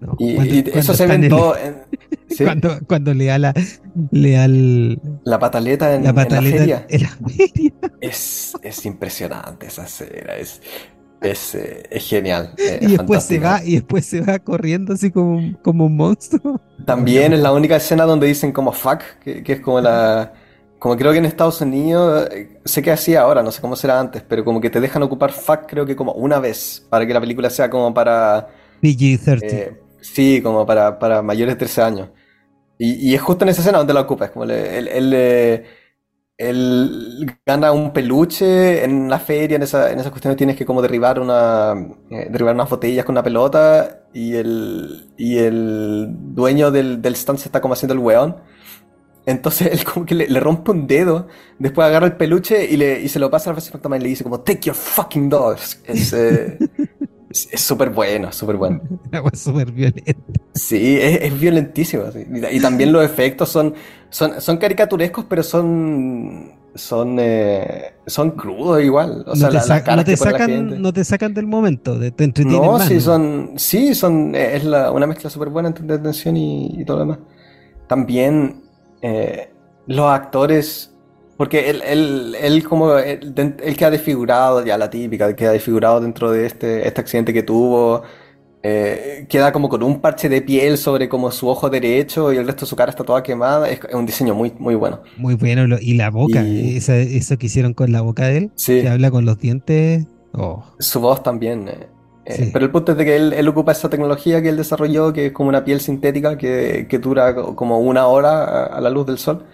¿No? 0.00 0.14
Y, 0.18 0.34
Cuando- 0.34 0.54
y 0.54 0.62
cuando 0.62 0.80
eso 0.80 0.94
se 0.94 1.06
ve 1.06 1.14
en 1.14 1.20
en 1.20 1.24
el- 1.24 1.30
todo, 1.30 1.56
en- 1.64 1.82
sí, 2.28 2.44
Cuando, 2.44 2.78
cuando 2.86 3.14
le 3.14 3.26
da 3.26 3.38
la, 3.38 3.54
le 4.10 4.30
da 4.32 4.44
el- 4.44 5.00
la 5.24 5.38
pataleta 5.38 5.94
en, 5.94 6.04
la 6.04 6.10
en 6.10 6.16
la 6.16 6.22
pataleta 6.22 6.58
feria. 6.58 6.86
en 6.88 7.02
la 7.02 7.08
feria. 7.08 7.72
Es, 8.00 8.52
es 8.62 8.86
impresionante 8.86 9.66
esa 9.66 9.84
escena, 9.84 10.34
es, 10.34 10.60
es, 11.22 11.54
eh, 11.54 11.82
es 11.90 12.08
genial. 12.08 12.54
eh, 12.58 12.78
Y 12.82 12.84
es 12.86 12.90
después 12.98 13.24
se 13.24 13.38
va, 13.38 13.62
y 13.64 13.74
después 13.76 14.04
se 14.06 14.20
va 14.20 14.38
corriendo 14.38 14.92
así 14.94 15.10
como, 15.10 15.36
un- 15.38 15.54
como 15.62 15.86
un 15.86 15.96
monstruo. 15.96 16.60
También 16.84 17.32
es 17.32 17.40
la 17.40 17.52
única 17.52 17.76
escena 17.76 18.04
donde 18.04 18.26
dicen 18.26 18.52
como 18.52 18.72
fuck, 18.72 19.00
que, 19.24 19.42
que 19.42 19.52
es 19.54 19.60
como 19.60 19.80
la... 19.80 20.32
Como 20.78 20.94
creo 20.96 21.10
que 21.10 21.18
en 21.18 21.24
Estados 21.24 21.62
Unidos, 21.62 22.28
eh, 22.32 22.60
sé 22.66 22.82
que 22.82 22.90
así 22.92 23.16
ahora, 23.16 23.42
no 23.42 23.50
sé 23.50 23.62
cómo 23.62 23.74
será 23.76 23.98
antes, 23.98 24.22
pero 24.28 24.44
como 24.44 24.60
que 24.60 24.68
te 24.68 24.78
dejan 24.78 25.02
ocupar 25.02 25.32
fuck 25.32 25.60
creo 25.66 25.86
que 25.86 25.96
como 25.96 26.12
una 26.12 26.38
vez, 26.38 26.86
para 26.90 27.06
que 27.06 27.14
la 27.14 27.20
película 27.20 27.48
sea 27.48 27.70
como 27.70 27.92
para... 27.94 28.46
PG-13. 28.82 29.40
eh, 29.42 29.80
sí, 30.00 30.40
como 30.42 30.66
para, 30.66 30.98
para 30.98 31.22
mayores 31.22 31.54
de 31.54 31.58
13 31.58 31.82
años. 31.82 32.10
Y, 32.78 33.14
es 33.14 33.22
justo 33.22 33.44
en 33.44 33.50
esa 33.50 33.62
escena 33.62 33.78
donde 33.78 33.94
la 33.94 34.02
ocupa, 34.02 34.26
es 34.26 34.30
como 34.32 34.44
le- 34.44 34.78
él, 34.78 34.88
él, 36.38 37.38
gana 37.46 37.72
un 37.72 37.92
peluche 37.92 38.84
en 38.84 39.08
la 39.08 39.18
feria, 39.18 39.56
en 39.56 39.62
esa, 39.62 39.90
en 39.90 39.98
esas 39.98 40.10
cuestiones 40.10 40.36
tienes 40.36 40.56
que 40.56 40.66
como 40.66 40.82
derribar 40.82 41.18
una, 41.18 41.74
eh, 42.10 42.28
derribar 42.30 42.54
unas 42.54 42.68
botellas 42.68 43.04
con 43.06 43.14
una 43.14 43.22
pelota 43.22 44.02
y 44.12 44.34
el, 44.34 45.10
y 45.16 45.38
el 45.38 46.08
dueño 46.34 46.70
del, 46.70 47.00
del 47.00 47.14
stand 47.14 47.38
se 47.38 47.48
está 47.48 47.60
como 47.62 47.74
haciendo 47.74 47.94
el 47.94 48.00
weón. 48.00 48.36
Entonces 49.26 49.68
él 49.72 49.84
como 49.84 50.06
que 50.06 50.14
le, 50.14 50.40
rompe 50.40 50.70
un 50.70 50.86
dedo, 50.86 51.26
después 51.58 51.86
agarra 51.86 52.06
el 52.06 52.16
peluche 52.16 52.64
y, 52.70 52.76
le, 52.76 53.00
y 53.00 53.08
se 53.08 53.18
lo 53.18 53.30
pasa 53.30 53.52
Francis 53.52 53.74
McDormand 53.74 54.02
y 54.02 54.04
le 54.04 54.08
dice 54.10 54.24
como 54.24 54.40
Take 54.40 54.60
your 54.60 54.76
fucking 54.76 55.28
dogs. 55.28 55.80
Es 55.84 56.12
eh, 56.12 56.58
es 57.52 57.60
súper 57.60 57.90
bueno, 57.90 58.32
súper 58.32 58.56
bueno. 58.56 58.80
Cosa 59.22 59.36
súper 59.36 59.70
violenta. 59.72 60.12
Sí, 60.54 60.98
es, 61.00 61.22
es 61.22 61.40
violentísimo. 61.40 62.04
sí. 62.12 62.24
Y, 62.32 62.56
y 62.56 62.60
también 62.60 62.92
los 62.92 63.04
efectos 63.04 63.48
son, 63.48 63.74
son, 64.10 64.40
son 64.40 64.56
caricaturescos, 64.56 65.26
pero 65.28 65.42
son, 65.42 66.52
son, 66.74 67.16
eh, 67.20 67.94
son 68.06 68.30
crudos 68.32 68.82
igual. 68.82 69.24
O 69.26 69.36
sea, 69.36 69.48
no, 69.48 69.48
te 69.48 69.54
la- 69.54 69.60
las 69.60 69.66
sa- 69.66 69.84
caras 69.84 69.96
no 69.98 70.04
te 70.04 70.10
la 70.12 70.16
sacan, 70.16 70.82
no 70.82 70.92
te 70.92 71.04
sacan 71.04 71.34
del 71.34 71.46
momento, 71.46 71.98
de- 71.98 72.10
te 72.10 72.24
entretienen 72.24 72.62
No, 72.62 72.72
más. 72.72 72.88
sí, 72.88 72.94
¿no? 72.94 73.00
son, 73.00 73.50
sí, 73.56 73.94
son, 73.94 74.34
eh, 74.34 74.56
es 74.56 74.64
la- 74.64 74.90
una 74.92 75.06
mezcla 75.06 75.28
súper 75.30 75.50
buena 75.50 75.68
entre 75.68 75.82
entretención 75.82 76.36
y, 76.36 76.80
y 76.80 76.84
todo 76.84 76.98
lo 76.98 77.02
demás. 77.04 77.18
También 77.86 78.62
eh, 79.02 79.50
los 79.86 80.10
actores, 80.10 80.95
porque 81.36 81.70
él, 81.70 81.82
él, 81.86 82.36
él 82.40 82.64
como, 82.64 82.96
él, 82.98 83.34
él 83.62 83.76
queda 83.76 83.90
desfigurado, 83.90 84.64
ya 84.64 84.78
la 84.78 84.88
típica, 84.90 85.34
queda 85.36 85.52
desfigurado 85.52 86.00
dentro 86.00 86.30
de 86.30 86.46
este, 86.46 86.86
este 86.86 87.00
accidente 87.00 87.32
que 87.32 87.42
tuvo, 87.42 88.02
eh, 88.62 89.26
queda 89.28 89.52
como 89.52 89.68
con 89.68 89.82
un 89.82 90.00
parche 90.00 90.28
de 90.28 90.42
piel 90.42 90.76
sobre 90.78 91.08
como 91.08 91.30
su 91.30 91.48
ojo 91.48 91.70
derecho 91.70 92.32
y 92.32 92.36
el 92.36 92.46
resto 92.46 92.64
de 92.64 92.68
su 92.70 92.76
cara 92.76 92.90
está 92.90 93.04
toda 93.04 93.22
quemada, 93.22 93.68
es, 93.68 93.80
un 93.92 94.06
diseño 94.06 94.34
muy, 94.34 94.52
muy 94.58 94.74
bueno. 94.74 95.00
Muy 95.16 95.34
bueno. 95.34 95.66
lo- 95.66 95.78
y 95.80 95.94
la 95.94 96.10
boca, 96.10 96.42
Y- 96.42 96.76
esa- 96.76 96.96
eso 96.96 97.36
que 97.38 97.46
hicieron 97.46 97.74
con 97.74 97.92
la 97.92 98.00
boca 98.00 98.26
de 98.26 98.38
él, 98.38 98.50
Sí. 98.56 98.80
que 98.82 98.88
habla 98.88 99.10
con 99.10 99.24
los 99.24 99.38
dientes. 99.38 100.06
Oh, 100.32 100.64
Su 100.78 101.00
voz 101.00 101.22
también. 101.22 101.68
eh, 101.68 101.86
eh, 102.24 102.32
Sí. 102.32 102.50
Pero 102.52 102.64
el 102.64 102.72
punto 102.72 102.92
es 102.92 102.98
de 102.98 103.04
que 103.04 103.14
él, 103.16 103.32
él 103.34 103.46
ocupa 103.48 103.70
esa 103.72 103.88
tecnología 103.88 104.42
que 104.42 104.48
él 104.48 104.56
desarrolló, 104.56 105.12
que 105.12 105.26
es 105.26 105.32
como 105.32 105.48
una 105.48 105.64
piel 105.64 105.80
sintética 105.80 106.36
que, 106.36 106.86
que 106.88 106.98
dura 106.98 107.34
co- 107.36 107.54
como 107.54 107.78
una 107.78 108.06
hora 108.08 108.42
a, 108.44 108.64
a 108.64 108.80
la 108.80 108.90
luz 108.90 109.06
del 109.06 109.18
sol, 109.18 109.44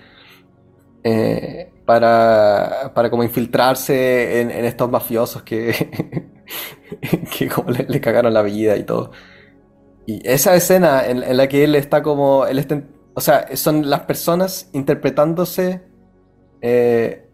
eh, 1.04 1.72
para, 1.84 2.92
para 2.94 3.10
como 3.10 3.24
infiltrarse 3.24 4.40
en, 4.40 4.50
en 4.50 4.64
estos 4.64 4.90
mafiosos 4.90 5.42
que, 5.42 5.74
que 7.38 7.48
como 7.48 7.70
le, 7.70 7.84
le 7.88 8.00
cagaron 8.00 8.32
la 8.34 8.42
vida 8.42 8.76
y 8.76 8.84
todo. 8.84 9.10
Y 10.06 10.26
esa 10.28 10.54
escena 10.56 11.06
en, 11.06 11.22
en 11.22 11.36
la 11.36 11.48
que 11.48 11.64
él 11.64 11.74
está 11.74 12.02
como, 12.02 12.46
él 12.46 12.58
está 12.58 12.82
o 13.14 13.20
sea, 13.20 13.46
son 13.56 13.88
las 13.90 14.00
personas 14.00 14.68
interpretándose 14.72 15.82
eh, 16.62 17.28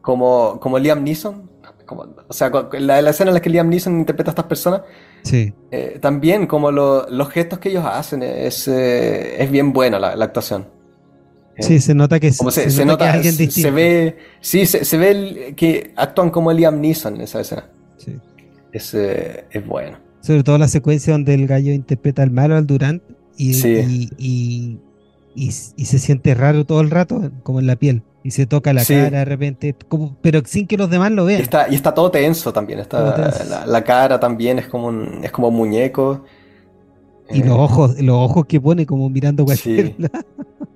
como, 0.00 0.58
como 0.60 0.78
Liam 0.78 1.02
Neeson. 1.04 1.50
Como, 1.86 2.02
o 2.28 2.32
sea, 2.32 2.50
la, 2.78 3.02
la 3.02 3.10
escena 3.10 3.30
en 3.30 3.34
la 3.34 3.40
que 3.42 3.50
Liam 3.50 3.68
Neeson 3.68 3.98
interpreta 3.98 4.30
a 4.30 4.32
estas 4.32 4.46
personas, 4.46 4.82
sí. 5.24 5.52
eh, 5.70 5.98
también 6.00 6.46
como 6.46 6.70
lo- 6.70 7.08
los 7.10 7.28
gestos 7.30 7.58
que 7.58 7.70
ellos 7.70 7.84
hacen, 7.84 8.22
es, 8.22 8.68
eh, 8.68 9.42
es 9.42 9.50
bien 9.50 9.72
buena 9.72 9.98
la, 9.98 10.16
la 10.16 10.24
actuación. 10.24 10.68
Eh, 11.56 11.62
Sí, 11.62 11.80
se 11.80 11.94
nota 11.94 12.18
que, 12.18 12.32
como 12.34 12.50
se, 12.50 12.64
se 12.64 12.70
se 12.70 12.84
nota 12.86 12.98
que 12.98 13.04
nota, 13.04 13.12
alguien 13.14 13.34
se 13.34 13.42
distinto. 13.44 13.72
ve, 13.74 14.16
sí, 14.40 14.64
se, 14.66 14.84
se 14.84 14.96
ve 14.96 15.10
el- 15.10 15.54
que 15.54 15.92
actúan 15.96 16.30
como 16.30 16.52
Liam 16.52 16.80
Neeson 16.80 17.16
en 17.16 17.20
esa 17.22 17.40
escena. 17.40 17.68
Sí. 17.98 18.16
Es, 18.72 18.94
eh, 18.94 19.44
es 19.50 19.66
bueno. 19.66 19.98
Sobre 20.22 20.42
todo 20.44 20.56
la 20.56 20.68
secuencia 20.68 21.12
donde 21.12 21.34
el 21.34 21.46
gallo 21.46 21.72
interpreta 21.72 22.22
al 22.22 22.30
malo, 22.30 22.56
al 22.56 22.66
Durant, 22.66 23.02
y, 23.36 23.54
Sí. 23.54 23.68
y, 23.68 24.10
y, 24.18 24.78
y- 25.34 25.50
y 25.76 25.84
se 25.84 25.98
siente 25.98 26.34
raro 26.34 26.64
todo 26.64 26.80
el 26.80 26.90
rato, 26.90 27.30
como 27.42 27.60
en 27.60 27.66
la 27.66 27.76
piel. 27.76 28.02
Y 28.24 28.30
se 28.30 28.46
toca 28.46 28.72
la 28.72 28.84
Sí. 28.84 28.94
cara 28.94 29.18
de 29.18 29.24
repente, 29.24 29.74
como, 29.88 30.16
pero 30.22 30.40
sin 30.46 30.66
que 30.66 30.76
los 30.76 30.88
demás 30.88 31.10
lo 31.10 31.24
Y 31.24 31.26
vean. 31.34 31.42
está, 31.42 31.68
y 31.68 31.74
está 31.74 31.92
todo 31.92 32.10
tenso 32.10 32.52
también. 32.52 32.78
Está, 32.78 32.98
Todo 32.98 33.14
tenso. 33.30 33.44
La, 33.50 33.66
la 33.66 33.82
cara 33.84 34.18
también 34.20 34.58
es 34.60 34.68
como 34.68 34.86
un, 34.86 35.20
es 35.24 35.32
como 35.32 35.48
un 35.48 35.56
muñeco. 35.56 36.24
Y 37.30 37.40
Eh, 37.40 37.44
los 37.44 37.58
ojos, 37.58 38.00
los 38.00 38.16
ojos 38.16 38.46
que 38.46 38.60
pone 38.60 38.86
como 38.86 39.10
mirando 39.10 39.44
cualquier 39.44 39.86
Sí. 39.88 39.96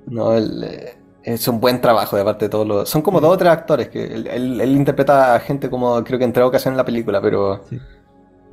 No, 0.07 0.35
él, 0.35 0.65
eh, 0.65 0.97
es 1.25 1.49
un 1.49 1.61
buen 1.61 1.81
trabajo 1.81 2.17
de 2.17 2.25
parte 2.25 2.47
de 2.47 2.49
todos 2.51 2.67
los... 2.67 2.89
Son 2.89 3.03
como 3.03 3.21
dos 3.21 3.35
o 3.35 3.37
tres 3.39 3.51
actores 3.51 3.89
que 3.89 4.05
él, 4.05 4.27
él- 4.29 4.61
él 4.61 4.71
interpreta 4.77 5.35
a 5.35 5.41
gente 5.41 5.69
como 5.71 6.03
creo 6.05 6.19
que 6.19 6.25
en 6.25 6.33
tres 6.33 6.47
ocasiones 6.47 6.75
en 6.75 6.79
la 6.79 6.85
película, 6.85 7.21
pero 7.21 7.65
Sí. 7.69 7.79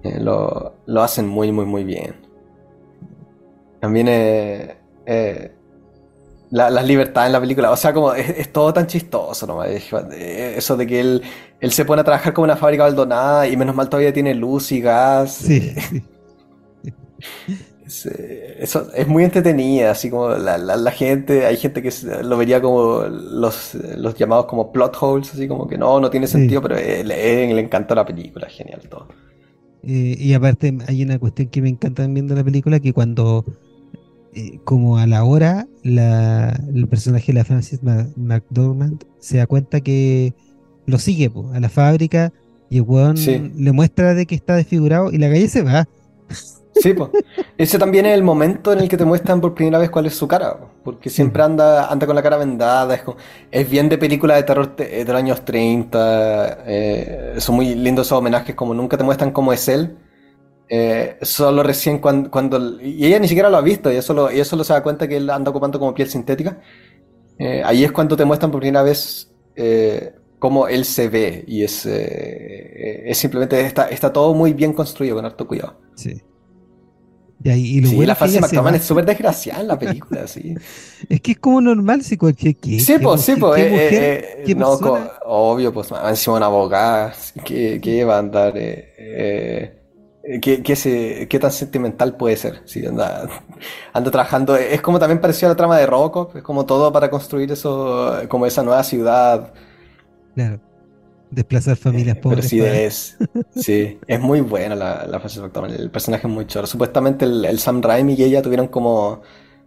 eh, 0.04 0.20
lo, 0.20 0.76
lo 0.86 1.01
hacen 1.04 1.28
muy, 1.28 1.51
muy, 1.51 1.66
muy 1.66 1.84
bien. 1.84 2.16
También 3.80 4.08
eh, 4.10 4.78
eh, 5.06 5.51
la, 6.51 6.70
las 6.70 6.86
libertades 6.88 7.28
en 7.28 7.34
la 7.34 7.39
película, 7.41 7.72
o 7.72 7.76
sea, 7.76 7.93
como 7.93 8.14
es, 8.14 8.30
es 8.30 8.54
todo 8.54 8.74
tan 8.74 8.88
chistoso 8.88 9.64
eh, 9.66 10.56
Eso 10.58 10.78
de 10.78 10.88
que 10.88 10.99
él, 10.99 11.22
él 11.60 11.72
se 11.72 11.86
pone 11.86 12.01
a 12.01 12.06
trabajar 12.06 12.34
como 12.34 12.45
una 12.45 12.56
fábrica 12.58 12.84
abandonada 12.84 13.47
y 13.47 13.58
menos 13.58 13.76
mal 13.76 13.89
todavía 13.89 14.14
tiene 14.14 14.34
luz 14.36 14.72
y 14.72 14.82
gas. 14.82 15.34
Sí, 15.34 15.74
sí. 15.80 16.04
Es, 17.86 18.05
eh, 18.05 18.55
eso 18.59 18.88
es 18.95 19.07
muy 19.07 19.23
entretenida, 19.25 19.91
así 19.91 20.09
como 20.09 20.29
la, 20.29 20.57
la- 20.57 20.77
la 20.77 20.91
gente, 20.91 21.45
hay 21.45 21.57
gente 21.57 21.81
que 21.81 21.91
lo 22.23 22.38
vería 22.38 22.61
como 22.61 23.01
los, 23.03 23.75
los 23.97 24.15
llamados 24.15 24.45
como 24.45 24.71
plot 24.71 24.95
holes, 25.01 25.34
así 25.34 25.47
como 25.47 25.67
que 25.67 25.77
no, 25.77 25.99
no 25.99 26.09
tiene 26.09 26.27
Sí. 26.27 26.34
sentido, 26.34 26.61
pero 26.61 26.77
eh, 26.77 27.03
le, 27.03 27.53
le 27.53 27.61
encanta 27.61 27.93
la 27.95 28.05
película, 28.05 28.47
genial 28.49 28.81
todo. 28.89 29.07
Eh, 29.84 30.15
y 30.17 30.34
aparte 30.34 30.77
hay 30.88 31.03
una 31.03 31.19
cuestión 31.19 31.49
que 31.49 31.61
me 31.61 31.69
encanta 31.69 32.03
también 32.03 32.27
de 32.27 32.36
la 32.36 32.43
película, 32.43 32.79
que 32.79 32.93
cuando 32.93 33.43
eh, 34.34 34.59
como 34.63 34.97
a 34.97 35.05
la 35.05 35.25
hora, 35.25 35.67
la, 35.84 36.57
el 36.73 36.88
personaje 36.88 37.34
de 37.34 37.39
la 37.39 37.45
Francis 37.45 37.81
McDormand 38.15 39.03
se 39.19 39.38
da 39.38 39.45
cuenta 39.47 39.81
que 39.81 40.34
lo 40.86 40.97
sigue 40.99 41.29
po, 41.29 41.51
a 41.53 41.59
la 41.59 41.69
fábrica 41.69 42.31
y 42.69 42.77
el 42.77 42.84
weón 42.84 43.17
Sí. 43.17 43.51
le 43.57 43.71
muestra 43.73 44.13
de 44.15 44.25
que 44.25 44.36
está 44.36 44.55
desfigurado 44.55 45.11
y 45.11 45.17
la 45.17 45.27
calle 45.29 45.49
se 45.49 45.63
va. 45.63 45.88
Sí, 46.74 46.93
pues. 46.93 47.09
Ese 47.57 47.78
también 47.78 48.05
es 48.05 48.13
el 48.13 48.24
momento 48.24 48.74
en 48.74 48.80
el 48.80 48.89
que 48.89 48.97
te 48.97 49.05
muestran 49.05 49.39
por 49.39 49.53
primera 49.53 49.78
vez 49.78 49.89
cuál 49.89 50.05
es 50.07 50.15
su 50.15 50.28
cara, 50.28 50.57
po, 50.59 50.69
porque 50.84 51.09
siempre 51.09 51.43
anda, 51.43 51.88
anda 51.91 52.05
con 52.07 52.15
la 52.15 52.24
cara 52.24 52.38
vendada, 52.38 52.95
es, 52.95 53.03
como- 53.03 53.17
es 53.51 53.69
bien 53.69 53.89
de 53.89 53.97
película 53.97 54.36
de 54.36 54.43
terror 54.43 54.76
te- 54.76 54.88
de 54.88 55.05
los 55.05 55.15
años 55.15 55.45
30, 55.45 56.63
eh, 56.65 57.36
son 57.38 57.55
muy 57.55 57.76
lindos 57.76 58.07
esos 58.07 58.17
homenajes, 58.17 58.55
como 58.55 58.74
nunca 58.74 58.97
te 58.97 59.03
muestran 59.03 59.32
cómo 59.32 59.53
es 59.53 59.67
él, 59.67 59.97
eh, 60.69 61.17
solo 61.21 61.63
recién 61.63 61.99
cuando, 61.99 62.32
cuando... 62.32 62.82
Y 62.82 63.05
ella 63.05 63.19
ni 63.19 63.28
siquiera 63.28 63.49
lo 63.49 63.57
ha 63.57 63.61
visto, 63.61 63.91
y 63.91 63.97
eso, 63.97 64.13
lo, 64.13 64.32
y 64.32 64.39
eso 64.39 64.55
lo 64.55 64.63
se 64.63 64.74
da 64.74 64.84
cuenta 64.84 65.07
que 65.07 65.17
él 65.17 65.30
anda 65.30 65.51
ocupando 65.51 65.80
como 65.80 65.93
piel 65.93 66.09
sintética. 66.09 66.59
Eh, 67.39 67.61
ahí 67.65 67.84
es 67.84 67.91
cuando 67.91 68.15
te 68.17 68.26
muestran 68.26 68.51
por 68.51 68.61
primera 68.61 68.84
vez 68.84 69.32
eh, 69.55 70.13
cómo 70.39 70.67
él 70.67 70.86
se 70.86 71.09
ve, 71.09 71.43
y 71.47 71.63
es, 71.63 71.86
eh, 71.86 73.03
es 73.09 73.17
simplemente, 73.17 73.59
está, 73.61 73.89
está 73.89 74.11
todo 74.13 74.34
muy 74.34 74.53
bien 74.53 74.74
construido, 74.74 75.15
con 75.15 75.26
harto 75.26 75.47
cuidado. 75.47 75.80
Sí. 75.95 76.21
Y, 77.44 77.50
ahí- 77.50 77.66
y 77.78 77.82
lo 77.82 77.89
Sí, 77.89 77.96
bueno 77.96 78.08
la 78.08 78.14
es 78.14 78.20
que 78.20 78.20
Frances 78.20 78.38
ella 78.38 78.41
se 78.44 78.56
McDormand 78.56 78.76
va. 78.76 78.78
es 78.78 78.84
súper 78.86 79.06
desgraciada 79.06 79.62
en 79.62 79.68
la 79.68 79.78
película, 79.80 80.28
sí. 80.28 80.56
Es 81.10 81.22
que 81.22 81.34
es 81.34 81.39
como 81.39 81.62
normal 81.62 82.02
si 82.04 82.18
cualquier 82.18 82.56
que 82.58 82.80
Sí, 82.80 82.98
pues, 83.00 83.22
sí, 83.22 83.36
pues. 83.36 83.62
mujer, 83.70 84.41
qué 84.46 84.56
no, 84.56 84.80
co- 84.80 84.94
persona. 84.94 85.12
obvio, 85.26 85.74
pues, 85.74 85.89
encima 86.08 86.38
una 86.38 86.46
abogada, 86.48 87.14
que, 87.44 87.80
que 87.82 88.04
va 88.06 88.16
a 88.16 88.20
andar, 88.20 88.54
eh, 88.58 88.94
eh, 90.24 90.39
¿qué, 90.41 90.64
qué 90.64 90.76
se- 90.76 91.28
qué 91.30 91.39
tan 91.39 91.52
sentimental 91.52 92.16
puede 92.18 92.38
ser? 92.38 92.62
Sí, 92.66 92.86
anda, 92.86 93.28
anda 93.94 94.12
trabajando, 94.12 94.56
es 94.56 94.82
como 94.82 95.00
también 95.00 95.20
parecía 95.22 95.50
la 95.50 95.56
trama 95.56 95.78
de 95.78 95.86
Robocop, 95.86 96.36
es 96.38 96.44
como 96.44 96.66
todo 96.66 96.91
para 96.94 97.10
construir 97.10 97.52
eso, 97.52 98.14
como 98.30 98.46
esa 98.46 98.64
nueva 98.64 98.84
ciudad, 98.84 99.54
Claro. 100.36 100.60
Desplazar 101.34 101.75
familias 101.77 102.17
eh, 102.17 102.21
pero 102.27 102.41
sí 102.41 102.59
para- 102.59 102.79
es, 102.81 103.17
sí, 103.55 103.99
es 104.07 104.19
muy 104.19 104.41
buena 104.41 104.75
la, 104.75 105.05
la 105.07 105.19
Frances 105.19 105.41
McDormand, 105.41 105.79
el 105.79 105.89
personaje 105.91 106.27
es 106.27 106.34
muy 106.34 106.45
choro. 106.47 106.67
Supuestamente 106.67 107.25
el, 107.25 107.45
el 107.45 107.59
Sam 107.59 107.81
Raimi 107.81 108.13
y 108.13 108.23
ella 108.23 108.41
tuvieron 108.41 108.67
como 108.67 109.21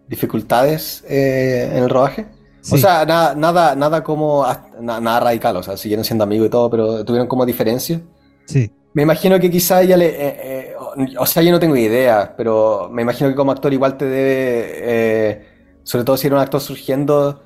dificultades 0.08 1.04
eh, 1.08 1.70
en 1.72 1.82
el 1.84 1.90
rodaje. 1.90 2.26
O 2.68 2.76
Sí. 2.76 2.78
sea, 2.78 3.04
nada, 3.06 3.34
nada, 3.36 3.76
nada 3.76 4.02
como 4.02 4.44
na- 4.80 5.00
nada 5.00 5.20
radical, 5.20 5.56
o 5.56 5.62
sea, 5.62 5.76
siguieron 5.76 6.04
siendo 6.04 6.24
amigos 6.24 6.48
y 6.48 6.50
todo, 6.50 6.68
pero 6.70 7.04
tuvieron 7.04 7.28
como 7.28 7.46
diferencias. 7.46 8.00
Sí, 8.46 8.70
Me 8.92 9.02
imagino 9.02 9.38
que 9.38 9.50
quizá 9.50 9.82
ella 9.82 9.96
le, 9.96 10.06
eh, 10.08 10.70
eh, 10.70 10.74
o, 10.78 11.22
o 11.22 11.26
sea, 11.26 11.42
yo 11.42 11.52
no 11.52 11.60
tengo 11.60 11.76
idea, 11.76 12.34
pero 12.36 12.88
me 12.90 13.02
imagino 13.02 13.28
que 13.30 13.36
como 13.36 13.52
actor 13.52 13.72
igual 13.72 13.96
te 13.96 14.06
debe, 14.06 14.72
eh, 15.30 15.46
sobre 15.84 16.04
todo 16.04 16.16
si 16.16 16.26
eres 16.26 16.36
un 16.36 16.42
actor 16.42 16.60
surgiendo, 16.60 17.42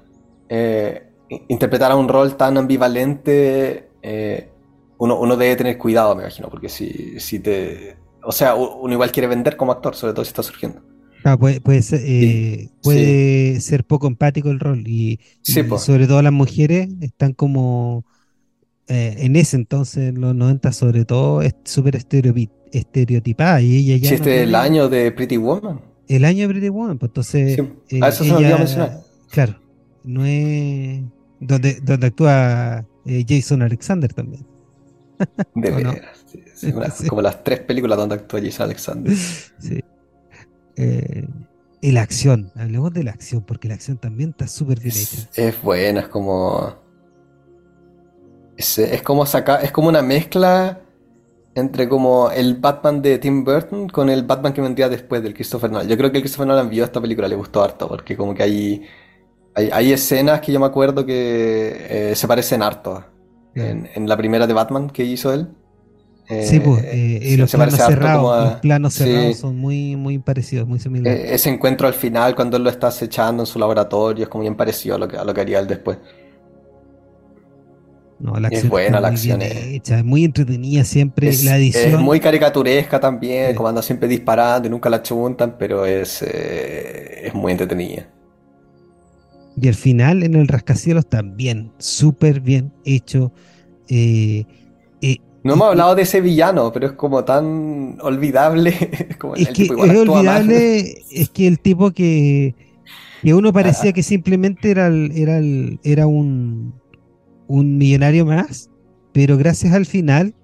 interpretar 1.48 1.92
a 1.92 1.96
un 1.96 2.08
rol 2.08 2.36
tan 2.36 2.56
ambivalente, 2.58 3.89
eh, 4.02 4.50
uno, 4.98 5.18
uno 5.20 5.36
debe 5.36 5.56
tener 5.56 5.78
cuidado, 5.78 6.14
me 6.14 6.22
imagino, 6.22 6.48
porque 6.50 6.68
si, 6.68 7.18
si 7.20 7.40
te, 7.40 7.96
o 8.22 8.32
sea, 8.32 8.54
uno 8.54 8.92
igual 8.92 9.12
quiere 9.12 9.28
vender 9.28 9.56
como 9.56 9.72
actor, 9.72 9.94
sobre 9.96 10.12
todo 10.14 10.24
si 10.24 10.28
está 10.30 10.42
surgiendo. 10.42 10.82
Ah, 11.24 11.36
puede, 11.38 11.60
puede 11.60 11.82
ser, 11.82 12.00
eh, 12.04 12.70
Sí, 12.80 12.80
puede 12.82 13.60
ser 13.60 13.84
poco 13.84 14.06
empático 14.06 14.50
el 14.50 14.60
rol 14.60 14.84
y, 14.86 15.20
Sí, 15.42 15.60
y 15.60 15.62
po. 15.62 15.78
sobre 15.78 16.06
todo 16.06 16.22
las 16.22 16.32
mujeres 16.32 16.88
están 17.00 17.34
como 17.34 18.06
eh, 18.88 19.16
en 19.18 19.36
ese 19.36 19.56
entonces, 19.56 20.10
en 20.10 20.20
los 20.20 20.34
90 20.34 20.72
sobre 20.72 21.04
todo, 21.04 21.42
es 21.42 21.54
súper 21.64 21.96
estereotipada 22.72 23.60
y 23.62 23.76
ella 23.78 23.96
ya 23.98 24.10
Si 24.10 24.16
no 24.16 24.16
este 24.16 24.36
es 24.36 24.42
el 24.42 24.54
año 24.54 24.88
de 24.88 25.12
Pretty 25.12 25.36
Woman. 25.36 25.80
el 26.08 26.24
año 26.24 26.46
de 26.48 26.54
Pretty 26.54 26.68
Woman, 26.68 26.98
pues 26.98 27.10
entonces 27.10 27.62
eh, 27.88 28.00
a 28.00 28.08
eso 28.08 28.24
se 28.24 28.32
me 28.32 28.40
mencionar. 28.58 29.00
claro, 29.30 29.60
no 30.02 30.24
es 30.24 31.02
donde, 31.38 31.80
donde 31.82 32.06
actúa 32.08 32.86
eh, 33.10 33.24
Jason 33.28 33.62
Alexander 33.62 34.12
también. 34.12 34.46
De 35.54 35.70
veras. 35.70 36.00
sí, 36.26 36.42
sí, 36.54 36.72
una- 36.72 36.90
Sí. 36.90 37.06
Como 37.08 37.20
las 37.22 37.42
tres 37.44 37.60
películas 37.60 37.98
donde 37.98 38.14
actúa 38.14 38.40
Jason 38.40 38.64
Alexander. 38.64 39.14
Sí. 39.58 39.80
Eh, 40.76 41.26
y 41.82 41.92
la 41.92 42.02
acción, 42.02 42.52
hablemos 42.56 42.92
de 42.92 43.04
la 43.04 43.10
acción, 43.12 43.42
porque 43.42 43.68
la 43.68 43.74
acción 43.74 43.98
también 43.98 44.30
está 44.30 44.46
súper 44.46 44.80
bien 44.80 44.94
hecha. 44.96 45.28
Es, 45.32 45.38
es 45.38 45.62
buena, 45.62 46.00
es 46.00 46.08
como. 46.08 46.74
Es, 48.56 48.78
es 48.78 49.02
como 49.02 49.26
sacar. 49.26 49.64
Es 49.64 49.72
como 49.72 49.88
una 49.88 50.02
mezcla 50.02 50.80
entre 51.54 51.88
como 51.88 52.30
el 52.30 52.54
Batman 52.56 53.02
de 53.02 53.18
Tim 53.18 53.44
Burton 53.44 53.88
con 53.88 54.08
el 54.08 54.22
Batman 54.22 54.52
que 54.52 54.60
vendría 54.60 54.88
después 54.88 55.22
del 55.22 55.34
Christopher 55.34 55.70
Nolan. 55.70 55.88
Yo 55.88 55.96
creo 55.96 56.10
que 56.12 56.18
el 56.18 56.22
Christopher 56.22 56.46
Nolan 56.46 56.68
vio 56.70 56.84
esta 56.84 57.00
película, 57.00 57.26
le 57.28 57.34
gustó 57.36 57.62
harto, 57.62 57.88
porque 57.88 58.16
como 58.16 58.34
que 58.34 58.42
hay. 58.42 58.82
Hay, 59.54 59.70
hay 59.72 59.92
escenas 59.92 60.40
que 60.40 60.52
yo 60.52 60.60
me 60.60 60.66
acuerdo 60.66 61.04
que 61.04 62.10
eh, 62.12 62.14
se 62.14 62.26
parecen 62.28 62.62
harto. 62.62 63.04
En, 63.54 63.88
en 63.94 64.08
la 64.08 64.16
primera 64.16 64.46
de 64.46 64.52
Batman 64.54 64.88
que 64.90 65.04
hizo 65.04 65.32
él. 65.34 65.48
Eh, 66.28 66.46
Sí, 66.46 66.60
pues, 66.60 66.84
eh, 66.84 67.18
y 67.20 67.30
se- 67.32 67.36
los 67.38 67.50
planos 67.50 67.74
cerrados, 67.74 68.32
a- 68.38 68.44
los 68.44 68.60
planos 68.60 68.94
sí. 68.94 69.04
cerrados 69.04 69.36
son 69.38 69.56
muy, 69.58 69.96
muy 69.96 70.18
parecidos, 70.20 70.68
muy 70.68 70.78
similares. 70.78 71.20
Eh, 71.24 71.34
ese 71.34 71.50
encuentro 71.50 71.88
al 71.88 71.94
final, 71.94 72.36
cuando 72.36 72.56
él 72.56 72.62
lo 72.62 72.70
está 72.70 72.86
acechando 72.86 73.42
en 73.42 73.46
su 73.48 73.58
laboratorio, 73.58 74.22
es 74.22 74.28
como 74.28 74.42
bien 74.42 74.54
parecido 74.54 74.94
a 74.94 74.98
lo 74.98 75.08
que, 75.08 75.16
a 75.16 75.24
lo 75.24 75.34
que 75.34 75.40
haría 75.40 75.58
él 75.58 75.66
después. 75.66 75.98
no, 78.20 78.38
la 78.38 78.48
es 78.48 78.54
acción 78.54 78.70
buena 78.70 78.86
está 78.88 79.00
la 79.00 79.08
acción, 79.08 79.42
eh. 79.42 79.74
hecha, 79.76 79.98
es 79.98 80.04
muy 80.04 80.24
entretenida 80.24 80.84
siempre. 80.84 81.28
Es, 81.28 81.42
la 81.42 81.56
edición, 81.56 81.90
es 81.94 81.98
muy 81.98 82.20
caricaturesca 82.20 83.00
también, 83.00 83.50
Sí. 83.50 83.54
como 83.56 83.68
anda 83.68 83.82
siempre 83.82 84.08
disparando 84.08 84.68
y 84.68 84.70
nunca 84.70 84.90
la 84.90 85.02
chuntan, 85.02 85.56
pero 85.58 85.86
es, 85.86 86.22
eh, 86.22 87.26
es 87.26 87.34
muy 87.34 87.50
entretenida. 87.52 88.06
Y 89.60 89.68
el 89.68 89.74
final 89.74 90.22
en 90.22 90.34
el 90.34 90.48
rascacielos 90.48 91.08
también, 91.08 91.72
súper 91.78 92.40
bien 92.40 92.72
hecho. 92.84 93.32
eh, 93.88 94.46
eh, 95.02 95.18
No 95.42 95.54
hemos 95.54 95.68
hablado 95.68 95.94
de 95.94 96.02
ese 96.02 96.20
villano, 96.20 96.70
pero 96.72 96.86
es 96.88 96.92
como 96.92 97.24
tan 97.24 97.98
olvidable. 98.02 98.74
como 99.18 99.36
es 99.36 99.48
el 99.48 99.56
que 99.56 99.62
tipo 99.62 99.74
igual 99.74 99.90
es 99.92 99.96
olvidable, 99.98 101.04
es 101.10 101.30
que 101.30 101.46
el 101.46 101.60
tipo 101.60 101.92
que, 101.92 102.54
que 103.22 103.34
uno 103.34 103.52
parecía 103.52 103.92
que 103.92 104.02
simplemente 104.02 104.70
era, 104.70 104.88
el- 104.88 105.12
era, 105.14 105.38
el- 105.38 105.80
era 105.84 106.06
un, 106.06 106.74
un 107.48 107.78
millonario 107.78 108.26
más, 108.26 108.70
pero 109.12 109.38
gracias 109.38 109.74
al 109.74 109.86
final, 109.86 110.34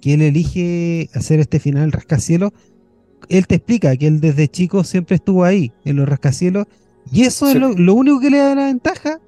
que 0.00 0.14
él 0.14 0.22
elige 0.22 1.10
hacer 1.14 1.40
este 1.40 1.60
final 1.60 1.92
rascacielos, 1.92 2.52
él 3.28 3.46
te 3.46 3.56
explica 3.56 3.96
que 3.96 4.06
él 4.08 4.20
desde 4.20 4.48
chico 4.48 4.84
siempre 4.84 5.16
estuvo 5.16 5.44
ahí, 5.44 5.72
en 5.84 5.96
los 5.96 6.08
rascacielos, 6.08 6.66
y 7.12 7.22
eso 7.22 7.46
Sí. 7.46 7.52
es 7.54 7.60
lo, 7.60 7.72
lo 7.72 7.94
único 7.94 8.20
que 8.20 8.30
le 8.30 8.38
da 8.38 8.54
la 8.54 8.66
ventaja, 8.66 9.20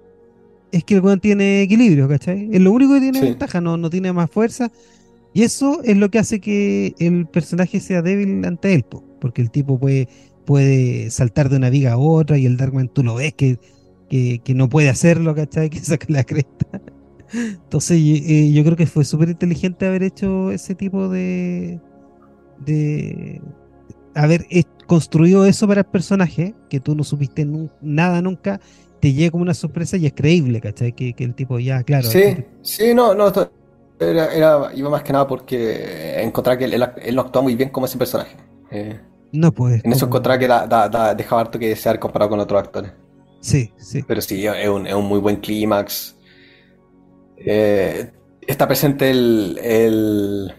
es 0.72 0.84
que 0.84 0.94
el 0.94 1.00
weón 1.00 1.20
tiene 1.20 1.62
equilibrio, 1.62 2.08
¿cachai? 2.08 2.48
Es 2.52 2.60
lo 2.60 2.72
único 2.72 2.94
que 2.94 3.00
tiene 3.00 3.20
Sí. 3.20 3.24
ventaja, 3.26 3.60
no, 3.60 3.76
no 3.76 3.88
tiene 3.90 4.12
más 4.12 4.30
fuerza, 4.30 4.70
y 5.32 5.42
eso 5.42 5.80
es 5.84 5.96
lo 5.96 6.10
que 6.10 6.18
hace 6.18 6.40
que 6.40 6.94
el 6.98 7.26
personaje 7.26 7.80
sea 7.80 8.02
débil 8.02 8.44
ante 8.44 8.74
él, 8.74 8.82
po, 8.82 9.04
porque 9.20 9.42
el 9.42 9.50
tipo 9.50 9.78
puede, 9.78 10.08
puede 10.44 11.10
saltar 11.10 11.48
de 11.48 11.56
una 11.56 11.70
viga 11.70 11.92
a 11.92 11.98
otra 11.98 12.38
y 12.38 12.46
el 12.46 12.56
Darkman 12.56 12.88
tú 12.88 13.02
lo 13.02 13.14
ves 13.16 13.34
que, 13.34 13.58
que, 14.08 14.40
que 14.44 14.54
no 14.54 14.68
puede 14.68 14.88
hacerlo, 14.88 15.34
¿cachai? 15.34 15.68
Que 15.70 15.78
saca 15.80 16.06
la 16.08 16.24
cresta. 16.24 16.80
Entonces 17.34 17.98
eh, 18.00 18.52
yo 18.52 18.62
creo 18.64 18.76
que 18.76 18.86
fue 18.86 19.04
súper 19.04 19.28
inteligente 19.30 19.84
haber 19.86 20.02
hecho 20.04 20.52
ese 20.52 20.74
tipo 20.76 21.08
de... 21.08 21.80
de 22.64 23.40
haber 24.14 24.46
he- 24.50 24.62
construido 24.86 25.44
eso 25.46 25.66
para 25.68 25.80
el 25.80 25.86
personaje, 25.86 26.54
que 26.70 26.80
tú 26.80 26.94
no 26.94 27.04
supiste 27.04 27.44
nu- 27.44 27.70
nada 27.80 28.22
nunca, 28.22 28.60
te 29.00 29.12
llega 29.12 29.30
como 29.30 29.42
una 29.42 29.54
sorpresa 29.54 29.96
y 29.96 30.06
es 30.06 30.12
creíble, 30.14 30.60
¿cachai? 30.60 30.92
Que, 30.92 31.12
que 31.12 31.24
el 31.24 31.34
tipo 31.34 31.58
ya, 31.58 31.82
claro. 31.82 32.08
Sí, 32.08 32.22
el 32.22 32.46
sí, 32.62 32.94
no, 32.94 33.14
no, 33.14 33.26
esto- 33.28 33.50
era, 33.98 34.32
era- 34.34 34.70
iba 34.74 34.90
más 34.90 35.02
que 35.02 35.12
nada 35.12 35.26
porque 35.26 36.20
encontrar 36.22 36.58
que 36.58 36.64
él, 36.66 36.74
él, 37.02 37.14
no 37.14 37.22
actúa 37.22 37.42
muy 37.42 37.54
bien 37.56 37.68
como 37.70 37.86
ese 37.86 37.98
personaje. 37.98 38.36
Eh, 38.70 39.00
no 39.32 39.52
puedes. 39.52 39.84
en 39.84 39.92
eso 39.92 40.06
encontrar 40.06 40.38
que 40.38 40.46
da, 40.48 40.66
da- 40.66 40.88
da- 40.88 41.14
dejaba 41.14 41.42
harto 41.42 41.58
que 41.58 41.68
desear 41.68 41.98
comparado 41.98 42.30
con 42.30 42.40
otros 42.40 42.60
actores. 42.62 42.92
Sí, 43.40 43.72
sí. 43.76 44.02
Pero 44.06 44.20
sí, 44.20 44.46
es 44.46 44.68
un, 44.68 44.86
es 44.86 44.94
un 44.94 45.06
muy 45.06 45.18
buen 45.20 45.36
clímax. 45.36 46.16
Eh, 47.36 48.10
está 48.46 48.66
presente 48.66 49.10
el, 49.10 49.58
el, 49.62 50.54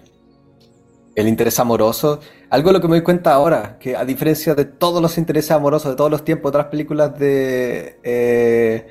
el 1.16 1.28
interés 1.28 1.60
amoroso. 1.60 2.20
Algo 2.50 2.70
de 2.70 2.74
lo 2.74 2.82
que 2.82 2.88
me 2.88 2.96
doy 2.96 3.04
cuenta 3.04 3.34
ahora, 3.34 3.78
que 3.80 3.96
a 3.96 4.06
diferencia 4.06 4.56
de 4.56 4.66
todos 4.66 5.02
los 5.02 5.18
intereses 5.18 5.52
amorosos 5.52 5.92
de 5.92 5.98
todos 5.98 6.10
los 6.10 6.24
tiempos, 6.24 6.50
otras 6.50 6.68
películas 6.68 7.18
de, 7.20 8.00
eh, 8.04 8.88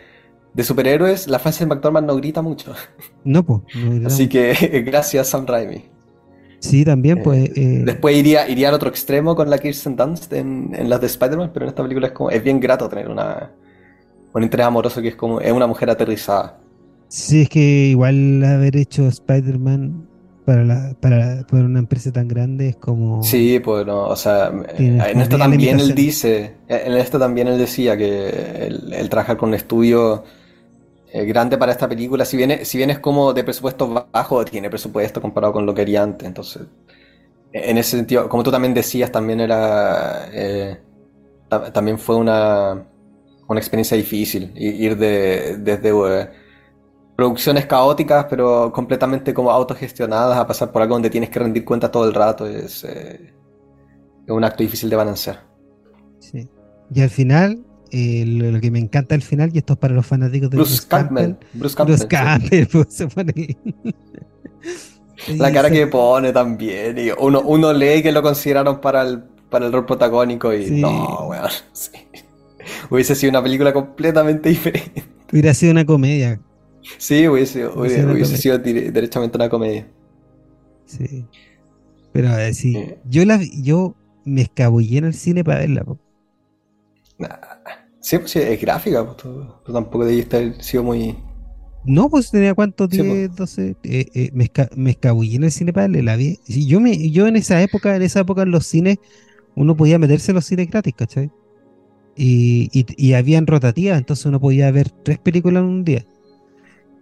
de 0.53 0.65
superhéroes, 0.65 1.27
la 1.29 1.39
Frances 1.39 1.67
McDormand 1.67 2.07
no 2.07 2.17
grita 2.17 2.43
mucho. 2.43 2.75
No, 3.25 3.43
pues. 3.45 3.63
no, 3.75 4.07
Así 4.07 4.29
que 4.29 4.53
gracias 4.87 5.29
Sam 5.29 5.47
Raimi. 5.47 5.85
Sí, 6.61 6.85
también, 6.85 7.23
pues. 7.23 7.51
eh, 7.57 7.83
Después 7.85 8.17
iría, 8.17 8.49
iría 8.49 8.69
al 8.69 8.75
otro 8.75 8.89
extremo 8.89 9.35
con 9.35 9.49
la 9.51 9.59
Kirsten 9.59 9.97
Dunst 9.97 10.33
en, 10.33 10.75
en 10.75 10.89
las 10.89 11.01
de 11.01 11.07
Spider-Man, 11.07 11.51
pero 11.53 11.65
en 11.67 11.69
esta 11.71 11.83
película 11.83 12.09
es 12.09 12.13
como, 12.13 12.31
es 12.31 12.43
bien 12.43 12.61
grato 12.61 12.89
tener 12.89 13.09
una, 13.09 13.53
un 14.33 14.43
interés 14.43 14.67
amoroso 14.67 15.01
que 15.03 15.09
es 15.09 15.17
como, 15.17 15.41
es 15.41 15.53
una 15.53 15.67
mujer 15.67 15.91
aterrizada. 15.91 16.59
Sí, 17.09 17.43
es 17.43 17.49
que 17.49 17.61
igual 17.89 18.43
haber 18.45 18.77
hecho 18.77 19.07
Spider-Man 19.07 20.09
para, 20.47 20.65
la, 20.65 20.97
para, 21.01 21.47
para 21.47 21.65
una 21.65 21.81
empresa 21.81 22.13
tan 22.13 22.29
grande 22.29 22.71
es 22.71 22.77
como... 22.77 23.05
Sí, 23.19 23.59
pues 23.61 23.85
no, 23.87 24.05
o 24.09 24.15
sea, 24.17 24.49
en 24.49 25.21
esto 25.21 25.39
también 25.39 25.81
él 25.81 25.95
dice, 25.95 26.55
en 26.69 26.93
esto 26.95 27.19
también 27.19 27.49
él 27.49 27.59
decía 27.59 27.97
que 27.97 28.29
él, 28.67 28.93
él 28.93 29.09
trabaja 29.09 29.37
con 29.37 29.49
un 29.51 29.55
estudio 29.55 30.23
eh, 31.09 31.25
grande 31.27 31.59
para 31.59 31.73
esta 31.73 31.89
película, 31.89 32.25
si 32.25 32.37
bien, 32.37 32.53
es- 32.53 32.69
si 32.69 32.79
bien 32.79 32.91
es 32.91 33.01
como 33.01 33.33
de 33.35 33.45
presupuesto 33.45 34.09
bajo, 34.13 34.45
tiene 34.47 34.71
presupuesto 34.71 35.21
comparado 35.23 35.53
con 35.55 35.67
lo 35.67 35.75
que 35.75 35.83
haría 35.83 36.03
antes, 36.03 36.27
entonces, 36.29 36.65
en 37.53 37.79
ese 37.79 37.97
sentido, 37.99 38.29
como 38.29 38.43
tú 38.43 38.51
también 38.53 38.75
decías, 38.75 39.13
también 39.13 39.41
era, 39.41 40.29
eh, 40.33 40.79
ta- 41.49 41.73
también 41.73 41.99
fue 41.99 42.17
una, 42.17 42.87
una 43.49 43.61
experiencia 43.61 43.97
difícil, 43.97 44.53
ir 44.57 44.97
de, 44.99 45.59
desde 45.59 45.91
eh, 46.23 46.31
producciones 47.17 47.67
caóticas, 47.67 48.27
pero 48.29 48.71
completamente 48.73 49.33
como 49.33 49.51
autogestionadas, 49.51 50.39
a 50.39 50.47
pasar 50.47 50.71
por 50.71 50.83
algo 50.83 50.95
donde 50.95 51.11
tienes 51.11 51.31
que 51.31 51.39
rendir 51.39 51.65
cuentas 51.65 51.91
todo 51.91 52.07
el 52.07 52.15
rato, 52.15 52.47
es, 52.47 52.85
eh, 52.85 53.33
es 54.27 54.31
un 54.31 54.45
acto 54.45 54.63
difícil 54.63 54.91
de 54.91 54.97
balancear. 54.97 55.45
Sí. 56.21 56.49
Y 56.95 57.01
al 57.01 57.11
final, 57.11 57.65
eh, 57.91 58.25
lo, 58.27 58.53
lo 58.53 58.61
que 58.61 58.71
me 58.71 58.79
encanta 58.79 59.15
al 59.15 59.23
final, 59.23 59.51
y 59.53 59.59
esto 59.59 59.73
es 59.73 59.79
para 59.79 59.95
los 59.95 60.07
fanáticos 60.07 60.51
de 60.51 60.57
Bruce 60.57 60.73
Bruce 60.73 60.89
Campbell, 60.89 61.31
Campbell, 61.31 61.49
Bruce 61.55 61.75
Campbell, 61.77 61.97
Bruce 61.97 62.03
sí. 62.03 62.09
Campbell, 62.09 62.67
pues, 62.73 62.87
se 62.91 63.07
pone... 63.09 63.57
La 65.39 65.51
cara 65.53 65.71
que 65.71 65.87
pone 65.87 66.33
también. 66.33 66.99
Y 66.99 67.11
uno, 67.19 67.41
uno 67.41 67.73
lee 67.73 68.03
que 68.03 68.13
lo 68.13 68.23
consideraron 68.23 68.81
para 68.81 69.03
el, 69.03 69.23
para 69.51 69.67
el 69.67 69.73
rol 69.73 69.87
protagónico 69.87 70.53
y 70.53 70.67
Sí. 70.67 70.81
no, 70.81 71.29
weón. 71.29 71.49
sí. 71.73 71.91
Hubiese 72.91 73.15
sido 73.15 73.31
una 73.31 73.43
película 73.43 73.73
completamente 73.73 74.49
diferente. 74.51 75.05
Hubiera 75.33 75.55
sido 75.55 75.73
una 75.73 75.87
comedia. 75.87 76.41
Sí, 76.99 77.27
hubiese, 77.29 77.67
Hubiese 77.69 78.05
hubiese, 78.07 78.37
sido 78.37 78.57
hubiese 78.57 78.91
derechamente 78.93 79.37
una 79.39 79.49
comedia. 79.49 79.87
Sí. 80.85 81.29
Pero 82.13 82.31
a 82.31 82.37
ver, 82.37 82.55
sí, 82.55 82.75
Sí. 82.75 82.95
yo 83.05 83.25
la 83.25 83.41
yo 83.63 83.97
me 84.25 84.43
escabullé 84.43 84.99
en 84.99 85.05
el 85.07 85.15
cine 85.15 85.45
para 85.45 85.61
verla. 85.61 85.85
po. 85.85 86.01
Nah. 87.19 87.29
Sí, 88.01 88.19
pues 88.19 88.31
sí, 88.31 88.39
es 88.41 88.61
gráfica. 88.61 89.05
Pues, 89.05 89.17
tú, 89.17 89.45
tú 89.65 89.73
tampoco 89.73 90.05
debiste 90.05 90.37
haber 90.37 90.63
sido 90.63 90.83
muy. 90.85 91.17
No, 91.85 92.11
pues 92.11 92.31
tenía 92.31 92.55
cuánto, 92.55 92.89
Sí, 92.91 93.03
10, 93.03 93.35
12. 93.35 93.77
eh, 93.85 94.07
eh, 94.15 94.31
me, 94.35 94.45
esca- 94.53 94.71
me 94.77 94.91
escabullé 94.91 95.37
en 95.37 95.45
el 95.45 95.53
cine 95.53 95.73
para 95.73 95.87
verla. 95.89 96.13
La 96.13 96.17
vi. 96.17 96.39
Sí, 96.45 96.67
yo, 96.67 96.81
me, 96.81 97.11
yo 97.11 97.27
en 97.29 97.37
esa 97.37 97.63
época, 97.63 97.95
en 97.95 98.03
esa 98.03 98.21
época 98.21 98.43
en 98.43 98.51
los 98.51 98.67
cines, 98.67 98.99
uno 99.57 99.77
podía 99.77 99.99
meterse 99.99 100.33
en 100.33 100.37
los 100.37 100.47
cines 100.47 100.69
gratis, 100.71 100.95
¿cachai? 100.97 101.33
Y, 102.17 102.71
y, 102.73 102.87
y 102.97 103.15
habían 103.15 103.47
rotativas, 103.47 103.99
entonces 103.99 104.27
uno 104.27 104.41
podía 104.41 104.71
ver 104.73 104.91
tres 105.05 105.19
películas 105.21 105.63
en 105.63 105.69
un 105.69 105.85
día. 105.85 106.07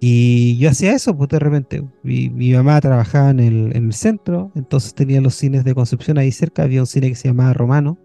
Y 0.01 0.59
yo 0.59 0.71
hacía 0.71 0.93
eso, 0.95 1.17
pues 1.17 1.31
de 1.31 1.39
repente. 1.39 1.83
Mi, 2.03 2.29
mi 2.29 2.53
mamá 2.53 2.81
trabajaba 2.81 3.31
en 3.31 3.41
el, 3.41 3.77
en 3.77 3.87
el 3.87 3.93
centro, 3.95 4.51
entonces 4.55 4.95
tenía 4.95 5.21
los 5.21 5.35
cines 5.35 5.65
de 5.65 5.75
Concepción 5.75 6.19
ahí 6.19 6.31
cerca. 6.33 6.63
Había 6.65 6.81
un 6.81 6.87
cine 6.87 7.09
que 7.09 7.15
se 7.15 7.29
llamaba 7.29 7.53
Romano. 7.55 7.97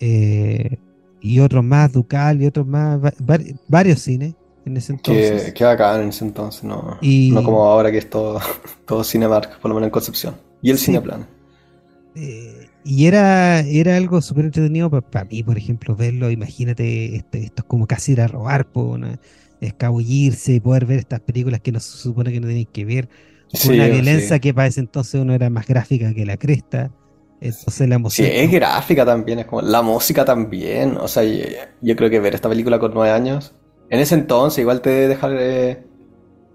eh, 0.00 0.78
y 1.22 1.40
otros 1.40 1.62
más, 1.62 1.92
Ducal 1.92 2.40
y 2.42 2.46
otros 2.46 2.66
más, 2.66 2.98
va- 3.02 3.12
vari- 3.18 3.58
varios 3.68 4.00
cines 4.00 4.34
en 4.64 4.76
ese 4.76 4.92
entonces. 4.92 5.44
Que, 5.44 5.54
que 5.54 5.64
bacán 5.64 6.00
en 6.02 6.08
ese 6.08 6.24
entonces, 6.24 6.64
no, 6.64 6.96
Y- 7.02 7.30
no 7.32 7.42
como 7.42 7.64
ahora 7.64 7.90
que 7.90 7.98
es 7.98 8.08
todo, 8.08 8.40
todo 8.86 9.04
Cinemark, 9.04 9.58
por 9.60 9.68
lo 9.68 9.74
menos 9.74 9.88
en 9.88 9.92
Concepción. 9.92 10.34
Y 10.62 10.70
el 10.70 10.78
Sí. 10.78 10.86
Cineplan. 10.86 11.26
Eh, 12.14 12.68
y 12.84 13.06
era, 13.06 13.60
era 13.60 13.96
algo 13.96 14.20
súper 14.22 14.46
entretenido 14.46 14.90
para 14.90 15.24
mí, 15.26 15.42
por 15.42 15.58
ejemplo, 15.58 15.94
verlo. 15.94 16.30
Imagínate, 16.30 17.16
este, 17.16 17.44
esto 17.44 17.62
es 17.62 17.64
como 17.64 17.86
casi 17.86 18.12
ir 18.12 18.20
a 18.22 18.26
robar, 18.26 18.66
po, 18.66 18.96
¿no? 18.96 19.08
Escabullirse 19.60 20.54
y 20.54 20.60
poder 20.60 20.86
ver 20.86 20.98
estas 21.00 21.20
películas 21.20 21.60
que 21.60 21.72
no 21.72 21.80
se 21.80 21.96
supone 21.98 22.32
que 22.32 22.40
no 22.40 22.46
tenéis 22.46 22.68
que 22.72 22.84
ver, 22.84 23.08
con 23.50 23.60
Sí, 23.60 23.68
una 23.72 23.84
sí. 23.86 23.90
violencia 23.92 24.38
que 24.38 24.54
para 24.54 24.68
ese 24.68 24.80
entonces 24.80 25.20
uno 25.20 25.34
era 25.34 25.50
más 25.50 25.66
gráfica 25.66 26.14
que 26.14 26.24
la 26.26 26.36
cresta. 26.36 26.90
Entonces 27.40 27.80
la 27.88 27.94
Sí, 27.94 28.00
emoción. 28.00 28.28
es 28.30 28.50
gráfica 28.50 29.04
también, 29.06 29.38
es 29.40 29.46
como 29.46 29.62
la 29.62 29.80
música 29.82 30.24
también. 30.24 30.96
O 30.98 31.08
sea, 31.08 31.22
yo, 31.24 31.44
yo 31.80 31.96
creo 31.96 32.10
que 32.10 32.20
ver 32.20 32.34
esta 32.34 32.48
película 32.48 32.78
con 32.78 32.92
nueve 32.92 33.10
años, 33.12 33.54
en 33.88 33.98
ese 34.00 34.14
entonces 34.14 34.58
igual 34.60 34.80
te 34.82 35.08
dejar 35.08 35.32
eh, 35.38 35.82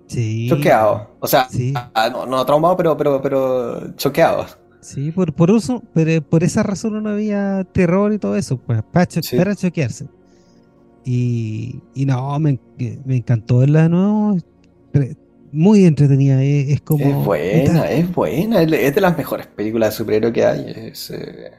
Sí, 0.07 0.47
choqueado. 0.49 1.15
O 1.19 1.27
sea, 1.27 1.47
Sí. 1.49 1.73
ah, 1.75 2.09
no, 2.11 2.25
no 2.27 2.45
traumado, 2.45 2.77
pero, 2.77 2.95
pero, 2.95 3.21
pero 3.21 3.95
choqueado. 3.95 4.45
sí, 4.79 5.11
por, 5.11 5.33
por 5.33 5.49
uso, 5.49 5.81
pero 5.95 6.21
por 6.21 6.43
esa 6.43 6.61
razón 6.61 7.01
no 7.01 7.09
había 7.09 7.63
terror 7.73 8.13
y 8.13 8.19
todo 8.19 8.35
eso, 8.35 8.57
pues, 8.57 8.83
para, 8.93 9.07
cho- 9.07 9.23
Sí. 9.23 9.35
para 9.35 9.55
choquearse. 9.55 10.05
Y, 11.05 11.79
y 11.93 12.05
no, 12.05 12.39
me, 12.39 12.59
me 13.05 13.17
encantó 13.17 13.59
verla 13.59 13.83
de 13.83 13.89
nuevo. 13.89 14.37
Muy 15.51 15.85
entretenida, 15.85 16.43
es, 16.43 16.69
es 16.69 16.81
como. 16.81 17.05
Es 17.05 17.15
buena, 17.25 17.89
es 17.91 18.13
buena. 18.13 18.61
Es, 18.63 18.95
de 18.95 19.01
las 19.01 19.17
mejores 19.17 19.47
películas 19.47 19.91
de 19.91 19.97
superhéroe 19.97 20.33
que 20.33 20.45
hay. 20.45 20.73
Es, 20.91 21.11
eh, 21.11 21.51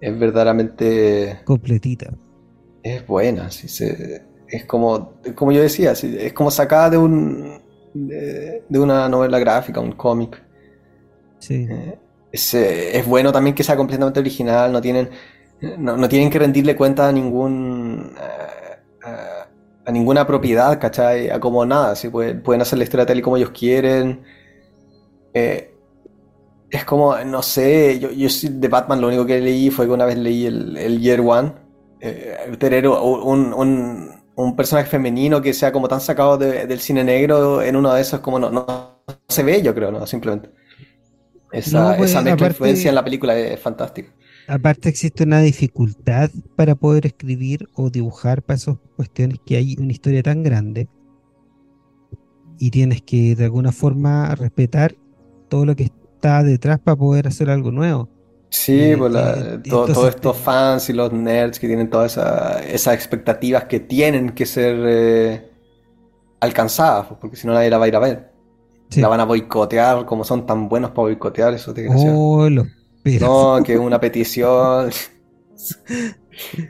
es 0.00 0.18
verdaderamente. 0.18 1.38
completita. 1.44 2.12
Es 2.82 3.06
buena. 3.06 3.50
sí, 3.50 3.68
se- 3.68 4.22
es 4.48 4.64
como, 4.64 5.14
como 5.34 5.52
yo 5.52 5.62
decía, 5.62 5.94
sí, 5.94 6.16
es 6.18 6.32
como 6.32 6.50
sacada 6.50 6.90
de 6.90 6.98
un. 6.98 7.60
De, 7.94 8.62
de 8.68 8.78
una 8.78 9.08
novela 9.08 9.38
gráfica, 9.38 9.80
un 9.80 9.92
cómic. 9.92 10.42
Sí. 11.38 11.66
Eh, 11.70 11.98
Es, 12.32 12.52
eh, 12.54 12.98
es 12.98 13.06
bueno 13.06 13.32
también 13.32 13.54
que 13.54 13.64
sea 13.64 13.76
completamente 13.76 14.20
original, 14.20 14.70
no 14.70 14.82
tienen, 14.82 15.08
no, 15.78 15.96
no 15.96 16.08
tienen 16.08 16.30
que 16.30 16.38
rendirle 16.38 16.76
cuenta 16.76 17.08
a 17.08 17.12
ningún 17.12 18.12
eh, 18.16 18.78
a, 19.04 19.48
a 19.86 19.92
ninguna 19.92 20.26
propiedad, 20.26 20.78
¿cachai? 20.80 21.30
A 21.30 21.40
como 21.40 21.64
nada, 21.64 21.94
¿sí? 21.96 22.08
Pueden, 22.08 22.42
pueden 22.42 22.62
hacer 22.62 22.78
la 22.78 22.84
historia 22.84 23.06
tal 23.06 23.18
y 23.18 23.22
como 23.22 23.36
ellos 23.36 23.50
quieren. 23.50 24.22
Eh, 25.34 25.72
es 26.70 26.84
como, 26.84 27.16
no 27.24 27.42
sé, 27.42 27.98
yo, 28.00 28.10
yo 28.10 28.28
de 28.50 28.68
Batman 28.68 29.00
lo 29.00 29.06
único 29.08 29.24
que 29.24 29.40
leí 29.40 29.70
fue 29.70 29.86
que 29.86 29.92
una 29.92 30.04
vez 30.04 30.18
leí 30.18 30.46
el, 30.46 30.76
el 30.76 31.00
Year 31.00 31.20
One, 31.20 31.52
eh, 32.00 32.56
tener 32.58 32.88
un, 32.88 33.54
un, 33.54 34.10
un 34.34 34.56
personaje 34.56 34.88
femenino 34.88 35.40
que 35.40 35.52
sea 35.54 35.70
como 35.72 35.86
tan 35.88 36.00
sacado 36.00 36.36
de- 36.36 36.66
del 36.66 36.80
cine 36.80 37.04
negro 37.04 37.62
en 37.62 37.76
uno 37.76 37.94
de 37.94 38.00
esos, 38.00 38.20
como 38.20 38.38
no, 38.40 38.50
no 38.50 38.66
se 39.28 39.42
ve, 39.44 39.62
yo 39.62 39.74
creo, 39.74 39.92
¿no? 39.92 40.06
Simplemente. 40.06 40.50
Esa, 41.52 41.92
No, 41.92 41.96
pues, 41.96 42.10
esa 42.10 42.20
mezcla 42.20 42.24
de 42.24 42.32
aparte- 42.32 42.52
influencia 42.54 42.88
en 42.88 42.94
la 42.96 43.04
película 43.04 43.36
es 43.38 43.60
fantástica. 43.60 44.12
Aparte 44.48 44.88
existe 44.88 45.24
una 45.24 45.40
dificultad 45.40 46.30
para 46.54 46.74
poder 46.76 47.06
escribir 47.06 47.68
o 47.74 47.90
dibujar 47.90 48.42
para 48.42 48.56
esas 48.56 48.76
cuestiones 48.94 49.38
que 49.44 49.56
hay 49.56 49.76
una 49.78 49.92
historia 49.92 50.22
tan 50.22 50.42
grande 50.42 50.88
y 52.58 52.70
tienes 52.70 53.02
que 53.02 53.34
de 53.34 53.44
alguna 53.44 53.72
forma 53.72 54.34
respetar 54.34 54.94
todo 55.48 55.66
lo 55.66 55.74
que 55.76 55.84
está 55.84 56.42
detrás 56.42 56.78
para 56.80 56.96
poder 56.96 57.26
hacer 57.28 57.50
algo 57.50 57.70
nuevo. 57.72 58.08
Sí, 58.50 58.92
Eh, 58.92 58.96
pues 58.96 59.12
eh, 59.14 59.58
todos 59.68 60.08
estos 60.08 60.36
te- 60.36 60.42
fans 60.42 60.88
y 60.88 60.92
los 60.92 61.12
nerds 61.12 61.58
que 61.58 61.66
tienen 61.66 61.90
todas 61.90 62.12
esa- 62.12 62.62
esas 62.64 62.94
expectativas 62.94 63.64
que 63.64 63.80
tienen 63.80 64.30
que 64.30 64.46
ser 64.46 64.76
eh, 64.86 65.50
alcanzadas, 66.40 67.06
pues, 67.08 67.20
porque 67.20 67.36
si 67.36 67.46
no 67.46 67.52
nadie 67.54 67.70
la 67.70 67.78
va 67.78 67.86
a 67.86 67.88
ir 67.88 67.96
a 67.96 68.00
ver. 68.00 68.32
Sí. 68.88 69.00
La 69.00 69.08
van 69.08 69.20
a 69.20 69.24
boicotear, 69.24 70.06
como 70.06 70.24
son 70.24 70.46
tan 70.46 70.68
buenos 70.68 70.90
para 70.90 71.02
boicotear, 71.02 71.54
eso 71.54 71.72
es 71.72 71.76
desgraciado. 71.76 72.16
Oh, 72.18 72.48
los 72.48 72.66
No, 73.20 73.62
que 73.64 73.78
una 73.78 74.00
petición, 74.00 74.90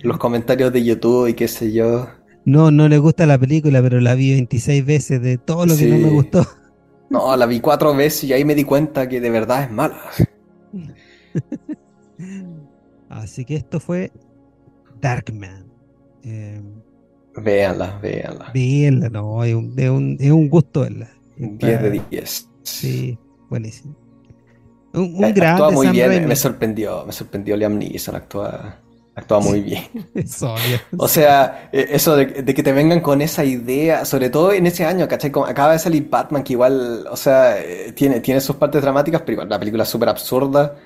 los 0.03 0.19
comentarios 0.19 0.73
de 0.73 0.85
YouTube 0.85 1.29
y 1.29 1.35
qué 1.35 1.49
sé 1.49 1.73
yo. 1.73 2.09
No, 2.45 2.71
no 2.71 2.89
le 2.89 2.99
gusta 2.99 3.27
la 3.27 3.39
película, 3.39 3.83
pero 3.83 4.01
la 4.01 4.15
vi 4.15 4.33
26 4.33 4.85
veces 4.87 5.21
de 5.23 5.39
todo 5.39 5.67
lo 5.67 5.77
que 5.77 5.87
no 5.87 5.99
me 5.99 6.11
gustó. 6.11 6.47
No, 7.09 7.37
la 7.37 7.47
vi 7.47 7.61
cuatro 7.61 7.95
veces 7.95 8.25
y 8.25 8.33
ahí 8.33 8.45
me 8.45 8.55
di 8.55 8.65
cuenta 8.65 9.09
que 9.09 9.21
de 9.21 9.31
verdad 9.31 9.63
es 9.65 9.71
mala. 9.71 10.01
Así 13.09 13.45
que 13.45 13.57
esto 13.57 13.81
fue 13.81 14.13
Darkman. 15.01 15.67
Eh, 16.23 16.61
Véanla, 17.37 17.99
véanla. 18.01 18.51
Verla, 18.55 19.09
no, 19.11 19.45
es 19.45 19.55
un, 19.55 19.75
es 19.79 19.91
un, 19.91 20.17
es 20.19 20.31
un 20.31 20.49
gusto 20.49 20.81
verla. 20.81 21.09
10 21.37 21.59
de 21.83 21.97
Está- 21.97 22.09
10. 22.11 22.51
Sí, 22.63 23.19
buenísimo. 23.51 23.95
Un, 24.97 25.15
un 25.17 25.31
Eh, 25.31 25.35
Actúa 25.39 25.71
muy 25.71 25.89
Sam 25.89 25.93
bien, 25.93 26.07
Raimi. 26.07 26.27
me 26.27 26.37
sorprendió, 26.37 27.05
me 27.07 27.13
sorprendió 27.13 27.57
Liam 27.57 27.79
Neeson, 27.79 28.17
actúa, 28.17 28.83
actúa 29.15 29.41
muy 29.41 29.61
bien. 29.63 29.85
Es 30.15 30.43
obvio. 30.43 30.81
O 30.97 31.09
sea, 31.09 31.69
eh, 31.73 31.89
eso 31.91 32.17
de, 32.17 32.27
de 32.27 32.55
que 32.55 32.63
te 32.63 32.73
vengan 32.73 33.01
con 33.01 33.23
esa 33.23 33.45
idea, 33.45 34.05
sobre 34.05 34.31
todo 34.31 34.53
en 34.53 34.67
ese 34.67 34.85
año, 34.87 35.09
¿cachai? 35.09 35.31
Como 35.31 35.47
acaba 35.47 35.73
de 35.73 35.79
salir 35.79 36.09
Batman, 36.11 36.43
que 36.45 36.55
igual, 36.55 37.07
o 37.11 37.17
sea, 37.17 37.59
eh, 37.61 37.93
tiene, 37.95 38.21
tiene 38.21 38.41
sus 38.41 38.57
partes 38.57 38.83
dramáticas, 38.83 39.21
pero 39.23 39.35
igual 39.35 39.49
la 39.51 39.59
película 39.59 39.85
es 39.85 39.89
súper 39.91 40.09
absurda. 40.09 40.77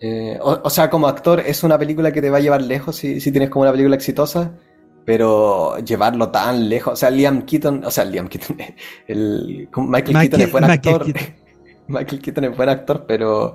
Eh, 0.00 0.38
o, 0.42 0.60
o 0.64 0.70
sea, 0.70 0.90
como 0.90 1.08
actor 1.08 1.40
es 1.40 1.62
una 1.64 1.78
película 1.78 2.12
que 2.12 2.20
te 2.22 2.30
va 2.30 2.38
a 2.38 2.40
llevar 2.40 2.62
lejos 2.62 2.96
si, 2.96 3.20
si 3.20 3.32
tienes 3.32 3.50
como 3.50 3.62
una 3.64 3.72
película 3.72 3.96
exitosa, 3.96 4.58
pero 5.04 5.78
llevarlo 5.80 6.30
tan 6.30 6.68
lejos, 6.68 6.94
o 6.94 6.96
sea, 6.96 7.10
Liam 7.10 7.42
Keaton, 7.44 7.84
o 7.84 7.90
sea, 7.90 8.04
Liam 8.04 8.28
Keaton, 8.28 8.56
el, 9.06 9.68
Michael, 9.76 10.18
Keaton 10.18 10.42
es 10.42 10.50
buen 10.50 10.64
actor, 10.64 11.02
Keaton. 11.04 11.41
Michael 11.88 12.20
Keaton 12.22 12.44
es 12.44 12.56
buen 12.56 12.68
actor, 12.68 13.04
pero, 13.06 13.54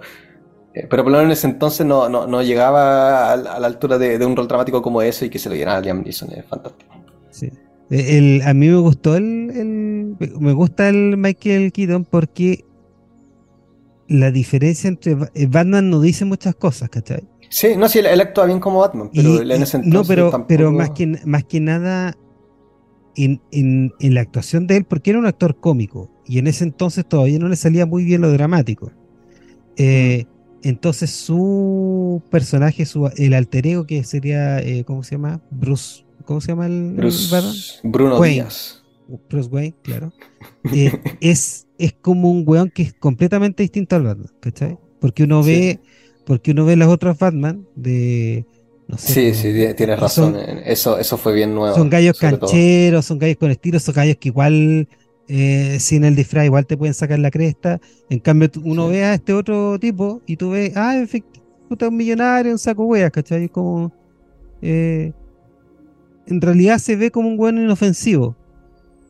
eh, 0.74 0.88
pero 0.90 1.04
por 1.04 1.12
lo 1.12 1.18
menos 1.20 1.26
en 1.26 1.32
ese 1.32 1.48
entonces 1.48 1.86
no, 1.86 2.10
no, 2.10 2.28
no 2.28 2.42
llegaba 2.44 3.32
a, 3.34 3.38
la- 3.38 3.54
altura 3.68 3.98
de, 3.98 4.18
de 4.18 4.26
un 4.26 4.36
rol 4.36 4.48
dramático 4.48 4.82
como 4.82 5.02
eso 5.02 5.26
y 5.26 5.30
que 5.30 5.40
se 5.40 5.50
lo 5.50 5.56
dieran 5.56 5.76
a 5.78 5.82
Liam 5.82 6.02
Neeson, 6.04 6.32
es 6.34 6.46
fantástico. 6.46 6.94
Sí. 7.32 7.50
El, 7.90 8.42
a 8.44 8.54
mí 8.54 8.68
me 8.68 8.78
gustó 8.78 9.16
el, 9.16 9.50
el- 9.52 10.16
me 10.40 10.54
gusta 10.54 10.90
el 10.90 11.16
Michael 11.18 11.72
Keaton 11.72 12.04
porque 12.06 12.66
la 14.10 14.32
diferencia 14.32 14.88
entre 14.88 15.18
eh, 15.34 15.48
Batman 15.48 15.90
no 15.90 16.00
dice 16.02 16.26
muchas 16.26 16.56
cosas, 16.56 16.90
¿cachai? 16.90 17.24
Sí, 17.50 17.76
no, 17.78 17.88
sí, 17.88 18.00
él, 18.00 18.20
actúa 18.22 18.46
bien 18.46 18.60
como 18.60 18.80
Batman, 18.80 19.10
pero 19.14 19.42
en 19.42 19.52
ese 19.62 19.78
entonces 19.78 19.84
No, 19.86 20.04
pero, 20.04 20.46
pero 20.48 20.72
más, 20.72 20.90
que, 20.92 21.08
más 21.26 21.46
que 21.46 21.60
nada 21.62 22.18
en, 23.18 23.42
en, 23.52 23.92
en, 24.00 24.14
la 24.14 24.22
actuación 24.22 24.68
de 24.68 24.78
él, 24.78 24.86
porque 24.86 25.10
era 25.10 25.20
un 25.20 25.26
actor 25.26 25.60
cómico, 25.60 26.10
y 26.26 26.40
en 26.40 26.48
ese 26.48 26.64
entonces 26.64 27.06
todavía 27.06 27.40
no 27.40 27.50
le 27.50 27.56
salía 27.56 27.86
muy 27.86 28.06
bien 28.06 28.22
lo 28.22 28.32
dramático. 28.32 28.92
Eh. 29.76 30.26
Entonces 30.64 31.12
su 31.12 32.22
personaje, 32.30 32.86
su, 32.86 33.10
el 33.16 33.34
alter 33.34 33.68
ego 33.68 33.86
que 33.86 34.04
sería, 34.04 34.60
eh, 34.60 34.84
¿cómo 34.86 35.04
se 35.04 35.16
llama? 35.16 35.40
Bruce, 35.52 36.04
¿cómo 36.26 36.42
se 36.42 36.50
llama 36.50 36.66
el, 36.66 36.94
Bruce, 36.96 37.80
Bruno 37.84 38.22
Díaz. 38.22 38.84
Bruce 39.30 39.50
Wayne, 39.50 39.76
claro. 39.84 40.12
Eh, 40.74 40.92
es, 41.22 41.66
es 41.78 41.94
como 41.94 42.30
un 42.30 42.44
weón 42.46 42.70
que 42.70 42.82
es 42.82 42.94
completamente 42.94 43.64
distinto 43.64 43.96
al 43.96 44.04
Batman, 44.04 44.30
¿cachai? 44.42 44.78
Porque 45.00 45.24
uno 45.24 45.42
ve, 45.42 45.80
porque 46.26 46.52
uno 46.52 46.66
ve 46.66 46.76
las 46.76 46.90
otras 46.90 47.18
Batman 47.18 47.66
de 47.76 48.46
no 48.88 48.98
sé, 48.98 49.34
sí, 49.34 49.54
sí, 49.54 49.74
tienes 49.76 50.00
razón. 50.00 50.38
eso, 50.66 50.98
eso 50.98 51.18
fue 51.18 51.34
bien 51.34 51.54
nuevo. 51.54 51.76
Son 51.76 51.90
gallos 51.90 52.18
cancheros, 52.18 53.06
son 53.06 53.20
gallos 53.20 53.38
con 53.38 53.52
estilo, 53.52 53.80
son 53.80 53.94
gallos 53.94 54.16
que 54.18 54.30
igual 54.30 54.88
eh, 55.28 55.78
sin 55.82 56.06
el 56.06 56.16
disfraz 56.16 56.46
igual 56.46 56.66
te 56.66 56.78
pueden 56.78 56.94
sacar 56.94 57.20
la 57.20 57.30
cresta. 57.30 57.82
En 58.10 58.20
cambio, 58.20 58.50
uno 58.64 58.88
ve 58.88 59.04
a 59.04 59.14
este 59.16 59.34
otro 59.34 59.78
tipo 59.78 60.22
y 60.26 60.38
tú 60.38 60.52
ves, 60.52 60.72
ah, 60.76 61.04
puta, 61.68 61.90
un 61.90 61.98
millonario, 61.98 62.52
un 62.52 62.60
saco 62.60 62.86
weas, 62.86 63.12
¿cachai? 63.12 63.50
Como, 63.50 63.92
eh, 64.62 65.12
en 66.26 66.42
realidad 66.42 66.78
se 66.78 66.96
ve 66.96 67.12
como 67.12 67.28
un 67.28 67.36
buen 67.36 67.58
inofensivo. 67.58 68.38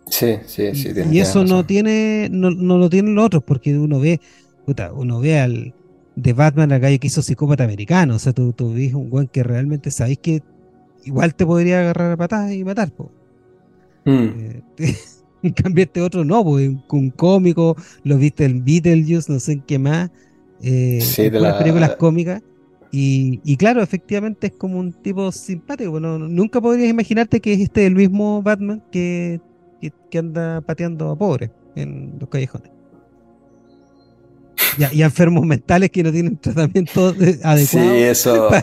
Sí, 0.07 0.37
sí, 0.45 0.73
sí. 0.73 0.89
Y, 1.11 1.19
eso 1.19 1.43
no 1.43 1.65
tiene, 1.65 2.29
no, 2.31 2.49
no, 2.49 2.77
lo 2.77 2.89
tienen 2.89 3.13
los 3.13 3.25
otros, 3.25 3.43
porque 3.45 3.77
uno 3.77 3.99
ve, 3.99 4.19
puta, 4.65 4.93
uno 4.93 5.19
ve 5.19 5.39
al 5.39 5.73
de 6.17 6.33
Batman 6.33 6.73
al 6.73 6.81
gallo 6.81 6.99
que 6.99 7.07
hizo 7.07 7.21
psicópata 7.21 7.63
americano. 7.63 8.15
O 8.15 8.19
sea, 8.19 8.33
tú, 8.33 8.51
tú 8.51 8.73
ves 8.73 8.93
un 8.93 9.09
buen 9.09 9.27
que 9.27 9.43
realmente 9.43 9.91
sabéis 9.91 10.17
que 10.17 10.43
igual 11.05 11.33
te 11.33 11.45
podría 11.45 11.79
agarrar 11.79 12.11
a 12.11 12.17
patadas 12.17 12.51
y 12.51 12.65
matar, 12.65 12.91
po. 12.91 13.11
Mm. 14.03 14.27
Eh, 14.27 14.63
En 15.43 15.53
cambio, 15.53 15.83
este 15.83 16.01
otro 16.01 16.25
no, 16.25 16.43
pues, 16.43 16.69
un 16.89 17.09
cómico, 17.11 17.75
lo 18.03 18.17
viste 18.17 18.45
en 18.45 18.65
Beetlejuice, 18.65 19.31
no 19.31 19.39
sé 19.39 19.53
en 19.53 19.61
qué 19.61 19.77
más, 19.79 20.09
eh, 20.61 20.99
sí, 21.01 21.29
de 21.29 21.39
las 21.39 21.55
películas 21.55 21.95
cómicas. 21.95 22.41
Y, 22.91 23.55
claro, 23.57 23.83
efectivamente 23.83 24.47
es 24.47 24.53
como 24.53 24.79
un 24.79 24.91
tipo 24.91 25.31
simpático. 25.31 25.91
Bueno, 25.91 26.17
nunca 26.17 26.59
podrías 26.59 26.89
imaginarte 26.89 27.39
que 27.39 27.53
es 27.53 27.59
este 27.59 27.85
el 27.85 27.93
mismo 27.95 28.41
Batman 28.41 28.81
que, 28.91 29.39
que, 30.09 30.17
anda 30.17 30.61
pateando 30.61 31.11
a 31.11 31.15
pobres 31.15 31.51
en 31.75 32.15
los 32.19 32.27
callejones. 32.27 32.71
Y, 34.77 34.97
y 34.97 35.03
enfermos 35.03 35.45
mentales 35.45 35.89
que 35.91 36.03
no 36.03 36.11
tienen 36.11 36.37
tratamiento 36.37 37.07
adecuado. 37.43 37.57
Sí, 37.57 38.03
eso. 38.03 38.49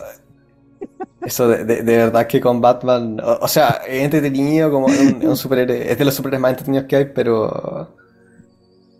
Eso 1.24 1.48
de, 1.48 1.64
de, 1.64 1.82
verdad 1.82 2.26
que 2.26 2.38
con 2.38 2.60
Batman, 2.60 3.18
o, 3.18 3.48
sea, 3.48 3.80
es 3.88 4.02
entretenido 4.02 4.70
como 4.70 4.88
un, 4.88 5.26
un 5.26 5.36
superhéroe, 5.38 5.90
es 5.90 5.96
de 5.96 6.04
los 6.04 6.14
superhéroes 6.14 6.42
más 6.42 6.50
entretenidos 6.50 6.86
que 6.86 6.96
hay, 6.96 7.04
pero 7.06 7.94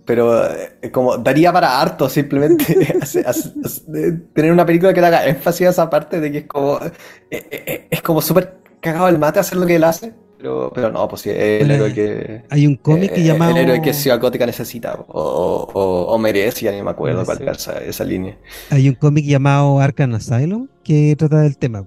pero 0.05 0.50
eh, 0.50 0.90
como 0.92 1.16
daría 1.18 1.52
para 1.52 1.80
harto 1.80 2.09
simplemente 2.09 2.64
tener 4.34 4.52
una 4.52 4.66
película 4.66 4.92
que 4.92 5.00
le 5.00 5.07
haga 5.07 5.26
énfasis 5.26 5.66
a 5.66 5.70
esa 5.70 5.90
parte 5.90 6.20
de 6.20 6.30
que 6.30 6.38
es 6.38 6.46
como 6.46 6.78
eh, 6.78 6.90
eh, 7.30 7.88
es 7.90 8.02
como 8.02 8.20
súper 8.20 8.59
cagado 8.80 9.09
el 9.09 9.18
mate 9.18 9.40
hacer 9.40 9.59
lo 9.59 9.66
que 9.66 9.76
él 9.76 9.84
hace 9.84 10.12
pero, 10.45 10.70
pero 10.74 10.92
no 10.92 11.09
pues 11.09 11.22
sí, 11.22 11.30
es 11.30 11.62
el 11.62 11.70
héroe 11.70 11.95
que 11.95 12.42
hay 12.51 12.66
un 12.66 12.76
cómic 12.76 13.16
llamado 13.16 13.53
el 13.53 13.64
héroe 13.64 13.80
que 13.80 13.95
Ciudad 13.95 14.20
Gótica 14.20 14.45
necesita 14.45 14.95
o, 15.09 15.68
o, 15.72 16.03
o, 16.03 16.18
merece 16.18 16.66
ya 16.66 16.72
ni 16.72 16.82
me 16.82 16.90
acuerdo 16.90 17.24
cuál 17.24 17.40
es 17.49 17.57
esa, 17.57 17.78
esa, 17.78 18.05
línea 18.05 18.36
hay 18.70 18.90
un 18.90 18.95
cómic 18.95 19.24
llamado 19.24 19.80
Arkham 19.80 20.14
Asylum 20.14 20.68
que 20.82 21.16
trata 21.16 21.40
del 21.40 21.57
tema 21.57 21.86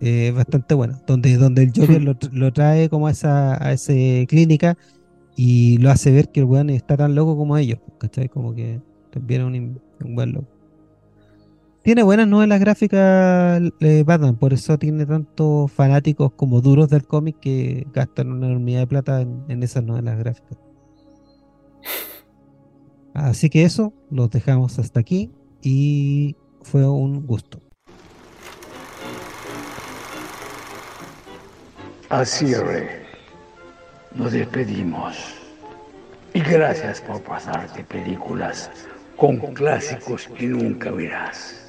eh, 0.00 0.32
bastante 0.34 0.74
bueno, 0.74 1.00
donde, 1.06 1.36
donde 1.36 1.62
el 1.62 1.72
Joker 1.74 2.02
lo, 2.02 2.52
trae 2.52 2.88
como 2.88 3.06
a 3.06 3.12
esa, 3.12 3.64
a 3.64 3.72
esa 3.72 3.92
clínica 4.26 4.76
y 5.36 5.78
lo 5.78 5.90
hace 5.90 6.10
ver 6.10 6.30
que 6.30 6.40
el 6.40 6.46
weón 6.46 6.70
está 6.70 6.96
tan 6.96 7.14
loco 7.14 7.36
como 7.36 7.56
ellos, 7.56 7.78
¿cachai? 7.98 8.28
Como 8.28 8.52
que 8.52 8.80
también 9.12 9.42
un, 9.42 9.80
un 10.04 10.14
buen 10.16 10.32
loco. 10.32 10.51
Tiene 11.82 12.04
buenas 12.04 12.28
novelas 12.28 12.60
gráficas 12.60 13.60
eh, 13.80 14.04
Batman, 14.06 14.36
por 14.36 14.52
eso 14.52 14.78
tiene 14.78 15.04
tantos 15.04 15.72
fanáticos 15.72 16.32
como 16.34 16.60
duros 16.60 16.88
del 16.88 17.04
cómic 17.04 17.40
que 17.40 17.88
gastan 17.92 18.30
una 18.30 18.46
enormidad 18.46 18.80
de 18.80 18.86
plata 18.86 19.20
en, 19.20 19.44
en 19.48 19.64
esas 19.64 19.82
novelas 19.82 20.16
gráficas. 20.16 20.58
Así 23.14 23.50
que 23.50 23.64
eso, 23.64 23.92
los 24.10 24.30
dejamos 24.30 24.78
hasta 24.78 25.00
aquí 25.00 25.32
y 25.60 26.36
fue 26.62 26.88
un 26.88 27.26
gusto. 27.26 27.60
Así 32.08 32.46
cierre, 32.46 33.06
nos 34.14 34.30
despedimos. 34.30 35.16
Y 36.32 36.40
gracias 36.40 37.00
por 37.00 37.20
pasarte 37.22 37.82
películas 37.84 38.70
con 39.16 39.38
clásicos 39.38 40.28
que 40.28 40.46
nunca 40.46 40.92
verás. 40.92 41.61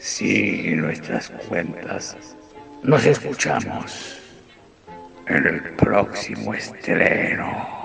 Sigue 0.00 0.76
nuestras 0.76 1.28
cuentas. 1.46 2.16
Nos 2.82 3.04
escuchamos 3.04 4.18
en 5.26 5.46
el 5.46 5.60
próximo 5.74 6.54
estreno. 6.54 7.79